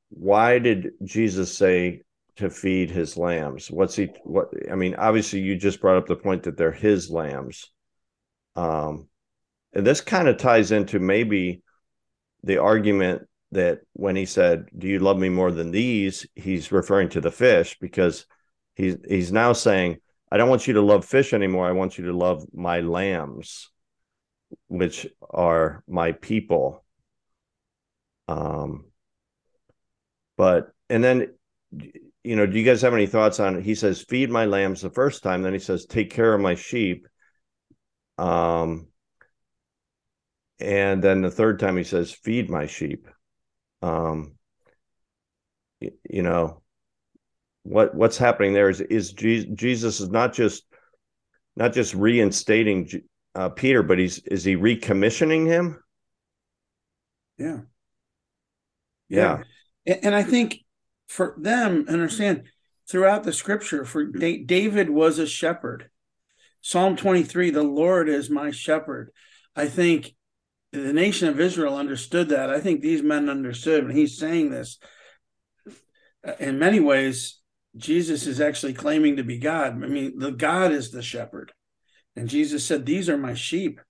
Why 0.09 0.59
did 0.59 0.91
Jesus 1.03 1.55
say 1.57 2.01
to 2.37 2.49
feed 2.49 2.89
his 2.89 3.15
lambs? 3.17 3.69
What's 3.69 3.95
he, 3.95 4.09
what, 4.23 4.49
I 4.69 4.75
mean, 4.75 4.95
obviously, 4.95 5.39
you 5.39 5.55
just 5.55 5.79
brought 5.79 5.97
up 5.97 6.07
the 6.07 6.15
point 6.15 6.43
that 6.43 6.57
they're 6.57 6.71
his 6.71 7.09
lambs. 7.09 7.71
Um, 8.55 9.07
and 9.73 9.85
this 9.85 10.01
kind 10.01 10.27
of 10.27 10.37
ties 10.37 10.71
into 10.71 10.99
maybe 10.99 11.61
the 12.43 12.57
argument 12.57 13.27
that 13.51 13.79
when 13.93 14.15
he 14.15 14.25
said, 14.25 14.67
Do 14.77 14.87
you 14.87 14.99
love 14.99 15.17
me 15.17 15.29
more 15.29 15.51
than 15.51 15.71
these? 15.71 16.25
He's 16.35 16.71
referring 16.71 17.09
to 17.09 17.21
the 17.21 17.31
fish 17.31 17.77
because 17.79 18.25
he's, 18.75 18.97
he's 19.07 19.31
now 19.31 19.53
saying, 19.53 19.97
I 20.31 20.37
don't 20.37 20.49
want 20.49 20.67
you 20.67 20.75
to 20.75 20.81
love 20.81 21.05
fish 21.05 21.33
anymore. 21.33 21.67
I 21.67 21.73
want 21.73 21.97
you 21.97 22.05
to 22.05 22.13
love 22.13 22.45
my 22.53 22.79
lambs, 22.79 23.69
which 24.67 25.07
are 25.29 25.83
my 25.87 26.13
people. 26.13 26.85
Um, 28.29 28.85
but 30.37 30.71
and 30.89 31.03
then 31.03 31.33
you 32.23 32.35
know, 32.35 32.45
do 32.45 32.57
you 32.57 32.65
guys 32.65 32.81
have 32.81 32.93
any 32.93 33.07
thoughts 33.07 33.39
on 33.39 33.57
it? 33.57 33.63
He 33.63 33.75
says, 33.75 34.01
feed 34.01 34.29
my 34.29 34.45
lambs 34.45 34.81
the 34.81 34.89
first 34.89 35.23
time, 35.23 35.41
then 35.41 35.53
he 35.53 35.59
says, 35.59 35.85
take 35.85 36.11
care 36.11 36.33
of 36.33 36.41
my 36.41 36.55
sheep. 36.55 37.07
Um, 38.17 38.87
and 40.61 41.03
then 41.03 41.21
the 41.21 41.31
third 41.31 41.59
time 41.59 41.77
he 41.77 41.83
says, 41.83 42.11
feed 42.11 42.49
my 42.49 42.67
sheep. 42.67 43.07
Um, 43.81 44.35
you, 45.79 45.91
you 46.09 46.23
know, 46.23 46.61
what 47.63 47.93
what's 47.93 48.17
happening 48.17 48.53
there 48.53 48.69
is 48.69 48.81
is 48.81 49.13
Jesus 49.13 49.99
is 49.99 50.09
not 50.09 50.33
just 50.33 50.63
not 51.55 51.73
just 51.73 51.93
reinstating 51.93 52.89
uh, 53.35 53.49
Peter, 53.49 53.83
but 53.83 53.99
he's 53.99 54.19
is 54.19 54.43
he 54.43 54.55
recommissioning 54.55 55.47
him? 55.47 55.83
Yeah. 57.37 57.59
Yeah. 59.09 59.43
yeah. 59.85 59.97
And 60.03 60.15
I 60.15 60.23
think 60.23 60.59
for 61.07 61.35
them, 61.37 61.85
understand 61.89 62.43
throughout 62.87 63.23
the 63.23 63.33
scripture, 63.33 63.83
for 63.83 64.05
David 64.05 64.89
was 64.89 65.19
a 65.19 65.27
shepherd. 65.27 65.89
Psalm 66.61 66.95
23, 66.95 67.49
the 67.49 67.63
Lord 67.63 68.07
is 68.07 68.29
my 68.29 68.51
shepherd. 68.51 69.11
I 69.55 69.67
think 69.67 70.13
the 70.71 70.93
nation 70.93 71.27
of 71.27 71.39
Israel 71.39 71.77
understood 71.77 72.29
that. 72.29 72.49
I 72.49 72.59
think 72.59 72.81
these 72.81 73.03
men 73.03 73.29
understood 73.29 73.85
when 73.85 73.95
he's 73.95 74.17
saying 74.17 74.51
this. 74.51 74.77
In 76.39 76.59
many 76.59 76.79
ways, 76.79 77.39
Jesus 77.75 78.27
is 78.27 78.39
actually 78.39 78.73
claiming 78.73 79.17
to 79.17 79.23
be 79.23 79.37
God. 79.37 79.73
I 79.83 79.87
mean, 79.87 80.17
the 80.17 80.31
God 80.31 80.71
is 80.71 80.91
the 80.91 81.01
shepherd. 81.01 81.51
And 82.15 82.29
Jesus 82.29 82.65
said, 82.65 82.85
These 82.85 83.09
are 83.09 83.17
my 83.17 83.33
sheep. 83.33 83.81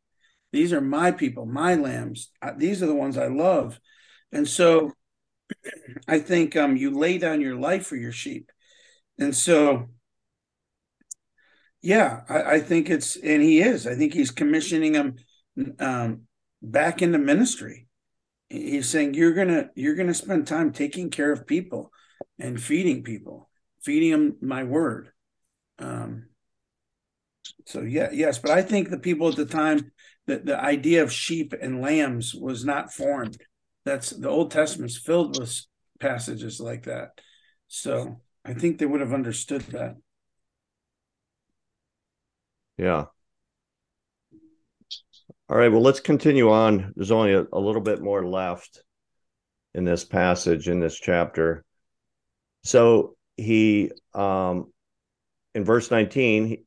These 0.52 0.74
are 0.74 0.82
my 0.82 1.12
people, 1.12 1.46
my 1.46 1.76
lambs. 1.76 2.30
These 2.58 2.84
are 2.84 2.88
the 2.88 2.96
ones 2.96 3.18
I 3.18 3.28
love. 3.28 3.80
And 4.32 4.48
so 4.48 4.94
I 6.08 6.20
think 6.20 6.56
um, 6.56 6.78
you 6.78 6.92
lay 6.92 7.18
down 7.18 7.42
your 7.42 7.56
life 7.56 7.86
for 7.86 7.96
your 7.96 8.12
sheep. 8.12 8.52
And 9.18 9.36
so, 9.36 9.90
yeah, 11.82 12.22
I, 12.28 12.44
I 12.44 12.60
think 12.60 12.90
it's, 12.90 13.16
and 13.16 13.42
he 13.42 13.62
is. 13.62 13.88
I 13.88 13.96
think 13.96 14.14
he's 14.14 14.32
commissioning 14.32 14.94
them 14.94 15.16
um, 15.80 16.22
back 16.62 17.02
into 17.02 17.18
ministry. 17.18 17.88
He's 18.50 18.90
saying 18.90 19.14
you're 19.14 19.34
gonna 19.34 19.70
you're 19.76 19.96
gonna 19.96 20.14
spend 20.14 20.46
time 20.48 20.74
taking 20.74 21.10
care 21.10 21.32
of 21.32 21.48
people 21.48 21.92
and 22.38 22.62
feeding 22.62 23.04
people, 23.04 23.50
feeding 23.82 24.12
them 24.12 24.38
my 24.42 24.64
word. 24.64 25.12
Um, 25.80 26.28
so 27.66 27.82
yeah, 27.82 28.10
yes, 28.12 28.40
but 28.40 28.52
I 28.52 28.62
think 28.62 28.90
the 28.90 29.00
people 29.00 29.30
at 29.30 29.36
the 29.36 29.46
time 29.46 29.92
that 30.28 30.46
the 30.46 30.60
idea 30.60 31.04
of 31.04 31.12
sheep 31.12 31.54
and 31.60 31.82
lambs 31.82 32.36
was 32.36 32.66
not 32.66 32.94
formed. 32.94 33.38
That's 33.86 34.12
the 34.12 34.30
Old 34.30 34.52
Testament's 34.52 34.98
filled 34.98 35.40
with 35.40 35.66
passages 36.00 36.60
like 36.60 36.84
that. 36.84 37.20
So 37.68 38.22
I 38.46 38.54
think 38.54 38.78
they 38.78 38.86
would 38.86 39.02
have 39.02 39.14
understood 39.14 39.62
that. 39.72 39.96
Yeah. 42.78 43.06
All 45.52 45.58
right. 45.58 45.68
Well, 45.68 45.82
let's 45.82 46.00
continue 46.00 46.50
on. 46.50 46.94
There's 46.96 47.12
only 47.12 47.34
a, 47.34 47.46
a 47.52 47.60
little 47.60 47.82
bit 47.82 48.02
more 48.02 48.26
left 48.26 48.84
in 49.74 49.84
this 49.84 50.06
passage 50.06 50.70
in 50.70 50.80
this 50.80 50.98
chapter. 50.98 51.66
So 52.64 53.18
he 53.36 53.92
um 54.14 54.72
in 55.54 55.66
verse 55.66 55.92
19 55.92 56.48
he, 56.48 56.64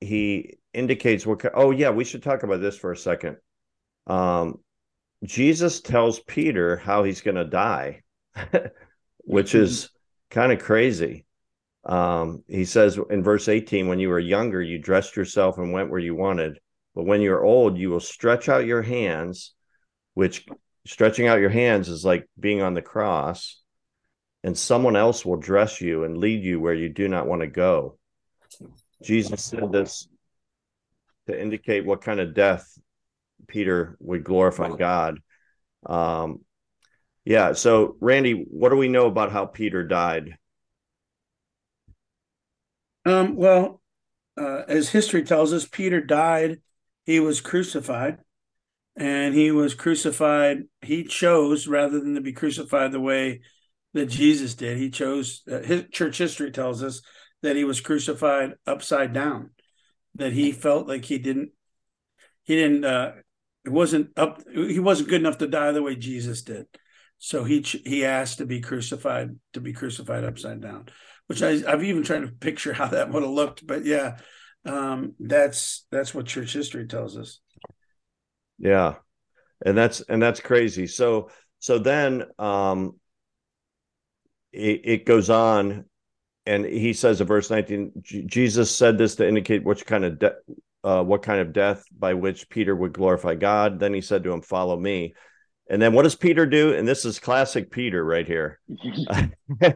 he 0.00 0.58
indicates 0.74 1.24
what 1.24 1.42
oh 1.54 1.70
yeah 1.70 1.90
we 1.90 2.04
should 2.04 2.22
talk 2.22 2.42
about 2.42 2.60
this 2.60 2.76
for 2.76 2.90
a 2.90 2.96
second 2.96 3.36
um 4.06 4.58
jesus 5.22 5.82
tells 5.82 6.20
peter 6.20 6.76
how 6.78 7.04
he's 7.04 7.20
going 7.20 7.36
to 7.36 7.44
die 7.44 8.02
which 9.18 9.54
is 9.54 9.90
kind 10.30 10.50
of 10.50 10.58
crazy 10.58 11.26
um 11.84 12.42
he 12.48 12.64
says 12.64 12.98
in 13.10 13.22
verse 13.22 13.46
18 13.48 13.86
when 13.86 14.00
you 14.00 14.08
were 14.08 14.18
younger 14.18 14.60
you 14.60 14.78
dressed 14.78 15.16
yourself 15.16 15.58
and 15.58 15.72
went 15.72 15.90
where 15.90 16.00
you 16.00 16.14
wanted 16.14 16.58
but 16.94 17.04
when 17.04 17.20
you're 17.20 17.44
old 17.44 17.78
you 17.78 17.90
will 17.90 18.00
stretch 18.00 18.48
out 18.48 18.66
your 18.66 18.82
hands 18.82 19.54
which 20.14 20.46
stretching 20.86 21.26
out 21.26 21.40
your 21.40 21.50
hands 21.50 21.88
is 21.88 22.04
like 22.04 22.28
being 22.38 22.62
on 22.62 22.74
the 22.74 22.82
cross 22.82 23.60
and 24.42 24.56
someone 24.56 24.96
else 24.96 25.24
will 25.24 25.36
dress 25.36 25.80
you 25.80 26.04
and 26.04 26.18
lead 26.18 26.42
you 26.42 26.60
where 26.60 26.74
you 26.74 26.88
do 26.88 27.08
not 27.08 27.26
want 27.26 27.40
to 27.40 27.46
go 27.46 27.98
Jesus 29.02 29.44
said 29.44 29.70
this 29.70 30.08
to 31.26 31.40
indicate 31.40 31.84
what 31.84 32.02
kind 32.02 32.20
of 32.20 32.34
death 32.34 32.66
Peter 33.46 33.96
would 34.00 34.24
glorify 34.24 34.74
God. 34.76 35.20
Um, 35.86 36.40
yeah. 37.24 37.52
So, 37.52 37.96
Randy, 38.00 38.32
what 38.32 38.70
do 38.70 38.76
we 38.76 38.88
know 38.88 39.06
about 39.06 39.32
how 39.32 39.46
Peter 39.46 39.86
died? 39.86 40.36
Um, 43.06 43.36
well, 43.36 43.82
uh, 44.38 44.62
as 44.68 44.88
history 44.88 45.22
tells 45.22 45.52
us, 45.52 45.66
Peter 45.66 46.00
died. 46.00 46.60
He 47.04 47.20
was 47.20 47.40
crucified, 47.40 48.18
and 48.96 49.34
he 49.34 49.50
was 49.50 49.74
crucified. 49.74 50.64
He 50.82 51.04
chose 51.04 51.66
rather 51.66 52.00
than 52.00 52.14
to 52.14 52.20
be 52.20 52.32
crucified 52.32 52.92
the 52.92 53.00
way 53.00 53.40
that 53.92 54.06
Jesus 54.06 54.54
did. 54.54 54.78
He 54.78 54.90
chose. 54.90 55.42
Uh, 55.50 55.60
his 55.60 55.84
church 55.92 56.18
history 56.18 56.50
tells 56.50 56.82
us 56.82 57.02
that 57.42 57.56
he 57.56 57.64
was 57.64 57.80
crucified 57.80 58.54
upside 58.66 59.12
down, 59.12 59.50
that 60.14 60.32
he 60.32 60.50
felt 60.52 60.88
like 60.88 61.04
he 61.04 61.18
didn't, 61.18 61.50
he 62.44 62.56
didn't, 62.56 62.84
uh, 62.84 63.12
it 63.64 63.70
wasn't 63.70 64.10
up, 64.16 64.42
he 64.52 64.78
wasn't 64.78 65.08
good 65.08 65.20
enough 65.20 65.38
to 65.38 65.46
die 65.46 65.72
the 65.72 65.82
way 65.82 65.96
Jesus 65.96 66.42
did. 66.42 66.66
So 67.18 67.44
he 67.44 67.60
he 67.60 68.04
asked 68.04 68.38
to 68.38 68.46
be 68.46 68.60
crucified, 68.60 69.38
to 69.52 69.60
be 69.60 69.72
crucified 69.72 70.24
upside 70.24 70.60
down, 70.60 70.86
which 71.26 71.42
I, 71.42 71.62
I've 71.66 71.84
even 71.84 72.02
tried 72.02 72.20
to 72.20 72.28
picture 72.28 72.72
how 72.72 72.88
that 72.88 73.10
would 73.10 73.22
have 73.22 73.32
looked. 73.32 73.66
But 73.66 73.84
yeah, 73.84 74.18
um, 74.66 75.14
that's 75.18 75.86
that's 75.90 76.14
what 76.14 76.26
church 76.26 76.52
history 76.52 76.86
tells 76.86 77.16
us. 77.16 77.40
Yeah, 78.58 78.94
and 79.64 79.76
that's 79.76 80.00
and 80.00 80.22
that's 80.22 80.40
crazy. 80.40 80.86
So 80.86 81.30
so 81.58 81.78
then 81.78 82.24
um, 82.38 82.98
it, 84.52 84.80
it 84.84 85.06
goes 85.06 85.30
on 85.30 85.84
and 86.46 86.64
he 86.64 86.92
says 86.92 87.20
in 87.20 87.26
verse 87.26 87.50
19 87.50 87.92
jesus 88.26 88.70
said 88.70 88.98
this 88.98 89.16
to 89.16 89.26
indicate 89.26 89.64
which 89.64 89.86
kind 89.86 90.04
of 90.04 90.18
de- 90.18 90.36
uh, 90.84 91.02
what 91.02 91.22
kind 91.22 91.40
of 91.40 91.54
death 91.54 91.84
by 91.98 92.12
which 92.12 92.48
peter 92.50 92.76
would 92.76 92.92
glorify 92.92 93.34
god. 93.34 93.80
Then 93.80 93.94
he 93.94 94.02
said 94.02 94.24
to 94.24 94.32
him 94.32 94.42
follow 94.42 94.78
me. 94.78 95.14
And 95.70 95.80
then 95.80 95.94
what 95.94 96.02
does 96.02 96.14
peter 96.14 96.44
do? 96.44 96.74
And 96.74 96.86
this 96.86 97.04
is 97.06 97.18
classic 97.18 97.70
peter 97.70 98.04
right 98.04 98.26
here. 98.26 98.60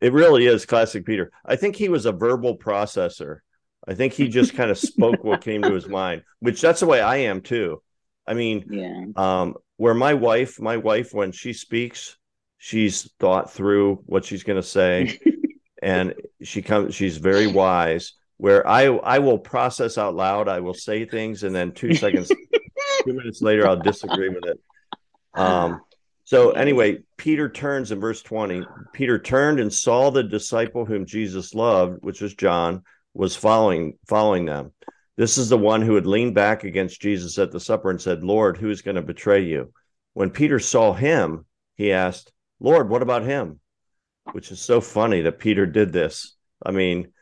It 0.00 0.12
really 0.12 0.46
is 0.46 0.66
classic 0.66 1.06
peter. 1.06 1.32
I 1.44 1.56
think 1.56 1.74
he 1.74 1.88
was 1.88 2.06
a 2.06 2.12
verbal 2.12 2.58
processor 2.58 3.38
i 3.86 3.94
think 3.94 4.12
he 4.12 4.28
just 4.28 4.54
kind 4.54 4.70
of 4.70 4.78
spoke 4.78 5.22
what 5.22 5.40
came 5.40 5.62
to 5.62 5.72
his 5.72 5.88
mind 5.88 6.22
which 6.40 6.60
that's 6.60 6.80
the 6.80 6.86
way 6.86 7.00
i 7.00 7.16
am 7.16 7.40
too. 7.40 7.82
I 8.26 8.34
mean 8.34 8.64
yeah. 8.70 9.04
um, 9.14 9.54
where 9.76 9.94
my 9.94 10.14
wife 10.14 10.60
my 10.60 10.76
wife 10.76 11.12
when 11.12 11.32
she 11.32 11.52
speaks 11.52 12.16
she's 12.58 13.10
thought 13.20 13.52
through 13.52 14.02
what 14.06 14.24
she's 14.24 14.42
going 14.42 14.60
to 14.60 14.66
say 14.66 15.20
and 15.82 16.14
she 16.42 16.62
comes 16.62 16.94
she's 16.94 17.18
very 17.18 17.46
wise. 17.46 18.14
Where 18.38 18.66
i 18.66 18.84
i 18.84 19.18
will 19.20 19.38
process 19.38 19.96
out 19.96 20.14
loud 20.14 20.48
i 20.48 20.60
will 20.60 20.74
say 20.74 21.04
things 21.06 21.42
and 21.42 21.54
then 21.54 21.72
two 21.72 21.94
seconds 21.94 22.28
two 22.28 23.12
minutes 23.14 23.40
later 23.40 23.66
i'll 23.66 23.80
disagree 23.80 24.28
with 24.28 24.44
it. 24.44 24.60
Um 25.34 25.80
so 26.24 26.50
anyway 26.50 26.98
peter 27.16 27.48
turns 27.48 27.92
in 27.92 28.00
verse 28.00 28.20
20 28.20 28.66
peter 28.92 29.18
turned 29.18 29.58
and 29.60 29.72
saw 29.72 30.10
the 30.10 30.22
disciple 30.22 30.84
whom 30.84 31.06
jesus 31.06 31.54
loved 31.54 32.02
which 32.02 32.20
was 32.20 32.34
john 32.34 32.82
was 33.16 33.36
following 33.36 33.98
following 34.06 34.44
them 34.44 34.72
this 35.16 35.38
is 35.38 35.48
the 35.48 35.58
one 35.58 35.82
who 35.82 35.94
had 35.94 36.06
leaned 36.06 36.34
back 36.34 36.64
against 36.64 37.00
jesus 37.00 37.38
at 37.38 37.50
the 37.50 37.60
supper 37.60 37.90
and 37.90 38.00
said 38.00 38.22
lord 38.22 38.56
who 38.56 38.70
is 38.70 38.82
going 38.82 38.96
to 38.96 39.02
betray 39.02 39.42
you 39.42 39.72
when 40.14 40.30
peter 40.30 40.58
saw 40.58 40.92
him 40.92 41.44
he 41.76 41.92
asked 41.92 42.32
lord 42.60 42.88
what 42.88 43.02
about 43.02 43.22
him 43.22 43.60
which 44.32 44.50
is 44.50 44.60
so 44.60 44.80
funny 44.80 45.22
that 45.22 45.38
Peter 45.38 45.66
did 45.66 45.92
this. 45.92 46.34
I 46.64 46.70
mean, 46.70 47.12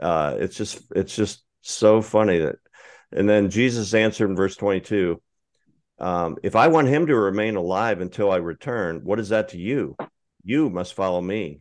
uh, 0.00 0.36
it's 0.38 0.56
just 0.56 0.80
it's 0.94 1.14
just 1.14 1.44
so 1.60 2.02
funny 2.02 2.38
that. 2.40 2.56
And 3.12 3.28
then 3.28 3.50
Jesus 3.50 3.94
answered 3.94 4.28
in 4.28 4.36
verse 4.36 4.56
22, 4.56 5.22
um, 6.00 6.36
if 6.42 6.56
I 6.56 6.66
want 6.66 6.88
him 6.88 7.06
to 7.06 7.14
remain 7.14 7.54
alive 7.54 8.00
until 8.00 8.32
I 8.32 8.36
return, 8.36 9.02
what 9.04 9.20
is 9.20 9.28
that 9.28 9.50
to 9.50 9.58
you? 9.58 9.96
You 10.42 10.68
must 10.70 10.94
follow 10.94 11.20
me. 11.20 11.60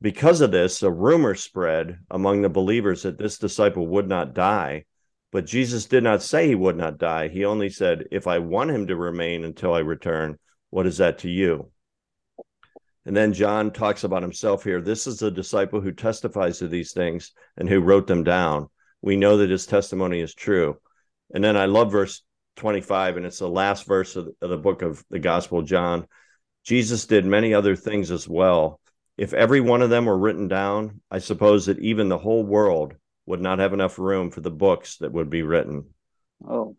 Because 0.00 0.40
of 0.40 0.50
this, 0.50 0.82
a 0.82 0.90
rumor 0.90 1.34
spread 1.34 1.98
among 2.10 2.42
the 2.42 2.48
believers 2.48 3.02
that 3.02 3.18
this 3.18 3.38
disciple 3.38 3.86
would 3.86 4.08
not 4.08 4.34
die. 4.34 4.84
But 5.32 5.46
Jesus 5.46 5.86
did 5.86 6.04
not 6.04 6.22
say 6.22 6.48
he 6.48 6.54
would 6.54 6.76
not 6.76 6.98
die. 6.98 7.28
He 7.28 7.44
only 7.44 7.68
said, 7.68 8.04
If 8.10 8.26
I 8.26 8.38
want 8.38 8.70
him 8.70 8.86
to 8.86 8.96
remain 8.96 9.44
until 9.44 9.74
I 9.74 9.80
return, 9.80 10.38
what 10.70 10.86
is 10.86 10.98
that 10.98 11.18
to 11.18 11.30
you? 11.30 11.70
And 13.04 13.16
then 13.16 13.32
John 13.32 13.70
talks 13.70 14.02
about 14.02 14.22
himself 14.22 14.64
here. 14.64 14.80
This 14.80 15.06
is 15.06 15.18
the 15.18 15.30
disciple 15.30 15.80
who 15.80 15.92
testifies 15.92 16.58
to 16.58 16.68
these 16.68 16.92
things 16.92 17.32
and 17.56 17.68
who 17.68 17.80
wrote 17.80 18.06
them 18.06 18.24
down. 18.24 18.68
We 19.00 19.16
know 19.16 19.36
that 19.38 19.50
his 19.50 19.66
testimony 19.66 20.20
is 20.20 20.34
true. 20.34 20.78
And 21.32 21.42
then 21.42 21.56
I 21.56 21.66
love 21.66 21.92
verse 21.92 22.22
25, 22.56 23.16
and 23.16 23.26
it's 23.26 23.38
the 23.38 23.48
last 23.48 23.86
verse 23.86 24.16
of 24.16 24.28
the, 24.40 24.56
book 24.56 24.82
of 24.82 25.04
the 25.10 25.18
Gospel 25.18 25.60
of 25.60 25.66
John. 25.66 26.06
Jesus 26.64 27.06
did 27.06 27.24
many 27.24 27.54
other 27.54 27.76
things 27.76 28.10
as 28.10 28.28
well, 28.28 28.80
if 29.16 29.32
every 29.32 29.60
one 29.60 29.82
of 29.82 29.90
them 29.90 30.06
were 30.06 30.18
written 30.18 30.48
down, 30.48 31.00
I 31.10 31.18
suppose 31.18 31.66
that 31.66 31.78
even 31.78 32.08
the 32.08 32.18
whole 32.18 32.44
world 32.44 32.94
would 33.24 33.40
not 33.40 33.58
have 33.58 33.72
enough 33.72 33.98
room 33.98 34.30
for 34.30 34.40
the 34.40 34.50
books 34.50 34.98
that 34.98 35.12
would 35.12 35.30
be 35.30 35.42
written. 35.42 35.86
Oh, 36.46 36.76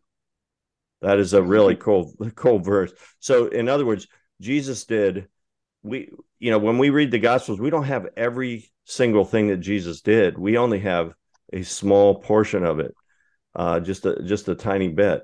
that 1.01 1.19
is 1.19 1.33
a 1.33 1.41
really 1.41 1.75
cool, 1.77 2.13
cool 2.35 2.59
verse. 2.59 2.91
So, 3.19 3.47
in 3.47 3.67
other 3.67 3.85
words, 3.85 4.07
Jesus 4.41 4.85
did. 4.85 5.27
We, 5.83 6.09
you 6.39 6.51
know, 6.51 6.59
when 6.59 6.77
we 6.77 6.89
read 6.89 7.11
the 7.11 7.19
Gospels, 7.19 7.59
we 7.59 7.69
don't 7.69 7.83
have 7.83 8.07
every 8.15 8.71
single 8.85 9.25
thing 9.25 9.47
that 9.47 9.57
Jesus 9.57 10.01
did. 10.01 10.37
We 10.37 10.57
only 10.57 10.79
have 10.79 11.13
a 11.53 11.63
small 11.63 12.15
portion 12.21 12.63
of 12.63 12.79
it, 12.79 12.93
uh, 13.55 13.79
just 13.79 14.05
a 14.05 14.21
just 14.23 14.47
a 14.47 14.55
tiny 14.55 14.89
bit. 14.89 15.23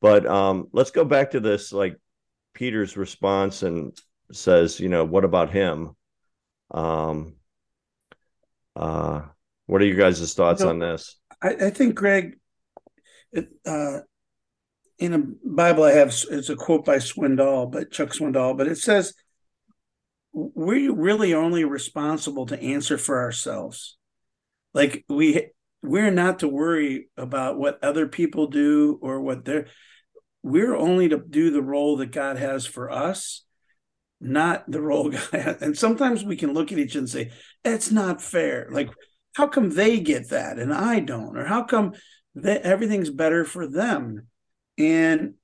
But 0.00 0.26
um, 0.26 0.68
let's 0.72 0.90
go 0.90 1.04
back 1.04 1.32
to 1.32 1.40
this, 1.40 1.72
like 1.72 1.96
Peter's 2.54 2.96
response, 2.96 3.62
and 3.62 3.96
says, 4.32 4.78
you 4.78 4.88
know, 4.88 5.04
what 5.04 5.24
about 5.24 5.50
him? 5.50 5.96
Um, 6.74 7.36
uh, 8.74 9.22
what 9.66 9.80
are 9.80 9.86
you 9.86 9.94
guys' 9.94 10.34
thoughts 10.34 10.62
on 10.62 10.80
this? 10.80 11.16
I, 11.40 11.66
I 11.66 11.70
think, 11.70 11.94
Greg, 11.94 12.36
it, 13.32 13.48
uh, 13.64 14.00
in 14.98 15.14
a 15.14 15.22
Bible 15.44 15.84
I 15.84 15.92
have, 15.92 16.08
it's 16.30 16.50
a 16.50 16.56
quote 16.56 16.84
by 16.84 16.96
Swindoll, 16.96 17.70
but 17.70 17.92
Chuck 17.92 18.10
Swindoll, 18.10 18.58
but 18.58 18.66
it 18.66 18.78
says, 18.78 19.14
we're 20.32 20.92
really 20.92 21.32
only 21.32 21.64
responsible 21.64 22.46
to 22.46 22.60
answer 22.60 22.98
for 22.98 23.22
ourselves. 23.22 23.96
Like 24.72 25.04
we, 25.08 25.50
we're 25.80 26.10
not 26.10 26.40
to 26.40 26.48
worry 26.48 27.08
about 27.16 27.56
what 27.56 27.82
other 27.84 28.08
people 28.08 28.48
do 28.48 28.98
or 29.00 29.20
what 29.20 29.44
they're, 29.44 29.68
we're 30.42 30.74
only 30.74 31.08
to 31.08 31.18
do 31.18 31.52
the 31.52 31.62
role 31.62 31.98
that 31.98 32.10
God 32.10 32.36
has 32.36 32.66
for 32.66 32.90
us 32.90 33.43
not 34.20 34.70
the 34.70 34.80
role 34.80 35.08
guy. 35.32 35.56
And 35.60 35.76
sometimes 35.76 36.24
we 36.24 36.36
can 36.36 36.52
look 36.52 36.72
at 36.72 36.78
each 36.78 36.96
and 36.96 37.08
say, 37.08 37.30
"It's 37.64 37.90
not 37.90 38.22
fair." 38.22 38.68
Like, 38.70 38.90
how 39.34 39.48
come 39.48 39.70
they 39.70 40.00
get 40.00 40.30
that 40.30 40.58
and 40.58 40.72
I 40.72 41.00
don't? 41.00 41.36
Or 41.36 41.44
how 41.44 41.64
come 41.64 41.92
that 42.36 42.62
everything's 42.62 43.10
better 43.10 43.44
for 43.44 43.66
them? 43.66 44.28
And 44.78 45.34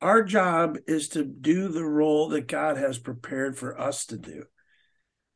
our 0.00 0.22
job 0.22 0.78
is 0.86 1.10
to 1.10 1.24
do 1.24 1.68
the 1.68 1.84
role 1.84 2.28
that 2.30 2.48
God 2.48 2.76
has 2.76 2.98
prepared 2.98 3.56
for 3.56 3.80
us 3.80 4.06
to 4.06 4.18
do, 4.18 4.44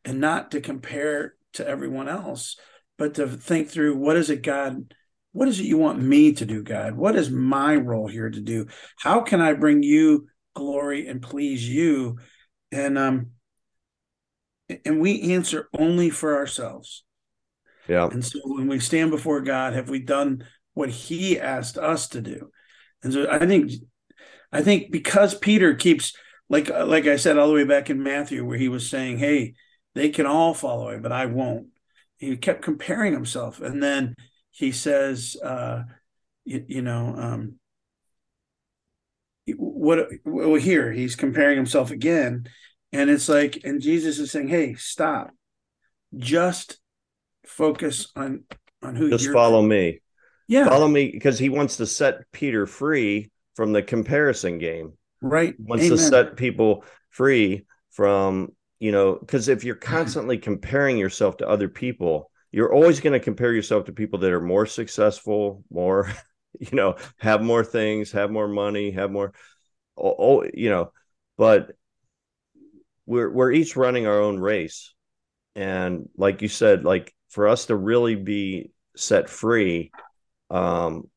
and 0.05 0.21
not 0.21 0.51
to 0.51 0.61
compare 0.61 1.35
to 1.55 1.67
everyone 1.67 2.09
else, 2.09 2.57
but 2.99 3.15
to 3.15 3.29
think 3.29 3.69
through 3.69 3.97
what 3.97 4.17
is 4.17 4.31
it, 4.31 4.43
God. 4.43 4.95
What 5.33 5.49
is 5.49 5.61
it 5.61 5.67
you 5.67 5.77
want 5.77 6.01
me 6.01 6.33
to 6.33 6.47
do, 6.47 6.63
God? 6.63 6.97
What 6.97 7.15
is 7.15 7.31
my 7.31 7.77
role 7.77 8.09
here 8.09 8.31
to 8.31 8.41
do? 8.41 8.69
How 8.99 9.21
can 9.21 9.41
I 9.41 9.53
bring 9.53 9.83
you 9.83 10.29
glory 10.57 11.07
and 11.07 11.23
please 11.23 11.69
you. 11.69 12.19
And 12.73 12.99
um 12.99 13.31
and 14.85 15.01
we 15.01 15.35
answer 15.35 15.69
only 15.73 16.11
for 16.11 16.37
ourselves. 16.37 17.05
Yeah. 17.89 18.09
And 18.11 18.25
so 18.25 18.41
when 18.45 18.67
we 18.67 18.81
stand 18.81 19.13
before 19.13 19.41
god 19.41 19.75
have 19.75 19.89
we 19.89 20.01
done 20.01 20.45
what 20.75 20.91
he 20.91 21.39
asked 21.39 21.79
us 21.79 22.09
to 22.09 22.21
do? 22.21 22.51
And 23.05 23.13
so 23.13 23.31
i 23.31 23.47
think 23.47 23.71
i 24.51 24.63
think 24.63 24.91
because 24.91 25.35
peter 25.35 25.75
keeps 25.75 26.13
like 26.49 26.69
like 26.69 27.07
i 27.07 27.17
said 27.17 27.39
all 27.39 27.47
the 27.49 27.55
way 27.55 27.65
back 27.65 27.91
in 27.91 28.03
matthew 28.03 28.45
where 28.45 28.59
he 28.59 28.69
was 28.69 28.89
saying 28.89 29.19
hey 29.19 29.55
they 29.95 30.09
can 30.09 30.27
all 30.27 30.55
follow 30.55 30.91
me 30.91 30.99
but 30.99 31.13
i 31.13 31.27
won't. 31.27 31.69
He 32.19 32.37
kept 32.37 32.63
comparing 32.63 33.13
himself. 33.13 33.61
And 33.61 33.83
then 33.83 34.15
he 34.51 34.73
says 34.73 35.37
uh 35.43 35.83
you, 36.45 36.65
you 36.67 36.83
know 36.83 37.15
um 37.17 37.59
what 39.87 40.09
well 40.25 40.55
here 40.55 40.91
he's 40.91 41.15
comparing 41.15 41.57
himself 41.57 41.93
again 41.93 42.49
and 42.93 43.09
it's 43.09 43.29
like 43.29 43.61
and 43.65 43.81
jesus 43.81 44.19
is 44.19 44.31
saying 44.33 44.49
hey 44.49 44.75
stop. 44.75 45.31
Just 46.17 46.79
focus 47.47 48.11
on 48.17 48.45
on 48.83 48.97
who 48.97 49.11
just 49.11 49.31
follow 49.31 49.63
me. 49.63 50.01
Yeah. 50.49 50.69
Follow 50.69 50.89
me 50.89 51.11
because 51.11 51.39
he 51.39 51.49
wants 51.49 51.77
to 51.79 51.87
set 51.87 52.31
peter 52.33 52.67
free 52.67 53.31
from 53.55 53.73
the 53.73 53.83
comparison 53.83 54.59
game. 54.59 54.93
Right. 55.21 55.55
He 55.57 55.63
wants 55.63 55.85
Amen. 55.85 55.97
to 55.97 56.03
set 56.03 56.37
people 56.37 56.85
free 57.11 57.67
from 57.91 58.53
you 58.79 58.93
know 58.93 59.15
because 59.15 59.49
if 59.49 59.65
you're 59.65 59.75
constantly 59.75 60.39
comparing 60.51 60.99
yourself 60.99 61.37
to 61.39 61.49
other 61.49 61.69
people 61.69 62.31
you're 62.53 62.73
always 62.73 63.01
going 63.01 63.13
to 63.13 63.21
compare 63.21 63.53
yourself 63.53 63.85
to 63.85 63.93
people 63.93 64.19
that 64.21 64.33
are 64.33 64.41
more 64.41 64.67
successful 64.67 65.65
more 65.71 66.13
you 66.61 66.77
know 66.77 66.97
have 67.19 67.43
more 67.43 67.65
things 67.65 68.13
have 68.13 68.31
more 68.31 68.49
money 68.49 68.91
have 68.91 69.11
more 69.11 69.33
oh, 69.97 70.15
oh 70.19 70.45
you 70.55 70.71
know 70.71 70.93
but 71.37 71.73
we're 73.07 73.31
we're 73.31 73.53
each 73.53 73.77
running 73.77 74.07
our 74.07 74.21
own 74.21 74.39
race. 74.39 74.93
And 75.55 76.09
like 76.17 76.43
you 76.43 76.49
said 76.49 76.85
like 76.85 77.15
for 77.31 77.49
us 77.49 77.67
to 77.67 77.77
really 77.77 78.15
be 78.15 78.71
set 78.97 79.29
free 79.29 79.91
um 80.51 81.09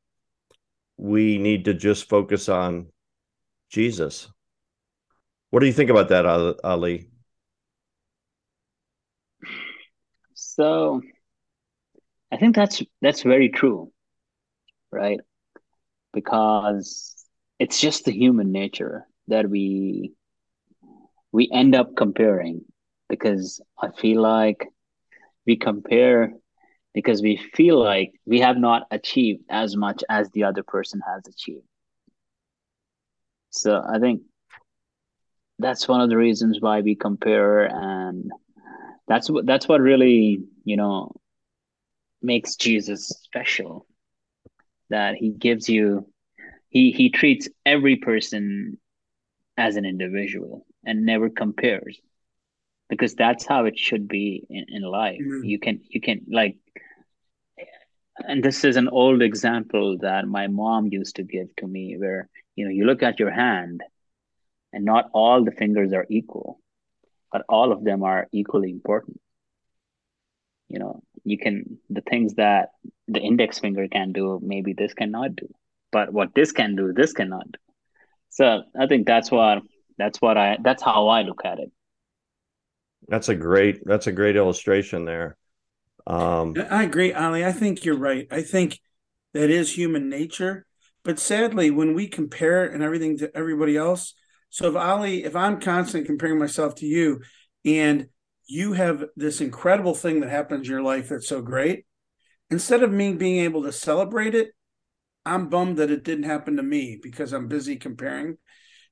we 0.97 1.37
need 1.37 1.65
to 1.65 1.73
just 1.73 2.09
focus 2.09 2.49
on 2.49 2.87
jesus. 3.69 4.29
What 5.49 5.61
do 5.61 5.65
you 5.65 5.73
think 5.73 5.89
about 5.89 6.09
that 6.09 6.25
ali? 6.25 7.09
So 10.33 11.01
i 12.31 12.37
think 12.37 12.55
that's 12.55 12.83
that's 13.01 13.23
very 13.23 13.49
true 13.49 13.91
right? 14.91 15.19
Because 16.13 17.18
it's 17.59 17.79
just 17.79 18.05
the 18.05 18.11
human 18.11 18.51
nature 18.51 19.05
that 19.27 19.49
we 19.49 20.13
we 21.31 21.49
end 21.53 21.75
up 21.75 21.95
comparing 21.95 22.61
because 23.09 23.61
I 23.81 23.89
feel 23.91 24.21
like 24.21 24.67
we 25.45 25.57
compare 25.57 26.33
because 26.93 27.21
we 27.21 27.37
feel 27.53 27.79
like 27.81 28.11
we 28.25 28.39
have 28.39 28.57
not 28.57 28.83
achieved 28.91 29.43
as 29.49 29.75
much 29.75 30.03
as 30.09 30.29
the 30.31 30.43
other 30.43 30.63
person 30.63 31.01
has 31.07 31.23
achieved. 31.27 31.65
So 33.51 33.81
I 33.87 33.99
think 33.99 34.21
that's 35.59 35.87
one 35.87 36.01
of 36.01 36.09
the 36.09 36.17
reasons 36.17 36.57
why 36.61 36.81
we 36.81 36.95
compare 36.95 37.65
and 37.65 38.31
that's 39.07 39.29
what 39.29 39.45
that's 39.45 39.67
what 39.67 39.81
really, 39.81 40.39
you 40.63 40.77
know, 40.77 41.11
makes 42.21 42.55
Jesus 42.55 43.07
special 43.07 43.85
that 44.89 45.15
he 45.15 45.31
gives 45.31 45.69
you 45.69 46.05
he 46.69 46.91
he 46.91 47.09
treats 47.09 47.49
every 47.65 47.97
person 47.97 48.77
as 49.57 49.75
an 49.75 49.85
individual 49.85 50.65
and 50.85 51.05
never 51.05 51.29
compares 51.29 51.99
because 52.87 53.13
that's 53.15 53.45
how 53.45 53.65
it 53.65 53.77
should 53.77 54.07
be 54.07 54.45
in, 54.49 54.65
in 54.69 54.81
life. 54.83 55.19
Mm-hmm. 55.19 55.43
you 55.43 55.59
can 55.59 55.81
you 55.89 56.01
can 56.01 56.21
like 56.31 56.57
and 58.17 58.43
this 58.43 58.63
is 58.63 58.75
an 58.75 58.89
old 58.89 59.21
example 59.21 59.97
that 59.99 60.27
my 60.27 60.47
mom 60.47 60.87
used 60.87 61.15
to 61.17 61.23
give 61.23 61.55
to 61.57 61.67
me 61.67 61.95
where 61.97 62.29
you 62.55 62.65
know 62.65 62.71
you 62.71 62.85
look 62.85 63.03
at 63.03 63.19
your 63.19 63.31
hand 63.31 63.81
and 64.71 64.85
not 64.85 65.09
all 65.13 65.43
the 65.43 65.51
fingers 65.51 65.93
are 65.93 66.05
equal 66.09 66.59
but 67.31 67.43
all 67.47 67.71
of 67.71 67.83
them 67.83 68.03
are 68.03 68.27
equally 68.31 68.71
important. 68.71 69.19
You 70.67 70.79
know 70.79 71.03
you 71.23 71.37
can 71.37 71.79
the 71.89 72.01
things 72.01 72.35
that 72.35 72.69
the 73.07 73.19
index 73.19 73.59
finger 73.59 73.87
can 73.87 74.11
do 74.11 74.39
maybe 74.41 74.73
this 74.73 74.93
cannot 74.93 75.35
do 75.35 75.47
but 75.91 76.11
what 76.13 76.33
this 76.35 76.51
can 76.51 76.75
do 76.75 76.93
this 76.93 77.13
cannot 77.13 77.51
do. 77.51 77.59
So 78.29 78.63
i 78.79 78.87
think 78.87 79.07
that's 79.07 79.31
what 79.31 79.63
that's 79.97 80.21
what 80.21 80.37
i 80.37 80.57
that's 80.63 80.83
how 80.83 81.07
i 81.07 81.21
look 81.21 81.41
at 81.45 81.59
it. 81.59 81.71
That's 83.07 83.29
a 83.29 83.35
great 83.35 83.85
that's 83.85 84.07
a 84.07 84.11
great 84.11 84.35
illustration 84.35 85.05
there. 85.05 85.37
Um 86.07 86.55
i 86.69 86.83
agree 86.83 87.13
ali. 87.13 87.45
I 87.45 87.51
think 87.51 87.85
you're 87.85 87.97
right. 87.97 88.27
I 88.31 88.41
think 88.41 88.79
that 89.33 89.49
is 89.49 89.77
human 89.77 90.09
nature. 90.09 90.65
But 91.03 91.19
sadly 91.19 91.71
when 91.71 91.93
we 91.93 92.07
compare 92.07 92.65
and 92.65 92.83
everything 92.83 93.17
to 93.19 93.35
everybody 93.35 93.77
else 93.77 94.13
so 94.51 94.67
if 94.67 94.75
ali 94.75 95.23
if 95.23 95.35
i'm 95.35 95.59
constantly 95.59 96.05
comparing 96.05 96.39
myself 96.39 96.75
to 96.75 96.85
you 96.85 97.21
and 97.65 98.07
you 98.49 98.73
have 98.73 99.05
this 99.15 99.41
incredible 99.41 99.93
thing 99.93 100.19
that 100.19 100.29
happens 100.29 100.67
in 100.67 100.71
your 100.71 100.81
life 100.81 101.09
that's 101.09 101.27
so 101.27 101.41
great. 101.41 101.85
Instead 102.49 102.81
of 102.81 102.91
me 102.91 103.13
being 103.13 103.43
able 103.43 103.61
to 103.61 103.71
celebrate 103.71 104.33
it, 104.33 104.49
I'm 105.29 105.47
bummed 105.47 105.77
that 105.77 105.91
it 105.91 106.03
didn't 106.03 106.23
happen 106.23 106.57
to 106.57 106.63
me 106.63 106.99
because 107.01 107.33
I'm 107.33 107.47
busy 107.47 107.75
comparing. 107.75 108.37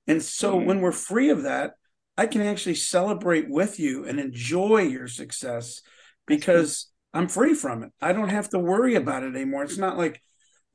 And 0.06 0.22
so 0.22 0.56
mm-hmm. 0.56 0.68
when 0.68 0.82
we're 0.82 0.92
free 0.92 1.30
of 1.30 1.44
that, 1.44 1.72
I 2.18 2.28
can 2.28 2.42
actually 2.42 2.76
celebrate 2.76 3.50
with 3.50 3.80
you 3.80 4.06
and 4.06 4.20
enjoy 4.20 4.82
your 4.82 5.08
success 5.08 5.82
because 6.26 6.92
I'm 7.14 7.28
free 7.28 7.54
from 7.54 7.84
it. 7.84 7.92
I 8.02 8.14
don't 8.14 8.30
have 8.30 8.50
to 8.50 8.60
worry 8.60 8.96
about 8.96 9.24
it 9.24 9.36
anymore. 9.36 9.64
It's 9.64 9.78
not 9.78 9.98
like 9.98 10.22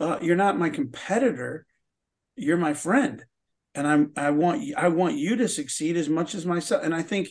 uh, 0.00 0.18
you're 0.20 0.36
not 0.36 0.58
my 0.58 0.70
competitor, 0.70 1.66
you're 2.36 2.56
my 2.56 2.74
friend. 2.74 3.24
And 3.74 3.86
I'm 3.86 4.12
I 4.16 4.30
want 4.30 4.62
I 4.76 4.88
want 4.88 5.16
you 5.16 5.36
to 5.36 5.48
succeed 5.48 5.96
as 5.96 6.08
much 6.08 6.34
as 6.34 6.44
myself. 6.44 6.84
And 6.84 6.94
I 6.94 7.02
think 7.02 7.28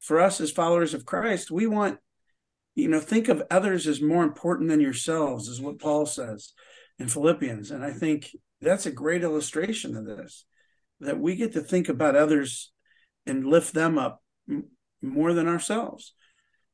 for 0.00 0.20
us 0.20 0.40
as 0.40 0.50
followers 0.50 0.92
of 0.92 1.06
Christ, 1.06 1.50
we 1.50 1.66
want, 1.66 1.98
you 2.74 2.88
know, 2.88 3.00
think 3.00 3.28
of 3.28 3.42
others 3.50 3.86
as 3.86 4.02
more 4.02 4.24
important 4.24 4.70
than 4.70 4.80
yourselves, 4.80 5.48
is 5.48 5.60
what 5.60 5.78
Paul 5.78 6.06
says 6.06 6.52
in 6.98 7.08
Philippians. 7.08 7.70
And 7.70 7.84
I 7.84 7.90
think 7.90 8.30
that's 8.60 8.86
a 8.86 8.90
great 8.90 9.22
illustration 9.22 9.96
of 9.96 10.06
this 10.06 10.44
that 11.00 11.18
we 11.18 11.36
get 11.36 11.52
to 11.52 11.60
think 11.60 11.88
about 11.88 12.16
others 12.16 12.72
and 13.26 13.46
lift 13.46 13.74
them 13.74 13.98
up 13.98 14.22
more 15.02 15.32
than 15.32 15.48
ourselves. 15.48 16.14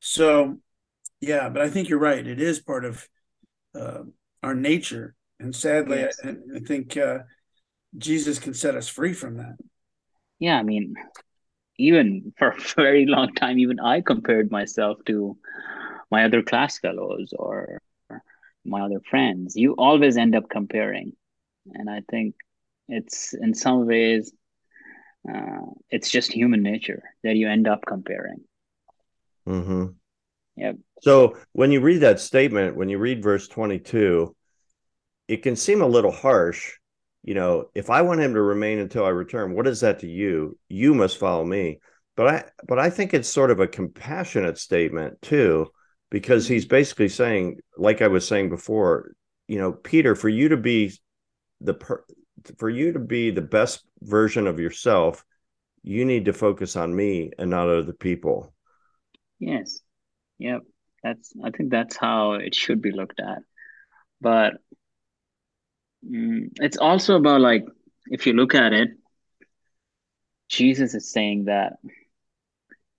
So, 0.00 0.58
yeah, 1.20 1.48
but 1.48 1.62
I 1.62 1.70
think 1.70 1.88
you're 1.88 1.98
right. 1.98 2.26
It 2.26 2.40
is 2.40 2.60
part 2.60 2.84
of 2.84 3.06
uh, 3.74 4.02
our 4.42 4.54
nature, 4.54 5.14
and 5.38 5.54
sadly, 5.54 5.98
yes. 5.98 6.18
I, 6.24 6.34
I, 6.56 6.60
think 6.60 6.96
uh, 6.96 7.18
Jesus 7.96 8.38
can 8.38 8.54
set 8.54 8.74
us 8.74 8.88
free 8.88 9.12
from 9.12 9.36
that. 9.36 9.56
Yeah, 10.38 10.58
I 10.58 10.62
mean, 10.62 10.94
even 11.78 12.32
for 12.38 12.50
a 12.50 12.60
very 12.76 13.06
long 13.06 13.34
time, 13.34 13.58
even 13.58 13.80
I 13.80 14.00
compared 14.00 14.50
myself 14.50 14.98
to 15.06 15.36
my 16.10 16.24
other 16.24 16.42
class 16.42 16.78
fellows 16.78 17.32
or 17.38 17.80
my 18.64 18.82
other 18.82 19.00
friends. 19.08 19.56
You 19.56 19.74
always 19.78 20.16
end 20.16 20.34
up 20.34 20.48
comparing, 20.50 21.12
and 21.72 21.88
I 21.88 22.02
think 22.10 22.34
it's 22.88 23.34
in 23.34 23.54
some 23.54 23.86
ways 23.86 24.32
uh, 25.28 25.66
it's 25.90 26.10
just 26.10 26.32
human 26.32 26.62
nature 26.62 27.02
that 27.22 27.36
you 27.36 27.48
end 27.48 27.68
up 27.68 27.80
comparing. 27.86 28.40
Mm-hmm. 29.46 29.86
Yep. 30.56 30.76
So 31.02 31.36
when 31.52 31.72
you 31.72 31.80
read 31.80 31.98
that 31.98 32.20
statement, 32.20 32.76
when 32.76 32.88
you 32.88 32.98
read 32.98 33.22
verse 33.22 33.48
22, 33.48 34.34
it 35.28 35.38
can 35.38 35.56
seem 35.56 35.82
a 35.82 35.86
little 35.86 36.10
harsh. 36.10 36.72
You 37.22 37.34
know, 37.34 37.66
if 37.74 37.90
I 37.90 38.02
want 38.02 38.20
him 38.20 38.34
to 38.34 38.42
remain 38.42 38.78
until 38.78 39.04
I 39.04 39.10
return, 39.10 39.54
what 39.54 39.66
is 39.66 39.80
that 39.80 40.00
to 40.00 40.08
you? 40.08 40.58
You 40.68 40.94
must 40.94 41.18
follow 41.18 41.44
me. 41.44 41.80
But 42.16 42.26
I 42.26 42.44
but 42.66 42.78
I 42.78 42.90
think 42.90 43.14
it's 43.14 43.28
sort 43.28 43.50
of 43.50 43.60
a 43.60 43.68
compassionate 43.68 44.58
statement 44.58 45.22
too, 45.22 45.68
because 46.10 46.48
he's 46.48 46.66
basically 46.66 47.08
saying, 47.08 47.60
like 47.76 48.02
I 48.02 48.08
was 48.08 48.26
saying 48.26 48.50
before, 48.50 49.12
you 49.46 49.58
know, 49.58 49.72
Peter, 49.72 50.14
for 50.14 50.28
you 50.28 50.48
to 50.50 50.56
be 50.56 50.92
the 51.60 51.74
per, 51.74 52.04
for 52.58 52.68
you 52.68 52.92
to 52.92 52.98
be 52.98 53.30
the 53.30 53.40
best 53.40 53.84
version 54.02 54.46
of 54.46 54.58
yourself, 54.58 55.24
you 55.82 56.04
need 56.04 56.26
to 56.26 56.32
focus 56.32 56.76
on 56.76 56.94
me 56.94 57.30
and 57.38 57.50
not 57.50 57.68
other 57.68 57.92
people. 57.92 58.52
Yes. 59.38 59.80
Yep. 60.38 60.62
That's 61.02 61.32
I 61.42 61.50
think 61.50 61.70
that's 61.70 61.96
how 61.96 62.32
it 62.34 62.54
should 62.54 62.82
be 62.82 62.92
looked 62.92 63.20
at. 63.20 63.38
But 64.20 64.54
mm, 66.06 66.48
it's 66.56 66.76
also 66.76 67.16
about 67.16 67.40
like 67.40 67.64
if 68.06 68.26
you 68.26 68.34
look 68.34 68.54
at 68.54 68.72
it, 68.72 68.90
Jesus 70.48 70.94
is 70.94 71.10
saying 71.10 71.44
that 71.44 71.74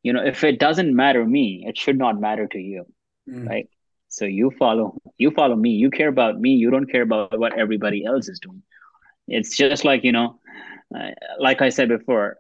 you 0.01 0.14
know 0.14 0.24
if 0.26 0.43
it 0.43 0.59
doesn't 0.59 0.95
matter 0.95 1.24
me, 1.24 1.64
it 1.68 1.78
should 1.78 1.97
not 1.97 2.20
matter 2.20 2.47
to 2.47 2.57
you. 2.57 2.86
Mm. 3.32 3.47
Right? 3.47 3.69
So 4.09 4.25
you 4.25 4.51
follow 4.59 4.99
you 5.17 5.32
follow 5.32 5.55
me. 5.55 5.71
You 5.71 5.89
care 5.89 6.09
about 6.09 6.39
me. 6.39 6.51
You 6.51 6.69
don't 6.69 6.91
care 6.91 7.03
about 7.03 7.39
what 7.39 7.57
everybody 7.57 8.05
else 8.05 8.27
is 8.27 8.39
doing. 8.39 8.63
It's 9.27 9.55
just 9.55 9.86
like, 9.86 10.03
you 10.03 10.11
know, 10.11 10.39
uh, 10.95 11.11
like 11.39 11.61
I 11.61 11.69
said 11.69 11.88
before, 11.88 12.38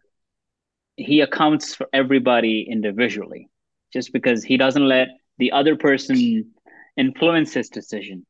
he 0.97 1.21
accounts 1.21 1.73
for 1.75 1.87
everybody 1.93 2.67
individually 2.69 3.49
just 3.93 4.13
because 4.13 4.43
he 4.43 4.57
doesn't 4.57 4.87
let 4.87 5.07
the 5.37 5.51
other 5.51 5.75
person 5.75 6.51
influence 6.97 7.53
his 7.53 7.69
decision 7.69 8.25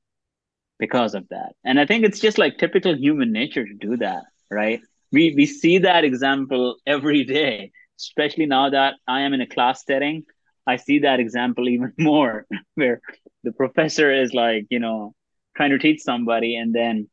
because 0.80 1.16
of 1.16 1.28
that. 1.30 1.54
And 1.64 1.80
I 1.80 1.86
think 1.86 2.06
it's 2.06 2.20
just 2.20 2.38
like 2.38 2.58
typical 2.58 2.96
human 2.96 3.32
nature 3.32 3.66
to 3.66 3.74
do 3.74 3.98
that, 3.98 4.24
right? 4.50 4.82
We 5.12 5.34
we 5.36 5.46
see 5.46 5.80
that 5.80 6.04
example 6.04 6.78
every 6.86 7.24
day, 7.24 7.72
especially 8.00 8.46
now 8.46 8.70
that 8.70 8.96
I 9.08 9.22
am 9.22 9.34
in 9.34 9.42
a 9.42 9.48
class 9.48 9.84
setting. 9.86 10.24
I 10.72 10.78
see 10.78 11.00
that 11.00 11.20
example 11.20 11.70
even 11.76 11.94
more 11.98 12.46
where 12.76 13.02
the 13.44 13.52
professor 13.52 14.12
is 14.12 14.34
like, 14.34 14.66
you 14.70 14.80
know, 14.80 15.14
trying 15.56 15.72
to 15.72 15.80
teach 15.80 16.02
somebody 16.02 16.56
and 16.56 16.74
then 16.74 17.10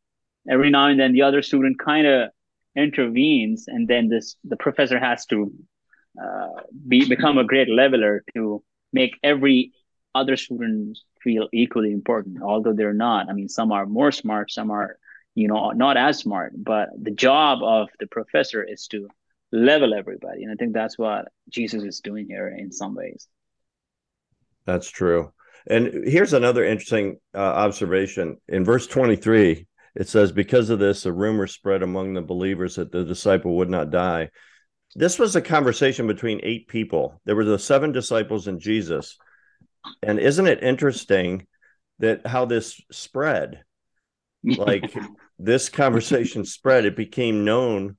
every 0.49 0.71
now 0.71 0.87
and 0.87 0.99
then 1.01 1.13
the 1.13 1.23
other 1.23 1.43
student 1.43 1.79
kind 1.79 2.07
of 2.07 2.31
intervenes 2.77 3.65
and 3.67 3.89
then 3.89 4.09
this 4.09 4.37
the 4.45 4.57
professor 4.57 4.99
has 4.99 5.27
to 5.27 5.53
uh, 6.23 6.61
be 6.87 6.99
become 7.09 7.39
a 7.39 7.45
great 7.45 7.69
leveler 7.69 8.25
to 8.35 8.63
make 8.93 9.13
every 9.23 9.73
other 10.15 10.37
student 10.37 10.99
feel 11.23 11.49
equally 11.53 11.93
important 11.93 12.37
although 12.43 12.73
they're 12.73 13.03
not. 13.09 13.29
I 13.29 13.33
mean 13.33 13.49
some 13.49 13.73
are 13.73 13.87
more 13.87 14.13
smart 14.13 14.51
some 14.51 14.71
are 14.71 14.99
you 15.35 15.49
know 15.49 15.71
not 15.71 15.97
as 15.97 16.19
smart 16.19 16.53
but 16.57 16.89
the 17.01 17.13
job 17.27 17.63
of 17.63 17.89
the 18.01 18.07
professor 18.07 18.63
is 18.63 18.87
to 18.89 19.09
level 19.53 19.95
everybody 19.95 20.43
and 20.43 20.53
i 20.53 20.57
think 20.57 20.73
that's 20.75 20.99
what 20.99 21.29
jesus 21.49 21.83
is 21.85 22.01
doing 22.01 22.27
here 22.29 22.49
in 22.49 22.71
some 22.73 22.95
ways 22.95 23.29
that's 24.69 24.91
true 24.91 25.33
and 25.67 26.07
here's 26.07 26.33
another 26.33 26.65
interesting 26.65 27.19
uh, 27.35 27.39
observation 27.39 28.37
in 28.49 28.65
verse 28.65 28.87
23 28.87 29.67
it 29.99 30.09
says, 30.09 30.31
Because 30.31 30.71
of 30.71 30.79
this, 30.79 31.07
a 31.07 31.13
rumor 31.13 31.49
spread 31.49 31.83
among 31.83 32.15
the 32.15 32.23
believers 32.23 32.77
that 32.77 32.93
the 32.93 33.05
disciple 33.05 33.57
would 33.57 33.69
not 33.69 33.91
die. 33.91 34.31
This 34.95 35.19
was 35.19 35.35
a 35.35 35.43
conversation 35.43 36.07
between 36.07 36.41
eight 36.45 36.69
people. 36.69 37.21
There 37.25 37.35
were 37.35 37.45
the 37.45 37.59
seven 37.59 37.91
disciples 37.91 38.47
and 38.47 38.61
Jesus. 38.61 39.19
And 40.01 40.21
isn't 40.21 40.47
it 40.47 40.63
interesting 40.63 41.47
that 41.99 42.27
how 42.27 42.45
this 42.45 42.81
spread? 42.93 43.65
Like 44.45 44.95
this 45.39 45.69
conversation 45.69 46.45
spread, 46.45 46.85
it 46.85 46.97
became 46.97 47.45
known 47.45 47.97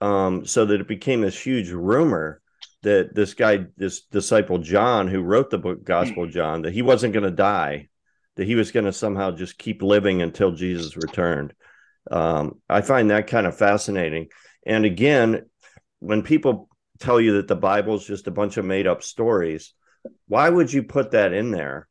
um, 0.00 0.44
so 0.44 0.64
that 0.66 0.80
it 0.80 0.88
became 0.88 1.20
this 1.20 1.40
huge 1.40 1.70
rumor 1.70 2.40
that 2.82 3.14
this 3.14 3.34
guy, 3.34 3.66
this 3.76 4.02
disciple 4.02 4.58
John, 4.58 5.08
who 5.08 5.22
wrote 5.22 5.50
the 5.50 5.58
book 5.58 5.84
Gospel 5.84 6.26
John, 6.26 6.62
that 6.62 6.72
he 6.72 6.82
wasn't 6.82 7.12
going 7.12 7.24
to 7.24 7.30
die 7.30 7.88
that 8.38 8.46
he 8.46 8.54
was 8.54 8.70
going 8.70 8.86
to 8.86 8.92
somehow 8.92 9.32
just 9.32 9.58
keep 9.58 9.82
living 9.82 10.22
until 10.22 10.52
Jesus 10.52 10.96
returned. 10.96 11.52
Um, 12.08 12.60
I 12.68 12.82
find 12.82 13.10
that 13.10 13.26
kind 13.26 13.48
of 13.48 13.58
fascinating. 13.58 14.28
And 14.64 14.84
again, 14.84 15.46
when 15.98 16.22
people 16.22 16.68
tell 17.00 17.20
you 17.20 17.34
that 17.34 17.48
the 17.48 17.56
Bible 17.56 17.96
is 17.96 18.06
just 18.06 18.28
a 18.28 18.30
bunch 18.30 18.56
of 18.56 18.64
made 18.64 18.86
up 18.86 19.02
stories, 19.02 19.74
why 20.28 20.48
would 20.48 20.72
you 20.72 20.84
put 20.84 21.10
that 21.10 21.32
in 21.32 21.50
there 21.50 21.88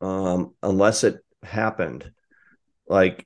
um, 0.00 0.52
unless 0.64 1.04
it 1.04 1.20
happened? 1.44 2.10
Like, 2.88 3.24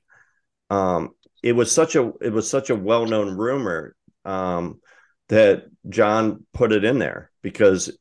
um, 0.69 1.15
it 1.41 1.53
was 1.53 1.71
such 1.71 1.95
a 1.95 2.13
it 2.21 2.31
was 2.31 2.47
such 2.47 2.69
a 2.69 2.75
well 2.75 3.07
known 3.07 3.35
rumor 3.35 3.95
um, 4.25 4.79
that 5.29 5.65
John 5.89 6.45
put 6.53 6.71
it 6.71 6.83
in 6.83 6.99
there 6.99 7.31
because 7.41 7.95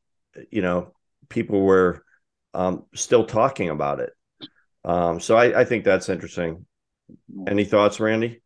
you 0.51 0.63
know 0.63 0.93
people 1.29 1.61
were 1.61 2.05
um, 2.53 2.85
still 2.95 3.25
talking 3.25 3.71
about 3.71 4.01
it. 4.01 4.13
Um, 4.85 5.21
so 5.21 5.37
I, 5.37 5.61
I 5.61 5.65
think 5.65 5.85
that's 5.85 6.09
interesting. 6.09 6.67
Any 7.47 7.65
thoughts, 7.65 8.01
Randy? 8.01 8.43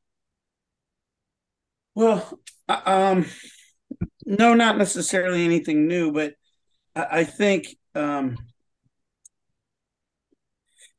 Well, 1.94 2.38
um, 2.68 3.26
no, 4.24 4.54
not 4.54 4.78
necessarily 4.78 5.44
anything 5.44 5.88
new, 5.88 6.12
but 6.12 6.34
I, 6.94 7.06
I 7.10 7.24
think 7.24 7.66
um, 7.94 8.38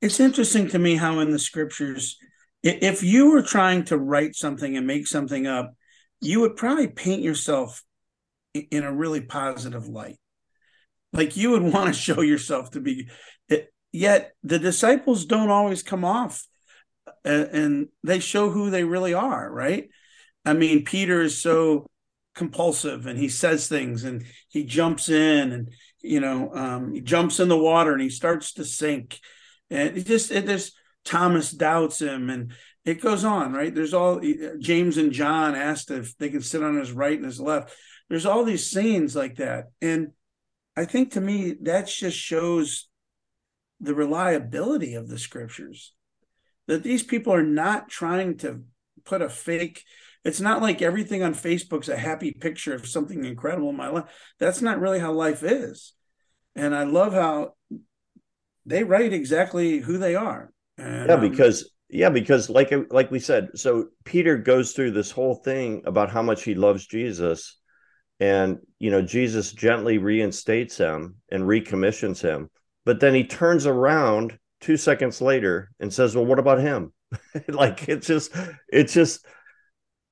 it's 0.01 0.19
interesting 0.19 0.67
to 0.69 0.79
me 0.79 0.95
how 0.95 1.19
in 1.19 1.31
the 1.31 1.39
scriptures, 1.39 2.17
if 2.63 3.01
you 3.03 3.31
were 3.31 3.41
trying 3.41 3.85
to 3.85 3.97
write 3.97 4.35
something 4.35 4.75
and 4.75 4.85
make 4.85 5.07
something 5.07 5.47
up, 5.47 5.73
you 6.21 6.41
would 6.41 6.55
probably 6.55 6.87
paint 6.87 7.21
yourself 7.21 7.83
in 8.53 8.83
a 8.83 8.93
really 8.93 9.21
positive 9.21 9.87
light. 9.87 10.17
Like 11.13 11.37
you 11.37 11.51
would 11.51 11.63
want 11.73 11.87
to 11.87 11.99
show 11.99 12.21
yourself 12.21 12.71
to 12.71 12.81
be, 12.81 13.09
yet 13.91 14.33
the 14.43 14.59
disciples 14.59 15.25
don't 15.25 15.49
always 15.49 15.83
come 15.83 16.05
off 16.05 16.45
and 17.25 17.87
they 18.03 18.19
show 18.19 18.49
who 18.49 18.69
they 18.69 18.83
really 18.83 19.13
are, 19.13 19.51
right? 19.51 19.89
I 20.45 20.53
mean, 20.53 20.85
Peter 20.85 21.21
is 21.21 21.41
so 21.41 21.87
compulsive 22.35 23.05
and 23.05 23.19
he 23.19 23.27
says 23.27 23.67
things 23.67 24.03
and 24.03 24.23
he 24.47 24.63
jumps 24.63 25.09
in 25.09 25.51
and 25.51 25.73
you 26.01 26.21
know 26.21 26.53
um, 26.53 26.93
he 26.93 27.01
jumps 27.01 27.39
in 27.39 27.49
the 27.49 27.57
water 27.57 27.91
and 27.91 28.01
he 28.01 28.09
starts 28.09 28.53
to 28.53 28.63
sink 28.63 29.19
and 29.69 29.97
it 29.97 30.05
just 30.05 30.31
it 30.31 30.45
just 30.45 30.73
Thomas 31.03 31.51
doubts 31.51 31.99
him 31.99 32.29
and 32.29 32.53
it 32.85 33.01
goes 33.01 33.23
on 33.23 33.53
right 33.53 33.75
there's 33.75 33.93
all 33.93 34.21
James 34.59 34.97
and 34.97 35.11
John 35.11 35.55
asked 35.55 35.91
if 35.91 36.17
they 36.17 36.29
could 36.29 36.45
sit 36.45 36.63
on 36.63 36.77
his 36.77 36.91
right 36.91 37.17
and 37.17 37.25
his 37.25 37.39
left 37.39 37.73
there's 38.09 38.25
all 38.25 38.43
these 38.43 38.69
scenes 38.69 39.15
like 39.15 39.35
that 39.35 39.65
and 39.81 40.11
I 40.79 40.85
think 40.85 41.11
to 41.11 41.21
me 41.21 41.55
that 41.63 41.87
just 41.87 42.17
shows 42.17 42.87
the 43.79 43.95
reliability 43.95 44.93
of 44.95 45.07
the 45.07 45.17
scriptures. 45.17 45.93
That 46.67 46.83
these 46.83 47.03
people 47.03 47.33
are 47.33 47.43
not 47.43 47.89
trying 47.89 48.37
to 48.37 48.63
put 49.05 49.21
a 49.21 49.29
fake. 49.29 49.83
It's 50.23 50.41
not 50.41 50.61
like 50.61 50.81
everything 50.81 51.23
on 51.23 51.33
Facebook's 51.33 51.89
a 51.89 51.97
happy 51.97 52.31
picture 52.31 52.73
of 52.73 52.87
something 52.87 53.25
incredible 53.25 53.69
in 53.69 53.77
my 53.77 53.89
life. 53.89 54.05
That's 54.39 54.61
not 54.61 54.79
really 54.79 54.99
how 54.99 55.11
life 55.11 55.43
is. 55.43 55.93
And 56.55 56.75
I 56.75 56.83
love 56.83 57.13
how 57.13 57.55
they 58.65 58.83
write 58.83 59.13
exactly 59.13 59.79
who 59.79 59.97
they 59.97 60.15
are. 60.15 60.51
And, 60.77 61.07
yeah, 61.07 61.15
um, 61.15 61.21
because 61.21 61.71
yeah, 61.89 62.09
because 62.09 62.49
like 62.49 62.71
like 62.91 63.11
we 63.11 63.19
said, 63.19 63.49
so 63.55 63.87
Peter 64.03 64.37
goes 64.37 64.73
through 64.73 64.91
this 64.91 65.11
whole 65.11 65.35
thing 65.35 65.83
about 65.85 66.11
how 66.11 66.21
much 66.21 66.43
he 66.43 66.55
loves 66.55 66.85
Jesus 66.85 67.57
and 68.21 68.57
you 68.79 68.91
know 68.91 69.01
jesus 69.01 69.53
gently 69.53 69.97
reinstates 69.97 70.75
him 70.75 71.15
and 71.31 71.47
recommissions 71.47 72.19
him 72.19 72.49
but 72.83 72.99
then 72.99 73.13
he 73.13 73.23
turns 73.23 73.65
around 73.65 74.37
two 74.59 74.75
seconds 74.75 75.21
later 75.21 75.71
and 75.79 75.93
says 75.93 76.17
well 76.17 76.25
what 76.25 76.37
about 76.37 76.59
him 76.59 76.91
like 77.47 77.87
it's 77.87 78.05
just 78.05 78.35
it's 78.67 78.91
just 78.91 79.25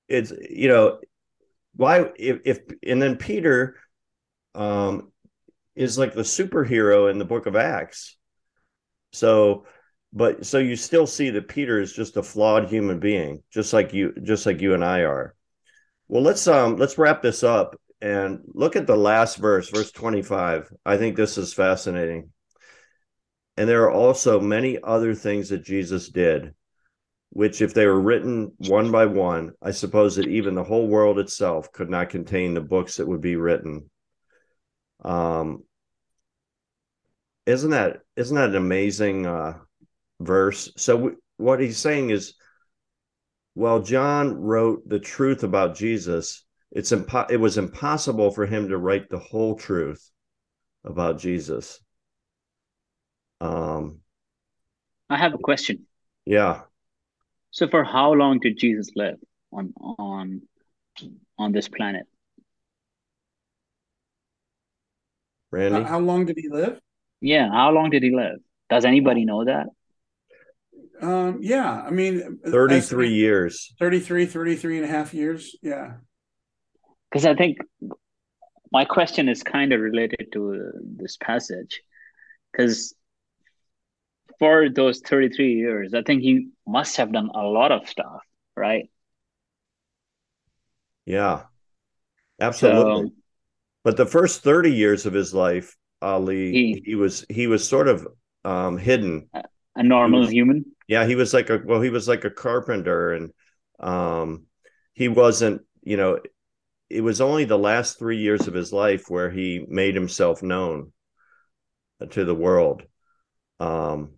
it's 0.07 0.31
you 0.49 0.69
know 0.69 0.99
why 1.75 2.09
if, 2.17 2.39
if 2.45 2.59
and 2.81 3.01
then 3.01 3.17
peter 3.17 3.75
um, 4.57 5.11
is 5.75 5.97
like 5.97 6.13
the 6.13 6.23
superhero 6.23 7.09
in 7.09 7.19
the 7.19 7.25
book 7.25 7.45
of 7.45 7.55
Acts. 7.55 8.17
So, 9.13 9.65
but 10.17 10.47
so 10.47 10.57
you 10.57 10.75
still 10.75 11.05
see 11.05 11.29
that 11.29 11.47
Peter 11.47 11.79
is 11.79 11.93
just 11.93 12.17
a 12.17 12.23
flawed 12.23 12.67
human 12.67 12.99
being, 12.99 13.43
just 13.51 13.71
like 13.71 13.93
you, 13.93 14.13
just 14.23 14.47
like 14.47 14.61
you 14.61 14.73
and 14.73 14.83
I 14.83 15.01
are. 15.01 15.35
Well, 16.07 16.23
let's 16.23 16.47
um 16.47 16.77
let's 16.77 16.97
wrap 16.97 17.21
this 17.21 17.43
up 17.43 17.79
and 18.01 18.39
look 18.47 18.75
at 18.75 18.87
the 18.87 18.97
last 18.97 19.37
verse, 19.37 19.69
verse 19.69 19.91
25. 19.91 20.71
I 20.85 20.97
think 20.97 21.15
this 21.15 21.37
is 21.37 21.53
fascinating. 21.53 22.31
And 23.57 23.69
there 23.69 23.83
are 23.83 23.91
also 23.91 24.39
many 24.39 24.79
other 24.83 25.13
things 25.13 25.49
that 25.49 25.63
Jesus 25.63 26.09
did, 26.09 26.53
which, 27.29 27.61
if 27.61 27.75
they 27.75 27.85
were 27.85 27.99
written 27.99 28.53
one 28.57 28.91
by 28.91 29.05
one, 29.05 29.53
I 29.61 29.71
suppose 29.71 30.15
that 30.15 30.27
even 30.27 30.55
the 30.55 30.63
whole 30.63 30.87
world 30.87 31.19
itself 31.19 31.71
could 31.71 31.89
not 31.91 32.09
contain 32.09 32.55
the 32.55 32.61
books 32.61 32.97
that 32.97 33.07
would 33.07 33.21
be 33.21 33.35
written. 33.35 33.89
Um, 35.03 35.63
isn't 37.45 37.69
that 37.71 38.01
isn't 38.15 38.35
that 38.35 38.49
an 38.49 38.55
amazing 38.55 39.25
uh, 39.25 39.59
verse? 40.19 40.71
So 40.77 40.97
w- 40.97 41.17
what 41.37 41.59
he's 41.59 41.77
saying 41.77 42.09
is, 42.09 42.35
well, 43.55 43.81
John 43.81 44.35
wrote 44.35 44.87
the 44.87 44.99
truth 44.99 45.43
about 45.43 45.75
Jesus, 45.75 46.45
it's 46.71 46.91
impo- 46.91 47.31
it 47.31 47.37
was 47.37 47.57
impossible 47.57 48.31
for 48.31 48.45
him 48.45 48.69
to 48.69 48.77
write 48.77 49.09
the 49.09 49.19
whole 49.19 49.55
truth 49.55 50.11
about 50.83 51.19
Jesus. 51.19 51.79
Um, 53.39 53.99
I 55.09 55.17
have 55.17 55.33
a 55.33 55.37
question. 55.37 55.85
Yeah. 56.25 56.61
So, 57.51 57.67
for 57.67 57.83
how 57.83 58.13
long 58.13 58.39
did 58.39 58.57
Jesus 58.57 58.91
live 58.95 59.17
on 59.51 59.73
on 59.77 60.41
on 61.37 61.51
this 61.51 61.69
planet? 61.69 62.05
Randy, 65.51 65.83
how 65.83 65.99
long 65.99 66.25
did 66.25 66.37
he 66.37 66.49
live? 66.49 66.79
Yeah, 67.21 67.49
how 67.49 67.71
long 67.71 67.89
did 67.89 68.03
he 68.03 68.13
live? 68.13 68.39
Does 68.69 68.85
anybody 68.85 69.23
know 69.23 69.45
that? 69.45 69.67
Um, 71.01 71.39
yeah, 71.41 71.83
I 71.85 71.91
mean, 71.91 72.39
33 72.45 73.13
years. 73.13 73.73
33, 73.79 74.25
33 74.25 74.77
and 74.77 74.85
a 74.85 74.87
half 74.87 75.13
years. 75.13 75.55
Yeah. 75.61 75.95
Because 77.09 77.25
I 77.25 77.35
think 77.35 77.57
my 78.71 78.85
question 78.85 79.29
is 79.29 79.43
kind 79.43 79.73
of 79.73 79.81
related 79.81 80.27
to 80.33 80.71
this 80.97 81.17
passage. 81.17 81.81
Because 82.51 82.95
for 84.39 84.69
those 84.69 84.99
33 85.01 85.53
years, 85.53 85.93
I 85.93 86.01
think 86.01 86.21
he 86.21 86.49
must 86.67 86.97
have 86.97 87.11
done 87.11 87.29
a 87.33 87.43
lot 87.43 87.71
of 87.71 87.87
stuff, 87.87 88.21
right? 88.55 88.89
Yeah, 91.05 91.43
absolutely. 92.41 93.09
So, 93.09 93.13
but 93.83 93.97
the 93.97 94.05
first 94.05 94.43
30 94.43 94.73
years 94.73 95.05
of 95.05 95.13
his 95.13 95.33
life, 95.33 95.77
Ali, 96.01 96.51
he, 96.51 96.83
he 96.85 96.95
was 96.95 97.25
he 97.29 97.47
was 97.47 97.67
sort 97.67 97.87
of 97.87 98.07
um, 98.43 98.77
hidden. 98.77 99.29
A 99.75 99.83
normal 99.83 100.21
was, 100.21 100.29
human. 100.29 100.65
Yeah, 100.87 101.05
he 101.05 101.15
was 101.15 101.33
like 101.33 101.49
a 101.49 101.61
well, 101.63 101.81
he 101.81 101.89
was 101.89 102.07
like 102.07 102.25
a 102.25 102.29
carpenter, 102.29 103.13
and 103.13 103.31
um, 103.79 104.45
he 104.93 105.07
wasn't. 105.07 105.61
You 105.81 105.97
know, 105.97 106.19
it 106.89 107.01
was 107.01 107.21
only 107.21 107.45
the 107.45 107.57
last 107.57 107.99
three 107.99 108.17
years 108.17 108.47
of 108.47 108.53
his 108.53 108.73
life 108.73 109.09
where 109.09 109.29
he 109.29 109.65
made 109.67 109.95
himself 109.95 110.41
known 110.43 110.91
to 112.11 112.25
the 112.25 112.35
world. 112.35 112.83
Um, 113.59 114.11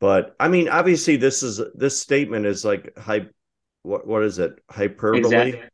but 0.00 0.34
I 0.38 0.48
mean, 0.48 0.68
obviously, 0.68 1.16
this 1.16 1.42
is 1.42 1.60
this 1.74 1.98
statement 1.98 2.46
is 2.46 2.64
like 2.64 2.96
hype. 2.98 3.34
What 3.82 4.06
what 4.06 4.22
is 4.22 4.38
it? 4.38 4.58
Hyperbole. 4.70 5.52
Exa- 5.52 5.68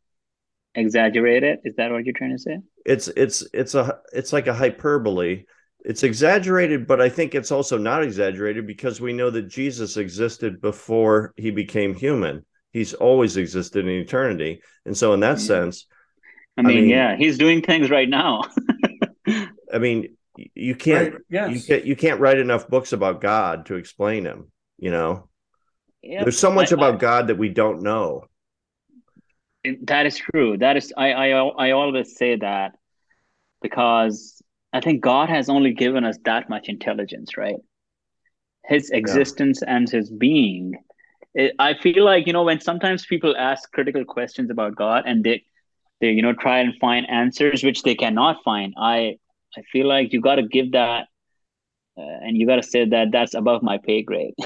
exaggerated. 0.75 1.61
Is 1.65 1.77
that 1.77 1.91
what 1.91 2.05
you're 2.05 2.15
trying 2.15 2.37
to 2.37 2.39
say? 2.39 2.59
it's 2.85 3.09
it's 3.09 3.47
it's 3.53 3.75
a 3.75 4.01
it's 4.13 4.33
like 4.33 4.47
a 4.47 4.55
hyperbole 4.55 5.45
it's 5.85 6.03
exaggerated 6.03 6.87
but 6.87 7.01
i 7.01 7.09
think 7.09 7.35
it's 7.35 7.51
also 7.51 7.79
not 7.79 8.03
exaggerated 8.03 8.67
because 8.67 9.01
we 9.01 9.13
know 9.13 9.31
that 9.31 9.49
jesus 9.49 9.97
existed 9.97 10.61
before 10.61 11.33
he 11.37 11.51
became 11.51 11.95
human 11.95 12.45
he's 12.73 12.95
always 12.95 13.37
existed 13.37 13.85
in 13.85 13.91
eternity 13.91 14.63
and 14.87 14.97
so 14.97 15.13
in 15.13 15.21
that 15.21 15.39
sense 15.39 15.87
I 16.57 16.63
mean, 16.63 16.71
I 16.77 16.81
mean, 16.81 16.91
yeah 16.91 17.17
he's 17.17 17.39
doing 17.39 17.63
things 17.63 17.91
right 17.91 18.09
now 18.09 18.43
i 19.73 19.79
mean 19.79 20.17
you 20.55 20.75
can't 20.75 21.15
right. 21.15 21.23
yes. 21.29 21.51
you 21.51 21.63
can't 21.63 21.85
you 21.85 21.97
can't 21.97 22.21
write 22.21 22.39
enough 22.39 22.69
books 22.69 22.93
about 22.93 23.21
god 23.21 23.67
to 23.67 23.77
explain 23.77 24.25
him 24.25 24.51
you 24.79 24.91
know 24.91 25.29
yep. 26.03 26.23
there's 26.23 26.39
so 26.39 26.51
much 26.51 26.73
I, 26.73 26.77
about 26.77 26.95
I, 26.95 26.99
god 26.99 27.27
that 27.29 27.39
we 27.39 27.49
don't 27.49 27.83
know 27.83 28.27
that 29.83 30.07
is 30.07 30.17
true. 30.17 30.59
That 30.59 30.77
is, 30.77 30.93
I, 30.97 31.13
I, 31.13 31.29
I 31.29 31.71
always 31.73 32.17
say 32.17 32.37
that 32.37 32.73
because 33.61 34.42
I 34.73 34.81
think 34.81 35.03
God 35.03 35.29
has 35.29 35.49
only 35.49 35.73
given 35.73 36.05
us 36.05 36.19
that 36.25 36.49
much 36.49 36.69
intelligence, 36.69 37.37
right? 37.37 37.57
His 38.65 38.91
existence 38.91 39.61
yeah. 39.63 39.77
and 39.77 39.89
his 39.89 40.11
being. 40.11 40.77
It, 41.35 41.55
I 41.59 41.75
feel 41.75 42.05
like 42.05 42.27
you 42.27 42.33
know 42.33 42.45
when 42.45 42.61
sometimes 42.61 43.07
people 43.07 43.35
ask 43.37 43.71
critical 43.73 44.05
questions 44.05 44.51
about 44.51 44.77
God 44.77 45.05
and 45.07 45.25
they, 45.25 45.45
they 46.01 46.11
you 46.11 46.23
know 46.23 46.33
try 46.33 46.61
and 46.61 46.75
find 46.81 47.09
answers 47.09 47.63
which 47.63 47.83
they 47.83 47.95
cannot 47.95 48.43
find. 48.45 48.75
I, 48.77 49.19
I 49.57 49.63
feel 49.73 49.87
like 49.87 50.13
you 50.13 50.21
got 50.21 50.37
to 50.37 50.43
give 50.43 50.73
that, 50.73 51.09
uh, 51.99 52.03
and 52.23 52.37
you 52.37 52.47
got 52.47 52.57
to 52.57 52.63
say 52.63 52.87
that 52.87 53.09
that's 53.13 53.35
above 53.35 53.63
my 53.63 53.79
pay 53.79 54.03
grade. 54.03 54.35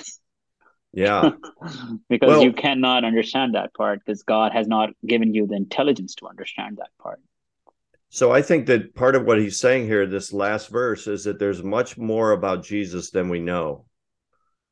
Yeah. 0.96 1.32
because 2.08 2.28
well, 2.28 2.42
you 2.42 2.54
cannot 2.54 3.04
understand 3.04 3.54
that 3.54 3.74
part 3.74 4.00
because 4.04 4.22
God 4.22 4.52
has 4.52 4.66
not 4.66 4.90
given 5.06 5.34
you 5.34 5.46
the 5.46 5.54
intelligence 5.54 6.14
to 6.16 6.26
understand 6.26 6.78
that 6.78 6.88
part. 6.98 7.20
So 8.08 8.32
I 8.32 8.42
think 8.42 8.66
that 8.66 8.94
part 8.94 9.16
of 9.16 9.24
what 9.24 9.38
he's 9.38 9.58
saying 9.58 9.86
here, 9.86 10.06
this 10.06 10.32
last 10.32 10.68
verse, 10.68 11.06
is 11.06 11.24
that 11.24 11.38
there's 11.38 11.62
much 11.62 11.98
more 11.98 12.32
about 12.32 12.64
Jesus 12.64 13.10
than 13.10 13.28
we 13.28 13.40
know. 13.40 13.84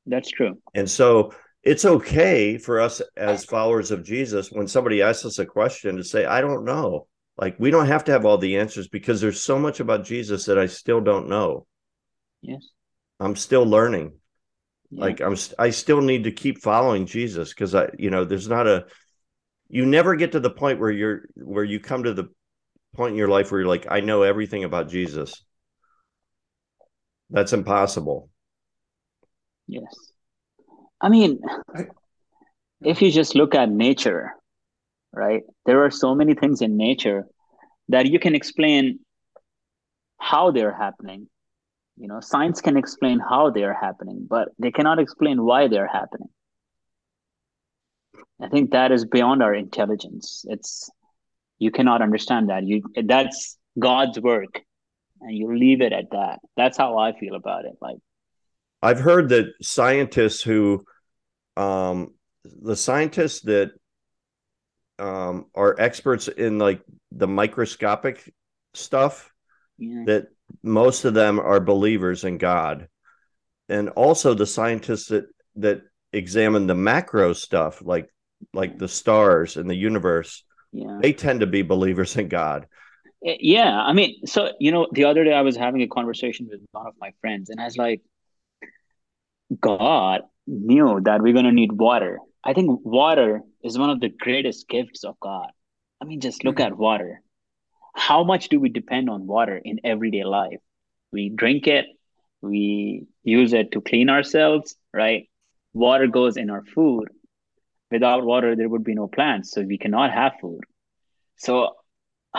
That's 0.07 0.31
true. 0.31 0.59
And 0.75 0.89
so 0.89 1.35
it's 1.63 1.85
okay 1.85 2.59
for 2.59 2.81
us 2.81 3.03
as 3.17 3.45
followers 3.45 3.91
of 3.91 4.05
Jesus 4.05 4.51
when 4.51 4.69
somebody 4.69 5.03
asks 5.03 5.25
us 5.25 5.39
a 5.39 5.47
question 5.47 5.97
to 5.97 6.05
say, 6.05 6.25
I 6.25 6.41
don't 6.41 6.65
know. 6.65 7.07
Like 7.37 7.57
we 7.59 7.71
don't 7.71 7.89
have 7.89 8.05
to 8.05 8.13
have 8.13 8.25
all 8.25 8.39
the 8.39 8.59
answers 8.59 8.89
because 8.89 9.21
there's 9.21 9.41
so 9.41 9.59
much 9.59 9.81
about 9.81 10.05
Jesus 10.05 10.45
that 10.47 10.59
I 10.59 10.67
still 10.67 11.01
don't 11.01 11.29
know. 11.29 11.67
Yes. 12.43 12.69
I'm 13.19 13.35
still 13.35 13.65
learning 13.65 14.13
like 14.97 15.21
i'm 15.21 15.37
i 15.59 15.71
still 15.71 16.01
need 16.01 16.25
to 16.25 16.33
keep 16.33 16.61
following 16.61 17.07
jesus 17.07 17.51
because 17.51 17.75
i 17.75 17.89
you 17.99 18.11
know 18.11 18.25
there's 18.25 18.49
not 18.49 18.67
a 18.67 18.87
you 19.69 19.87
never 19.87 20.15
get 20.15 20.33
to 20.33 20.41
the 20.41 20.51
point 20.51 20.79
where 20.79 20.91
you're 20.91 21.23
where 21.37 21.65
you 21.65 21.81
come 21.81 22.05
to 22.05 22.15
the 22.15 22.29
point 22.95 23.13
in 23.13 23.19
your 23.19 23.29
life 23.29 23.51
where 23.51 23.61
you're 23.61 23.69
like 23.69 23.87
i 23.91 24.01
know 24.01 24.23
everything 24.23 24.65
about 24.65 24.89
jesus. 24.89 25.43
That's 27.31 27.53
impossible. 27.53 28.31
Yes. 29.67 29.93
I 31.01 31.09
mean 31.09 31.41
if 32.83 33.03
you 33.03 33.11
just 33.11 33.35
look 33.35 33.55
at 33.55 33.71
nature 33.71 34.33
right 35.13 35.43
there 35.67 35.85
are 35.85 35.91
so 35.91 36.15
many 36.15 36.35
things 36.35 36.61
in 36.63 36.77
nature 36.77 37.27
that 37.89 38.07
you 38.07 38.19
can 38.19 38.35
explain 38.35 39.01
how 40.19 40.51
they're 40.51 40.75
happening. 40.75 41.29
You 41.97 42.09
know 42.09 42.21
science 42.21 42.61
can 42.61 42.77
explain 42.77 43.19
how 43.21 43.51
they 43.51 43.65
are 43.65 43.79
happening 43.87 44.27
but 44.29 44.49
they 44.59 44.71
cannot 44.71 44.99
explain 44.99 45.43
why 45.45 45.69
they're 45.69 45.89
happening. 46.01 46.29
I 48.41 48.49
think 48.49 48.73
that 48.73 48.93
is 48.93 49.05
beyond 49.05 49.43
our 49.43 49.55
intelligence. 49.55 50.45
It's 50.49 50.91
you 51.59 51.71
cannot 51.71 52.03
understand 52.03 52.51
that 52.51 52.65
you 52.65 52.83
that's 53.05 53.59
god's 53.79 54.19
work 54.21 54.61
and 55.21 55.37
you 55.37 55.57
leave 55.57 55.81
it 55.81 55.93
at 55.93 56.11
that 56.11 56.41
that's 56.57 56.77
how 56.77 56.99
i 56.99 57.13
feel 57.19 57.35
about 57.35 57.65
it 57.65 57.75
like 57.81 57.97
i've 58.83 59.01
heard 59.01 59.29
that 59.29 59.47
scientists 59.63 60.43
who 60.43 60.85
um 61.57 62.13
the 62.45 62.77
scientists 62.77 63.41
that 63.43 63.73
um 64.99 65.47
are 65.55 65.75
experts 65.79 66.29
in 66.29 66.59
like 66.59 66.83
the 67.13 67.27
microscopic 67.27 68.33
stuff 68.75 69.33
yeah. 69.79 70.05
that 70.07 70.27
most 70.63 71.05
of 71.05 71.15
them 71.15 71.41
are 71.41 71.61
believers 71.61 72.25
in 72.25 72.39
God. 72.39 72.89
And 73.69 73.89
also 73.91 74.35
the 74.35 74.47
scientists 74.47 75.09
that 75.09 75.27
that 75.57 75.83
examine 76.13 76.67
the 76.67 76.75
macro 76.75 77.33
stuff 77.33 77.83
like 77.83 78.09
like 78.53 78.79
the 78.79 78.89
stars 78.89 79.57
and 79.57 79.69
the 79.69 79.75
universe, 79.75 80.45
yeah. 80.75 80.99
they 81.01 81.13
tend 81.13 81.41
to 81.41 81.47
be 81.47 81.63
believers 81.63 82.17
in 82.17 82.29
God. 82.29 82.67
Yeah, 83.23 83.81
I 83.81 83.95
mean, 83.95 84.27
so 84.27 84.53
you 84.61 84.71
know, 84.71 84.87
the 84.93 85.05
other 85.05 85.25
day 85.25 85.33
I 85.33 85.41
was 85.41 85.57
having 85.57 85.81
a 85.81 85.89
conversation 85.89 86.47
with 86.51 86.61
one 86.73 86.87
of 86.87 86.95
my 87.01 87.13
friends, 87.23 87.49
and 87.49 87.59
I 87.59 87.65
was 87.65 87.79
like, 87.79 88.03
God 89.59 90.23
knew 90.47 91.01
that 91.05 91.23
we're 91.23 91.33
gonna 91.33 91.53
need 91.53 91.73
water. 91.73 92.19
I 92.43 92.53
think 92.53 92.85
water 92.85 93.41
is 93.63 93.79
one 93.79 93.89
of 93.89 94.01
the 94.01 94.11
greatest 94.11 94.69
gifts 94.69 95.05
of 95.05 95.19
God. 95.21 95.49
I 96.03 96.05
mean, 96.05 96.21
just 96.21 96.45
look 96.45 96.57
mm-hmm. 96.57 96.73
at 96.73 96.77
water 96.77 97.23
how 97.95 98.25
much 98.25 98.49
do 98.49 98.61
we 98.61 98.69
depend 98.69 99.09
on 99.09 99.27
water 99.27 99.57
in 99.57 99.81
everyday 99.85 100.25
life? 100.25 100.59
We 101.13 101.29
drink 101.31 101.67
it, 101.67 101.87
we 102.43 103.07
use 103.23 103.53
it 103.53 103.73
to 103.73 103.81
clean 103.81 104.11
ourselves, 104.11 104.77
right? 104.93 105.29
Water 105.73 106.09
goes 106.09 106.37
in 106.37 106.51
our 106.51 106.65
food. 106.65 107.09
Without 107.95 108.25
water, 108.33 108.51
there 108.57 108.69
would 108.73 108.85
be 108.91 108.95
no 109.03 109.07
plants, 109.17 109.53
so 109.53 109.63
we 109.73 109.79
cannot 109.85 110.11
have 110.21 110.33
food. 110.41 110.63
So 111.37 111.55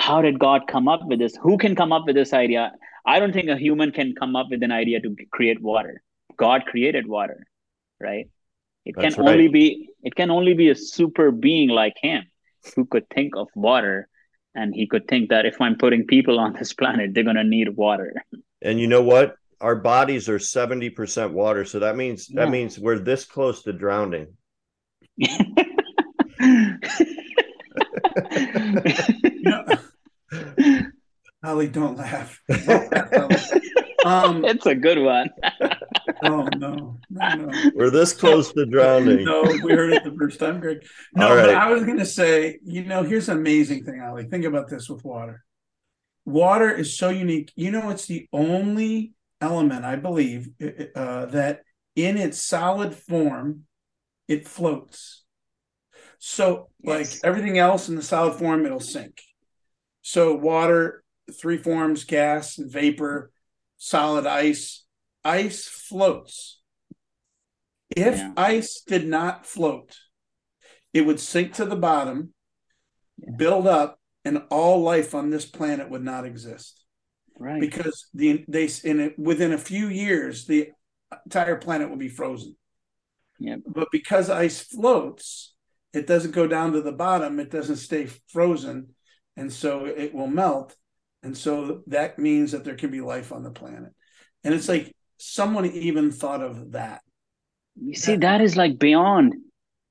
how 0.05 0.17
did 0.21 0.37
God 0.47 0.67
come 0.67 0.87
up 0.93 1.01
with 1.05 1.19
this? 1.19 1.35
Who 1.45 1.57
can 1.57 1.75
come 1.81 1.93
up 1.97 2.03
with 2.07 2.15
this 2.21 2.33
idea? 2.33 2.63
I 3.05 3.19
don't 3.19 3.33
think 3.37 3.49
a 3.49 3.57
human 3.57 3.91
can 3.91 4.13
come 4.21 4.35
up 4.35 4.47
with 4.49 4.63
an 4.63 4.73
idea 4.73 4.99
to 5.05 5.15
create 5.31 5.61
water. 5.61 6.01
God 6.45 6.65
created 6.71 7.07
water, 7.07 7.39
right? 8.09 8.25
It 8.85 8.95
That's 8.97 9.15
can 9.15 9.25
right. 9.25 9.31
only 9.31 9.47
be 9.47 9.89
it 10.03 10.13
can 10.15 10.29
only 10.29 10.53
be 10.53 10.69
a 10.69 10.75
super 10.75 11.31
being 11.31 11.69
like 11.69 11.95
him 12.09 12.23
who 12.75 12.83
could 12.85 13.07
think 13.15 13.35
of 13.37 13.47
water 13.55 13.95
and 14.53 14.75
he 14.79 14.85
could 14.87 15.07
think 15.07 15.29
that 15.29 15.45
if 15.45 15.61
I'm 15.61 15.77
putting 15.83 16.05
people 16.15 16.39
on 16.39 16.53
this 16.53 16.73
planet, 16.73 17.13
they're 17.13 17.23
gonna 17.31 17.49
need 17.57 17.69
water. 17.69 18.09
And 18.61 18.79
you 18.79 18.87
know 18.87 19.03
what? 19.13 19.35
Our 19.61 19.75
bodies 19.75 20.27
are 20.27 20.39
70% 20.39 21.31
water. 21.31 21.63
So 21.71 21.79
that 21.79 21.95
means 21.95 22.19
Yeah. 22.29 22.45
that 22.45 22.51
means 22.51 22.77
we're 22.85 22.99
this 22.99 23.23
close 23.35 23.63
to 23.63 23.71
drowning. 23.73 24.27
You 25.17 25.27
know, 29.43 29.65
Holly, 31.43 31.67
don't 31.67 31.97
laugh. 31.97 32.41
Don't 32.49 32.91
laugh, 32.91 33.51
Um, 34.05 34.45
it's 34.45 34.65
a 34.65 34.75
good 34.75 34.99
one. 34.99 35.29
oh 36.23 36.47
no, 36.57 36.97
no, 37.09 37.35
no. 37.35 37.71
We're 37.75 37.89
this 37.91 38.13
close 38.13 38.51
to 38.53 38.65
drowning. 38.65 39.23
No, 39.25 39.43
we 39.63 39.73
heard 39.73 39.93
it 39.93 40.03
the 40.03 40.15
first 40.17 40.39
time, 40.39 40.59
Greg. 40.59 40.85
No, 41.15 41.29
All 41.29 41.35
but. 41.35 41.53
I 41.55 41.71
was 41.71 41.83
going 41.83 41.99
to 41.99 42.05
say, 42.05 42.59
you 42.63 42.83
know, 42.83 43.03
here's 43.03 43.29
an 43.29 43.37
amazing 43.37 43.83
thing, 43.83 44.01
Ali. 44.01 44.25
Think 44.25 44.45
about 44.45 44.69
this 44.69 44.89
with 44.89 45.03
water. 45.03 45.43
Water 46.25 46.71
is 46.71 46.97
so 46.97 47.09
unique. 47.09 47.51
You 47.55 47.71
know, 47.71 47.89
it's 47.89 48.07
the 48.07 48.27
only 48.33 49.13
element, 49.41 49.85
I 49.85 49.95
believe, 49.95 50.49
uh, 50.95 51.25
that 51.27 51.61
in 51.95 52.17
its 52.17 52.41
solid 52.41 52.95
form, 52.95 53.65
it 54.27 54.47
floats. 54.47 55.23
So, 56.19 56.69
like 56.83 57.07
Yes. 57.07 57.23
everything 57.23 57.57
else 57.57 57.89
in 57.89 57.95
the 57.95 58.01
solid 58.01 58.37
form, 58.39 58.65
it'll 58.65 58.79
sink. 58.79 59.21
So, 60.01 60.33
water, 60.35 61.03
three 61.31 61.57
forms 61.57 62.03
gas, 62.03 62.57
and 62.57 62.71
vapor, 62.71 63.31
solid 63.77 64.25
ice. 64.25 64.85
Ice 65.23 65.67
floats. 65.67 66.61
If 67.89 68.17
Yeah. 68.17 68.33
ice 68.37 68.81
did 68.81 69.07
not 69.07 69.45
float, 69.45 69.97
it 70.93 71.01
would 71.01 71.19
sink 71.19 71.53
to 71.53 71.65
the 71.65 71.75
bottom, 71.75 72.33
build 73.37 73.67
up, 73.67 73.99
and 74.23 74.43
all 74.49 74.81
life 74.81 75.13
on 75.13 75.29
this 75.29 75.45
planet 75.45 75.89
would 75.89 76.03
not 76.03 76.25
exist 76.25 76.83
Right. 77.37 77.59
because 77.59 78.07
the 78.13 78.43
they 78.47 78.69
in 78.83 78.99
it, 78.99 79.19
within 79.19 79.51
a 79.53 79.57
few 79.57 79.87
years 79.87 80.45
the 80.45 80.71
entire 81.25 81.57
planet 81.57 81.89
will 81.89 81.97
be 81.97 82.09
frozen. 82.09 82.57
Yep. 83.39 83.59
But 83.67 83.87
because 83.91 84.29
ice 84.29 84.61
floats, 84.61 85.53
it 85.93 86.07
doesn't 86.07 86.31
go 86.31 86.47
down 86.47 86.73
to 86.73 86.81
the 86.81 86.91
bottom. 86.91 87.39
It 87.39 87.51
doesn't 87.51 87.77
stay 87.77 88.07
frozen, 88.27 88.95
and 89.35 89.51
so 89.51 89.85
it 89.85 90.13
will 90.13 90.27
melt. 90.27 90.75
And 91.23 91.35
so 91.35 91.81
that 91.87 92.19
means 92.19 92.51
that 92.51 92.63
there 92.63 92.75
can 92.75 92.91
be 92.91 93.01
life 93.01 93.31
on 93.31 93.43
the 93.43 93.49
planet. 93.49 93.91
And 94.43 94.53
it's 94.53 94.69
like 94.69 94.95
someone 95.17 95.65
even 95.65 96.11
thought 96.11 96.41
of 96.41 96.73
that. 96.73 97.01
You 97.81 97.95
see, 97.95 98.15
that 98.17 98.41
is 98.41 98.55
like 98.55 98.77
beyond 98.77 99.33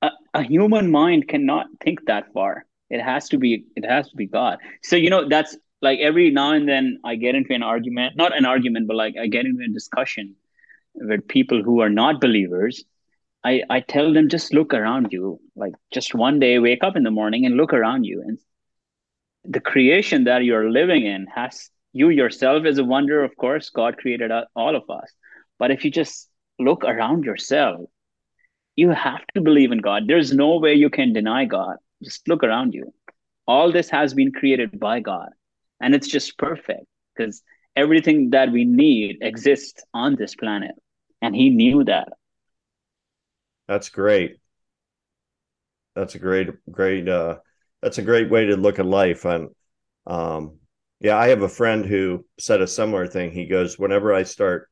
a, 0.01 0.09
a 0.33 0.43
human 0.43 0.89
mind 0.91 1.27
cannot 1.27 1.67
think 1.83 2.05
that 2.07 2.31
far. 2.33 2.65
It 2.89 3.01
has 3.01 3.29
to 3.29 3.37
be 3.37 3.65
it 3.75 3.85
has 3.85 4.09
to 4.09 4.15
be 4.15 4.27
God. 4.27 4.59
So 4.83 4.95
you 4.95 5.09
know 5.09 5.27
that's 5.27 5.57
like 5.81 5.99
every 5.99 6.31
now 6.31 6.51
and 6.51 6.67
then 6.67 6.99
I 7.03 7.15
get 7.15 7.35
into 7.35 7.53
an 7.53 7.63
argument, 7.63 8.15
not 8.15 8.35
an 8.35 8.45
argument, 8.45 8.87
but 8.87 8.95
like 8.95 9.15
I 9.21 9.27
get 9.27 9.45
into 9.45 9.63
a 9.63 9.73
discussion 9.73 10.35
with 10.93 11.27
people 11.27 11.61
who 11.63 11.81
are 11.81 11.89
not 11.89 12.21
believers. 12.21 12.83
I, 13.45 13.61
I 13.69 13.79
tell 13.79 14.11
them 14.11 14.27
just 14.27 14.53
look 14.53 14.73
around 14.73 15.13
you. 15.13 15.39
Like 15.55 15.73
just 15.93 16.15
one 16.15 16.39
day 16.39 16.59
wake 16.59 16.83
up 16.83 16.95
in 16.95 17.03
the 17.03 17.11
morning 17.11 17.45
and 17.45 17.55
look 17.55 17.73
around 17.73 18.03
you 18.03 18.21
and 18.25 18.39
the 19.47 19.59
creation 19.59 20.23
that 20.25 20.43
you're 20.43 20.69
living 20.69 21.05
in 21.05 21.27
has 21.33 21.69
you 21.93 22.09
yourself 22.09 22.65
is 22.65 22.77
a 22.77 22.83
wonder, 22.83 23.23
of 23.23 23.37
course. 23.37 23.69
God 23.69 23.97
created 23.97 24.31
all 24.55 24.75
of 24.75 24.89
us. 24.89 25.09
But 25.59 25.71
if 25.71 25.85
you 25.85 25.91
just 25.91 26.29
look 26.59 26.83
around 26.83 27.23
yourself, 27.23 27.81
you 28.75 28.89
have 28.89 29.21
to 29.35 29.41
believe 29.41 29.71
in 29.71 29.79
God. 29.79 30.03
There's 30.07 30.33
no 30.33 30.59
way 30.59 30.73
you 30.73 30.89
can 30.89 31.13
deny 31.13 31.45
God. 31.45 31.77
Just 32.03 32.27
look 32.27 32.43
around 32.43 32.73
you. 32.73 32.93
All 33.47 33.71
this 33.71 33.89
has 33.89 34.13
been 34.13 34.31
created 34.31 34.79
by 34.79 34.99
God, 34.99 35.29
and 35.79 35.95
it's 35.95 36.07
just 36.07 36.37
perfect 36.37 36.85
because 37.15 37.41
everything 37.75 38.31
that 38.31 38.51
we 38.51 38.65
need 38.65 39.19
exists 39.21 39.83
on 39.93 40.15
this 40.15 40.35
planet, 40.35 40.75
and 41.21 41.35
He 41.35 41.49
knew 41.49 41.83
that. 41.85 42.09
That's 43.67 43.89
great. 43.89 44.37
That's 45.95 46.15
a 46.15 46.19
great, 46.19 46.49
great, 46.71 47.07
uh, 47.07 47.37
that's 47.81 47.97
a 47.97 48.03
great 48.03 48.29
way 48.29 48.47
to 48.47 48.57
look 48.57 48.79
at 48.79 48.85
life. 48.85 49.25
And, 49.25 49.49
um, 50.05 50.57
yeah, 50.99 51.17
I 51.17 51.29
have 51.29 51.41
a 51.41 51.49
friend 51.49 51.85
who 51.85 52.25
said 52.37 52.61
a 52.61 52.67
similar 52.67 53.07
thing. 53.07 53.31
He 53.31 53.45
goes, 53.45 53.79
whenever 53.79 54.13
I 54.13 54.23
start, 54.23 54.69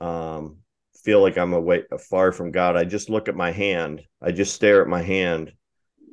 um, 0.00 0.58
feel 1.04 1.20
like 1.20 1.38
I'm 1.38 1.52
away 1.52 1.84
far 2.10 2.32
from 2.32 2.50
God, 2.50 2.76
I 2.76 2.84
just 2.84 3.10
look 3.10 3.28
at 3.28 3.36
my 3.36 3.52
hand. 3.52 4.02
I 4.20 4.32
just 4.32 4.54
stare 4.54 4.82
at 4.82 4.88
my 4.88 5.02
hand 5.02 5.52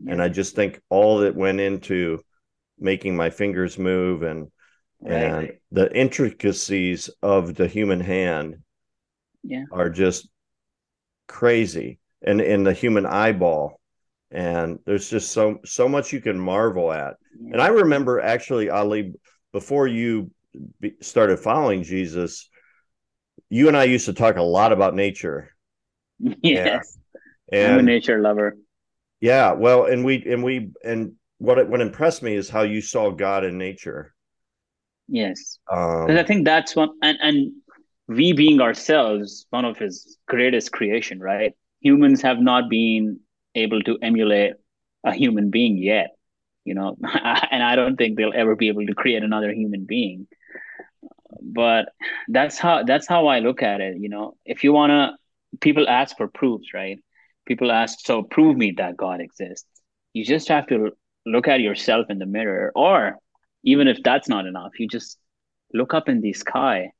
and 0.05 0.21
I 0.21 0.29
just 0.29 0.55
think 0.55 0.81
all 0.89 1.19
that 1.19 1.35
went 1.35 1.59
into 1.59 2.19
making 2.77 3.15
my 3.15 3.29
fingers 3.29 3.79
move 3.79 4.23
and, 4.23 4.51
and 5.05 5.53
the 5.71 5.95
intricacies 5.95 7.09
of 7.21 7.55
the 7.55 7.67
human 7.67 8.01
hand 8.01 8.57
Yeah. 9.43 9.65
are 9.71 9.89
just 9.89 10.27
crazy 11.27 11.99
and 12.23 12.41
in 12.41 12.63
the 12.63 12.73
human 12.73 13.05
eyeball 13.05 13.79
and 14.31 14.79
there's 14.85 15.09
just 15.09 15.31
so 15.31 15.59
so 15.65 15.87
much 15.87 16.11
you 16.11 16.21
can 16.21 16.39
marvel 16.39 16.91
at 16.91 17.15
and 17.51 17.61
i 17.61 17.67
remember 17.67 18.19
actually 18.19 18.69
ali 18.69 19.13
before 19.51 19.87
you 19.87 20.31
be, 20.79 20.93
started 21.01 21.37
following 21.39 21.83
jesus 21.83 22.49
you 23.49 23.67
and 23.67 23.77
i 23.77 23.83
used 23.83 24.05
to 24.05 24.13
talk 24.13 24.37
a 24.37 24.41
lot 24.41 24.71
about 24.71 24.95
nature 24.95 25.53
yes. 26.41 26.97
I'm 27.51 27.79
a 27.79 27.83
nature 27.83 28.19
lover. 28.19 28.57
yeah 29.21 29.51
well 29.51 29.85
and 29.85 30.03
we 30.03 30.23
and 30.25 30.43
we 30.43 30.71
and 30.83 31.13
what 31.37 31.57
it, 31.57 31.67
what 31.67 31.81
impressed 31.81 32.23
me 32.23 32.35
is 32.35 32.49
how 32.49 32.61
you 32.61 32.81
saw 32.81 33.11
god 33.11 33.43
in 33.43 33.57
nature 33.57 34.13
Yes. 35.07 35.59
um 35.71 36.07
Because 36.07 36.23
I 36.23 36.23
think 36.25 36.45
that's 36.45 36.75
one, 36.75 36.91
and 37.01 37.17
and 37.21 37.51
we 38.07 38.33
being 38.33 38.61
ourselves, 38.61 39.45
one 39.49 39.65
of 39.65 39.77
His 39.77 40.17
greatest 40.27 40.71
creation, 40.71 41.19
right? 41.19 41.53
Humans 41.83 42.21
have 42.23 42.39
not 42.39 42.69
been 42.69 43.19
able 43.55 43.81
to 43.81 43.97
emulate 44.01 44.53
a 45.03 45.13
human 45.13 45.49
being 45.51 45.77
yet, 45.77 46.15
you 46.65 46.73
know, 46.73 46.97
and 47.51 47.63
I 47.63 47.75
don't 47.75 47.97
think 47.97 48.17
they'll 48.17 48.33
ever 48.33 48.55
be 48.55 48.69
able 48.69 48.85
to 48.87 48.95
create 48.95 49.23
another 49.23 49.51
human 49.51 49.85
being. 49.85 50.27
But 51.41 51.89
that's 52.27 52.57
how 52.57 52.83
that's 52.83 53.07
how 53.07 53.27
I 53.27 53.39
look 53.39 53.61
at 53.63 53.81
it. 53.81 53.97
You 53.99 54.09
know, 54.09 54.37
if 54.45 54.63
you 54.63 54.71
wanna, 54.71 55.17
people 55.59 55.89
ask 55.89 56.15
for 56.15 56.27
proofs, 56.27 56.73
right? 56.73 56.99
People 57.45 57.71
ask, 57.71 57.99
so 58.05 58.23
prove 58.23 58.55
me 58.55 58.73
that 58.77 58.95
God 58.97 59.19
exists. 59.19 59.67
You 60.13 60.23
just 60.23 60.47
have 60.47 60.67
to 60.67 60.91
look 61.25 61.47
at 61.47 61.59
yourself 61.59 62.07
in 62.09 62.19
the 62.19 62.25
mirror, 62.25 62.71
or 62.75 63.17
even 63.63 63.87
if 63.87 63.97
that's 64.03 64.29
not 64.29 64.45
enough, 64.45 64.79
you 64.79 64.87
just 64.87 65.17
look 65.73 65.93
up 65.93 66.07
in 66.07 66.21
the 66.21 66.33
sky. 66.33 66.91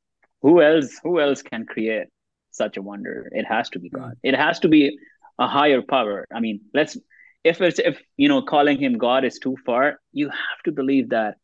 Who 0.42 0.60
else? 0.60 0.98
Who 1.02 1.20
else 1.20 1.42
can 1.42 1.64
create 1.64 2.08
such 2.54 2.76
a 2.76 2.82
wonder? 2.82 3.28
It 3.32 3.44
has 3.44 3.68
to 3.70 3.78
be 3.78 3.88
hmm. 3.88 3.98
God. 3.98 4.14
It 4.22 4.34
has 4.34 4.60
to 4.60 4.68
be 4.68 4.98
a 5.38 5.48
higher 5.48 5.82
power. 5.82 6.26
I 6.32 6.40
mean, 6.40 6.60
let's 6.72 6.96
if 7.42 7.60
it's 7.60 7.78
if 7.78 8.00
you 8.16 8.28
know 8.28 8.42
calling 8.42 8.78
him 8.78 8.98
God 8.98 9.24
is 9.24 9.38
too 9.38 9.56
far, 9.66 10.00
you 10.12 10.28
have 10.28 10.62
to 10.64 10.72
believe 10.72 11.10
that 11.10 11.36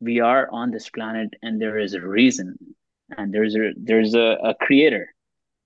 we 0.00 0.20
are 0.20 0.48
on 0.50 0.70
this 0.70 0.90
planet 0.90 1.30
and 1.42 1.60
there 1.60 1.78
is 1.78 1.94
a 1.94 2.00
reason 2.00 2.56
and 3.16 3.32
there's 3.32 3.54
a 3.54 3.72
there's 3.76 4.14
a, 4.14 4.36
a 4.42 4.54
creator. 4.54 5.08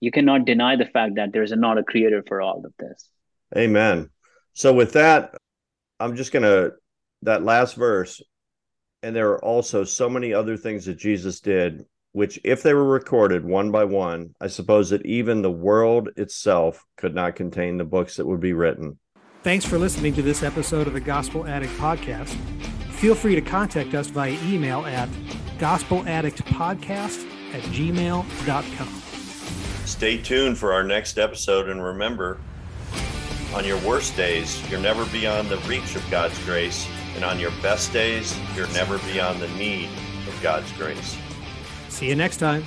You 0.01 0.11
cannot 0.11 0.45
deny 0.45 0.77
the 0.77 0.87
fact 0.87 1.17
that 1.17 1.33
there's 1.33 1.53
a, 1.53 1.57
not 1.57 1.79
a 1.79 1.83
creator 1.83 2.23
for 2.27 2.41
all 2.41 2.65
of 2.65 2.73
this. 2.79 3.09
Amen. 3.57 4.11
So 4.53 4.73
with 4.73 4.93
that, 4.93 5.35
I'm 5.99 6.15
just 6.17 6.33
gonna 6.33 6.71
that 7.23 7.43
last 7.43 7.75
verse, 7.75 8.23
and 9.03 9.15
there 9.15 9.31
are 9.31 9.45
also 9.45 9.85
so 9.85 10.09
many 10.09 10.33
other 10.35 10.57
things 10.57 10.85
that 10.85 10.99
Jesus 10.99 11.41
did, 11.41 11.85
which 12.19 12.41
if 12.43 12.65
they 12.65 12.75
were 12.75 12.85
recorded 12.85 13.45
one 13.45 13.71
by 13.71 13.85
one, 13.85 14.35
I 14.41 14.49
suppose 14.49 14.91
that 14.91 15.07
even 15.07 15.41
the 15.41 15.53
world 15.53 16.09
itself 16.17 16.85
could 16.97 17.15
not 17.15 17.37
contain 17.37 17.77
the 17.77 17.85
books 17.85 18.17
that 18.17 18.27
would 18.27 18.41
be 18.41 18.53
written. 18.53 18.99
Thanks 19.45 19.65
for 19.65 19.79
listening 19.79 20.15
to 20.15 20.23
this 20.23 20.43
episode 20.43 20.89
of 20.89 20.95
the 20.95 21.01
Gospel 21.01 21.47
Addict 21.47 21.73
Podcast. 21.75 22.35
Feel 22.95 23.15
free 23.15 23.37
to 23.37 23.41
contact 23.41 23.95
us 23.95 24.09
via 24.09 24.37
email 24.43 24.85
at 24.85 25.09
gospeladdictpodcast 25.59 27.55
at 27.55 27.63
gmail.com. 27.63 28.89
Stay 29.87 30.19
tuned 30.19 30.59
for 30.59 30.73
our 30.73 30.83
next 30.83 31.21
episode, 31.21 31.69
and 31.69 31.85
remember, 31.85 32.41
on 33.55 33.65
your 33.65 33.79
worst 33.83 34.17
days, 34.17 34.69
you're 34.69 34.81
never 34.81 35.07
beyond 35.13 35.49
the 35.51 35.59
reach 35.59 35.95
of 35.95 36.05
God's 36.11 36.45
grace, 36.45 36.89
and 37.15 37.25
on 37.25 37.39
your 37.39 37.53
best 37.63 37.93
days, 37.93 38.37
you're 38.57 38.67
never 38.73 38.99
beyond 39.13 39.41
the 39.41 39.49
need 39.51 39.89
of 40.27 40.37
God's 40.43 40.73
grace. 40.73 41.17
See 41.99 42.07
you 42.07 42.15
next 42.15 42.37
time. 42.37 42.63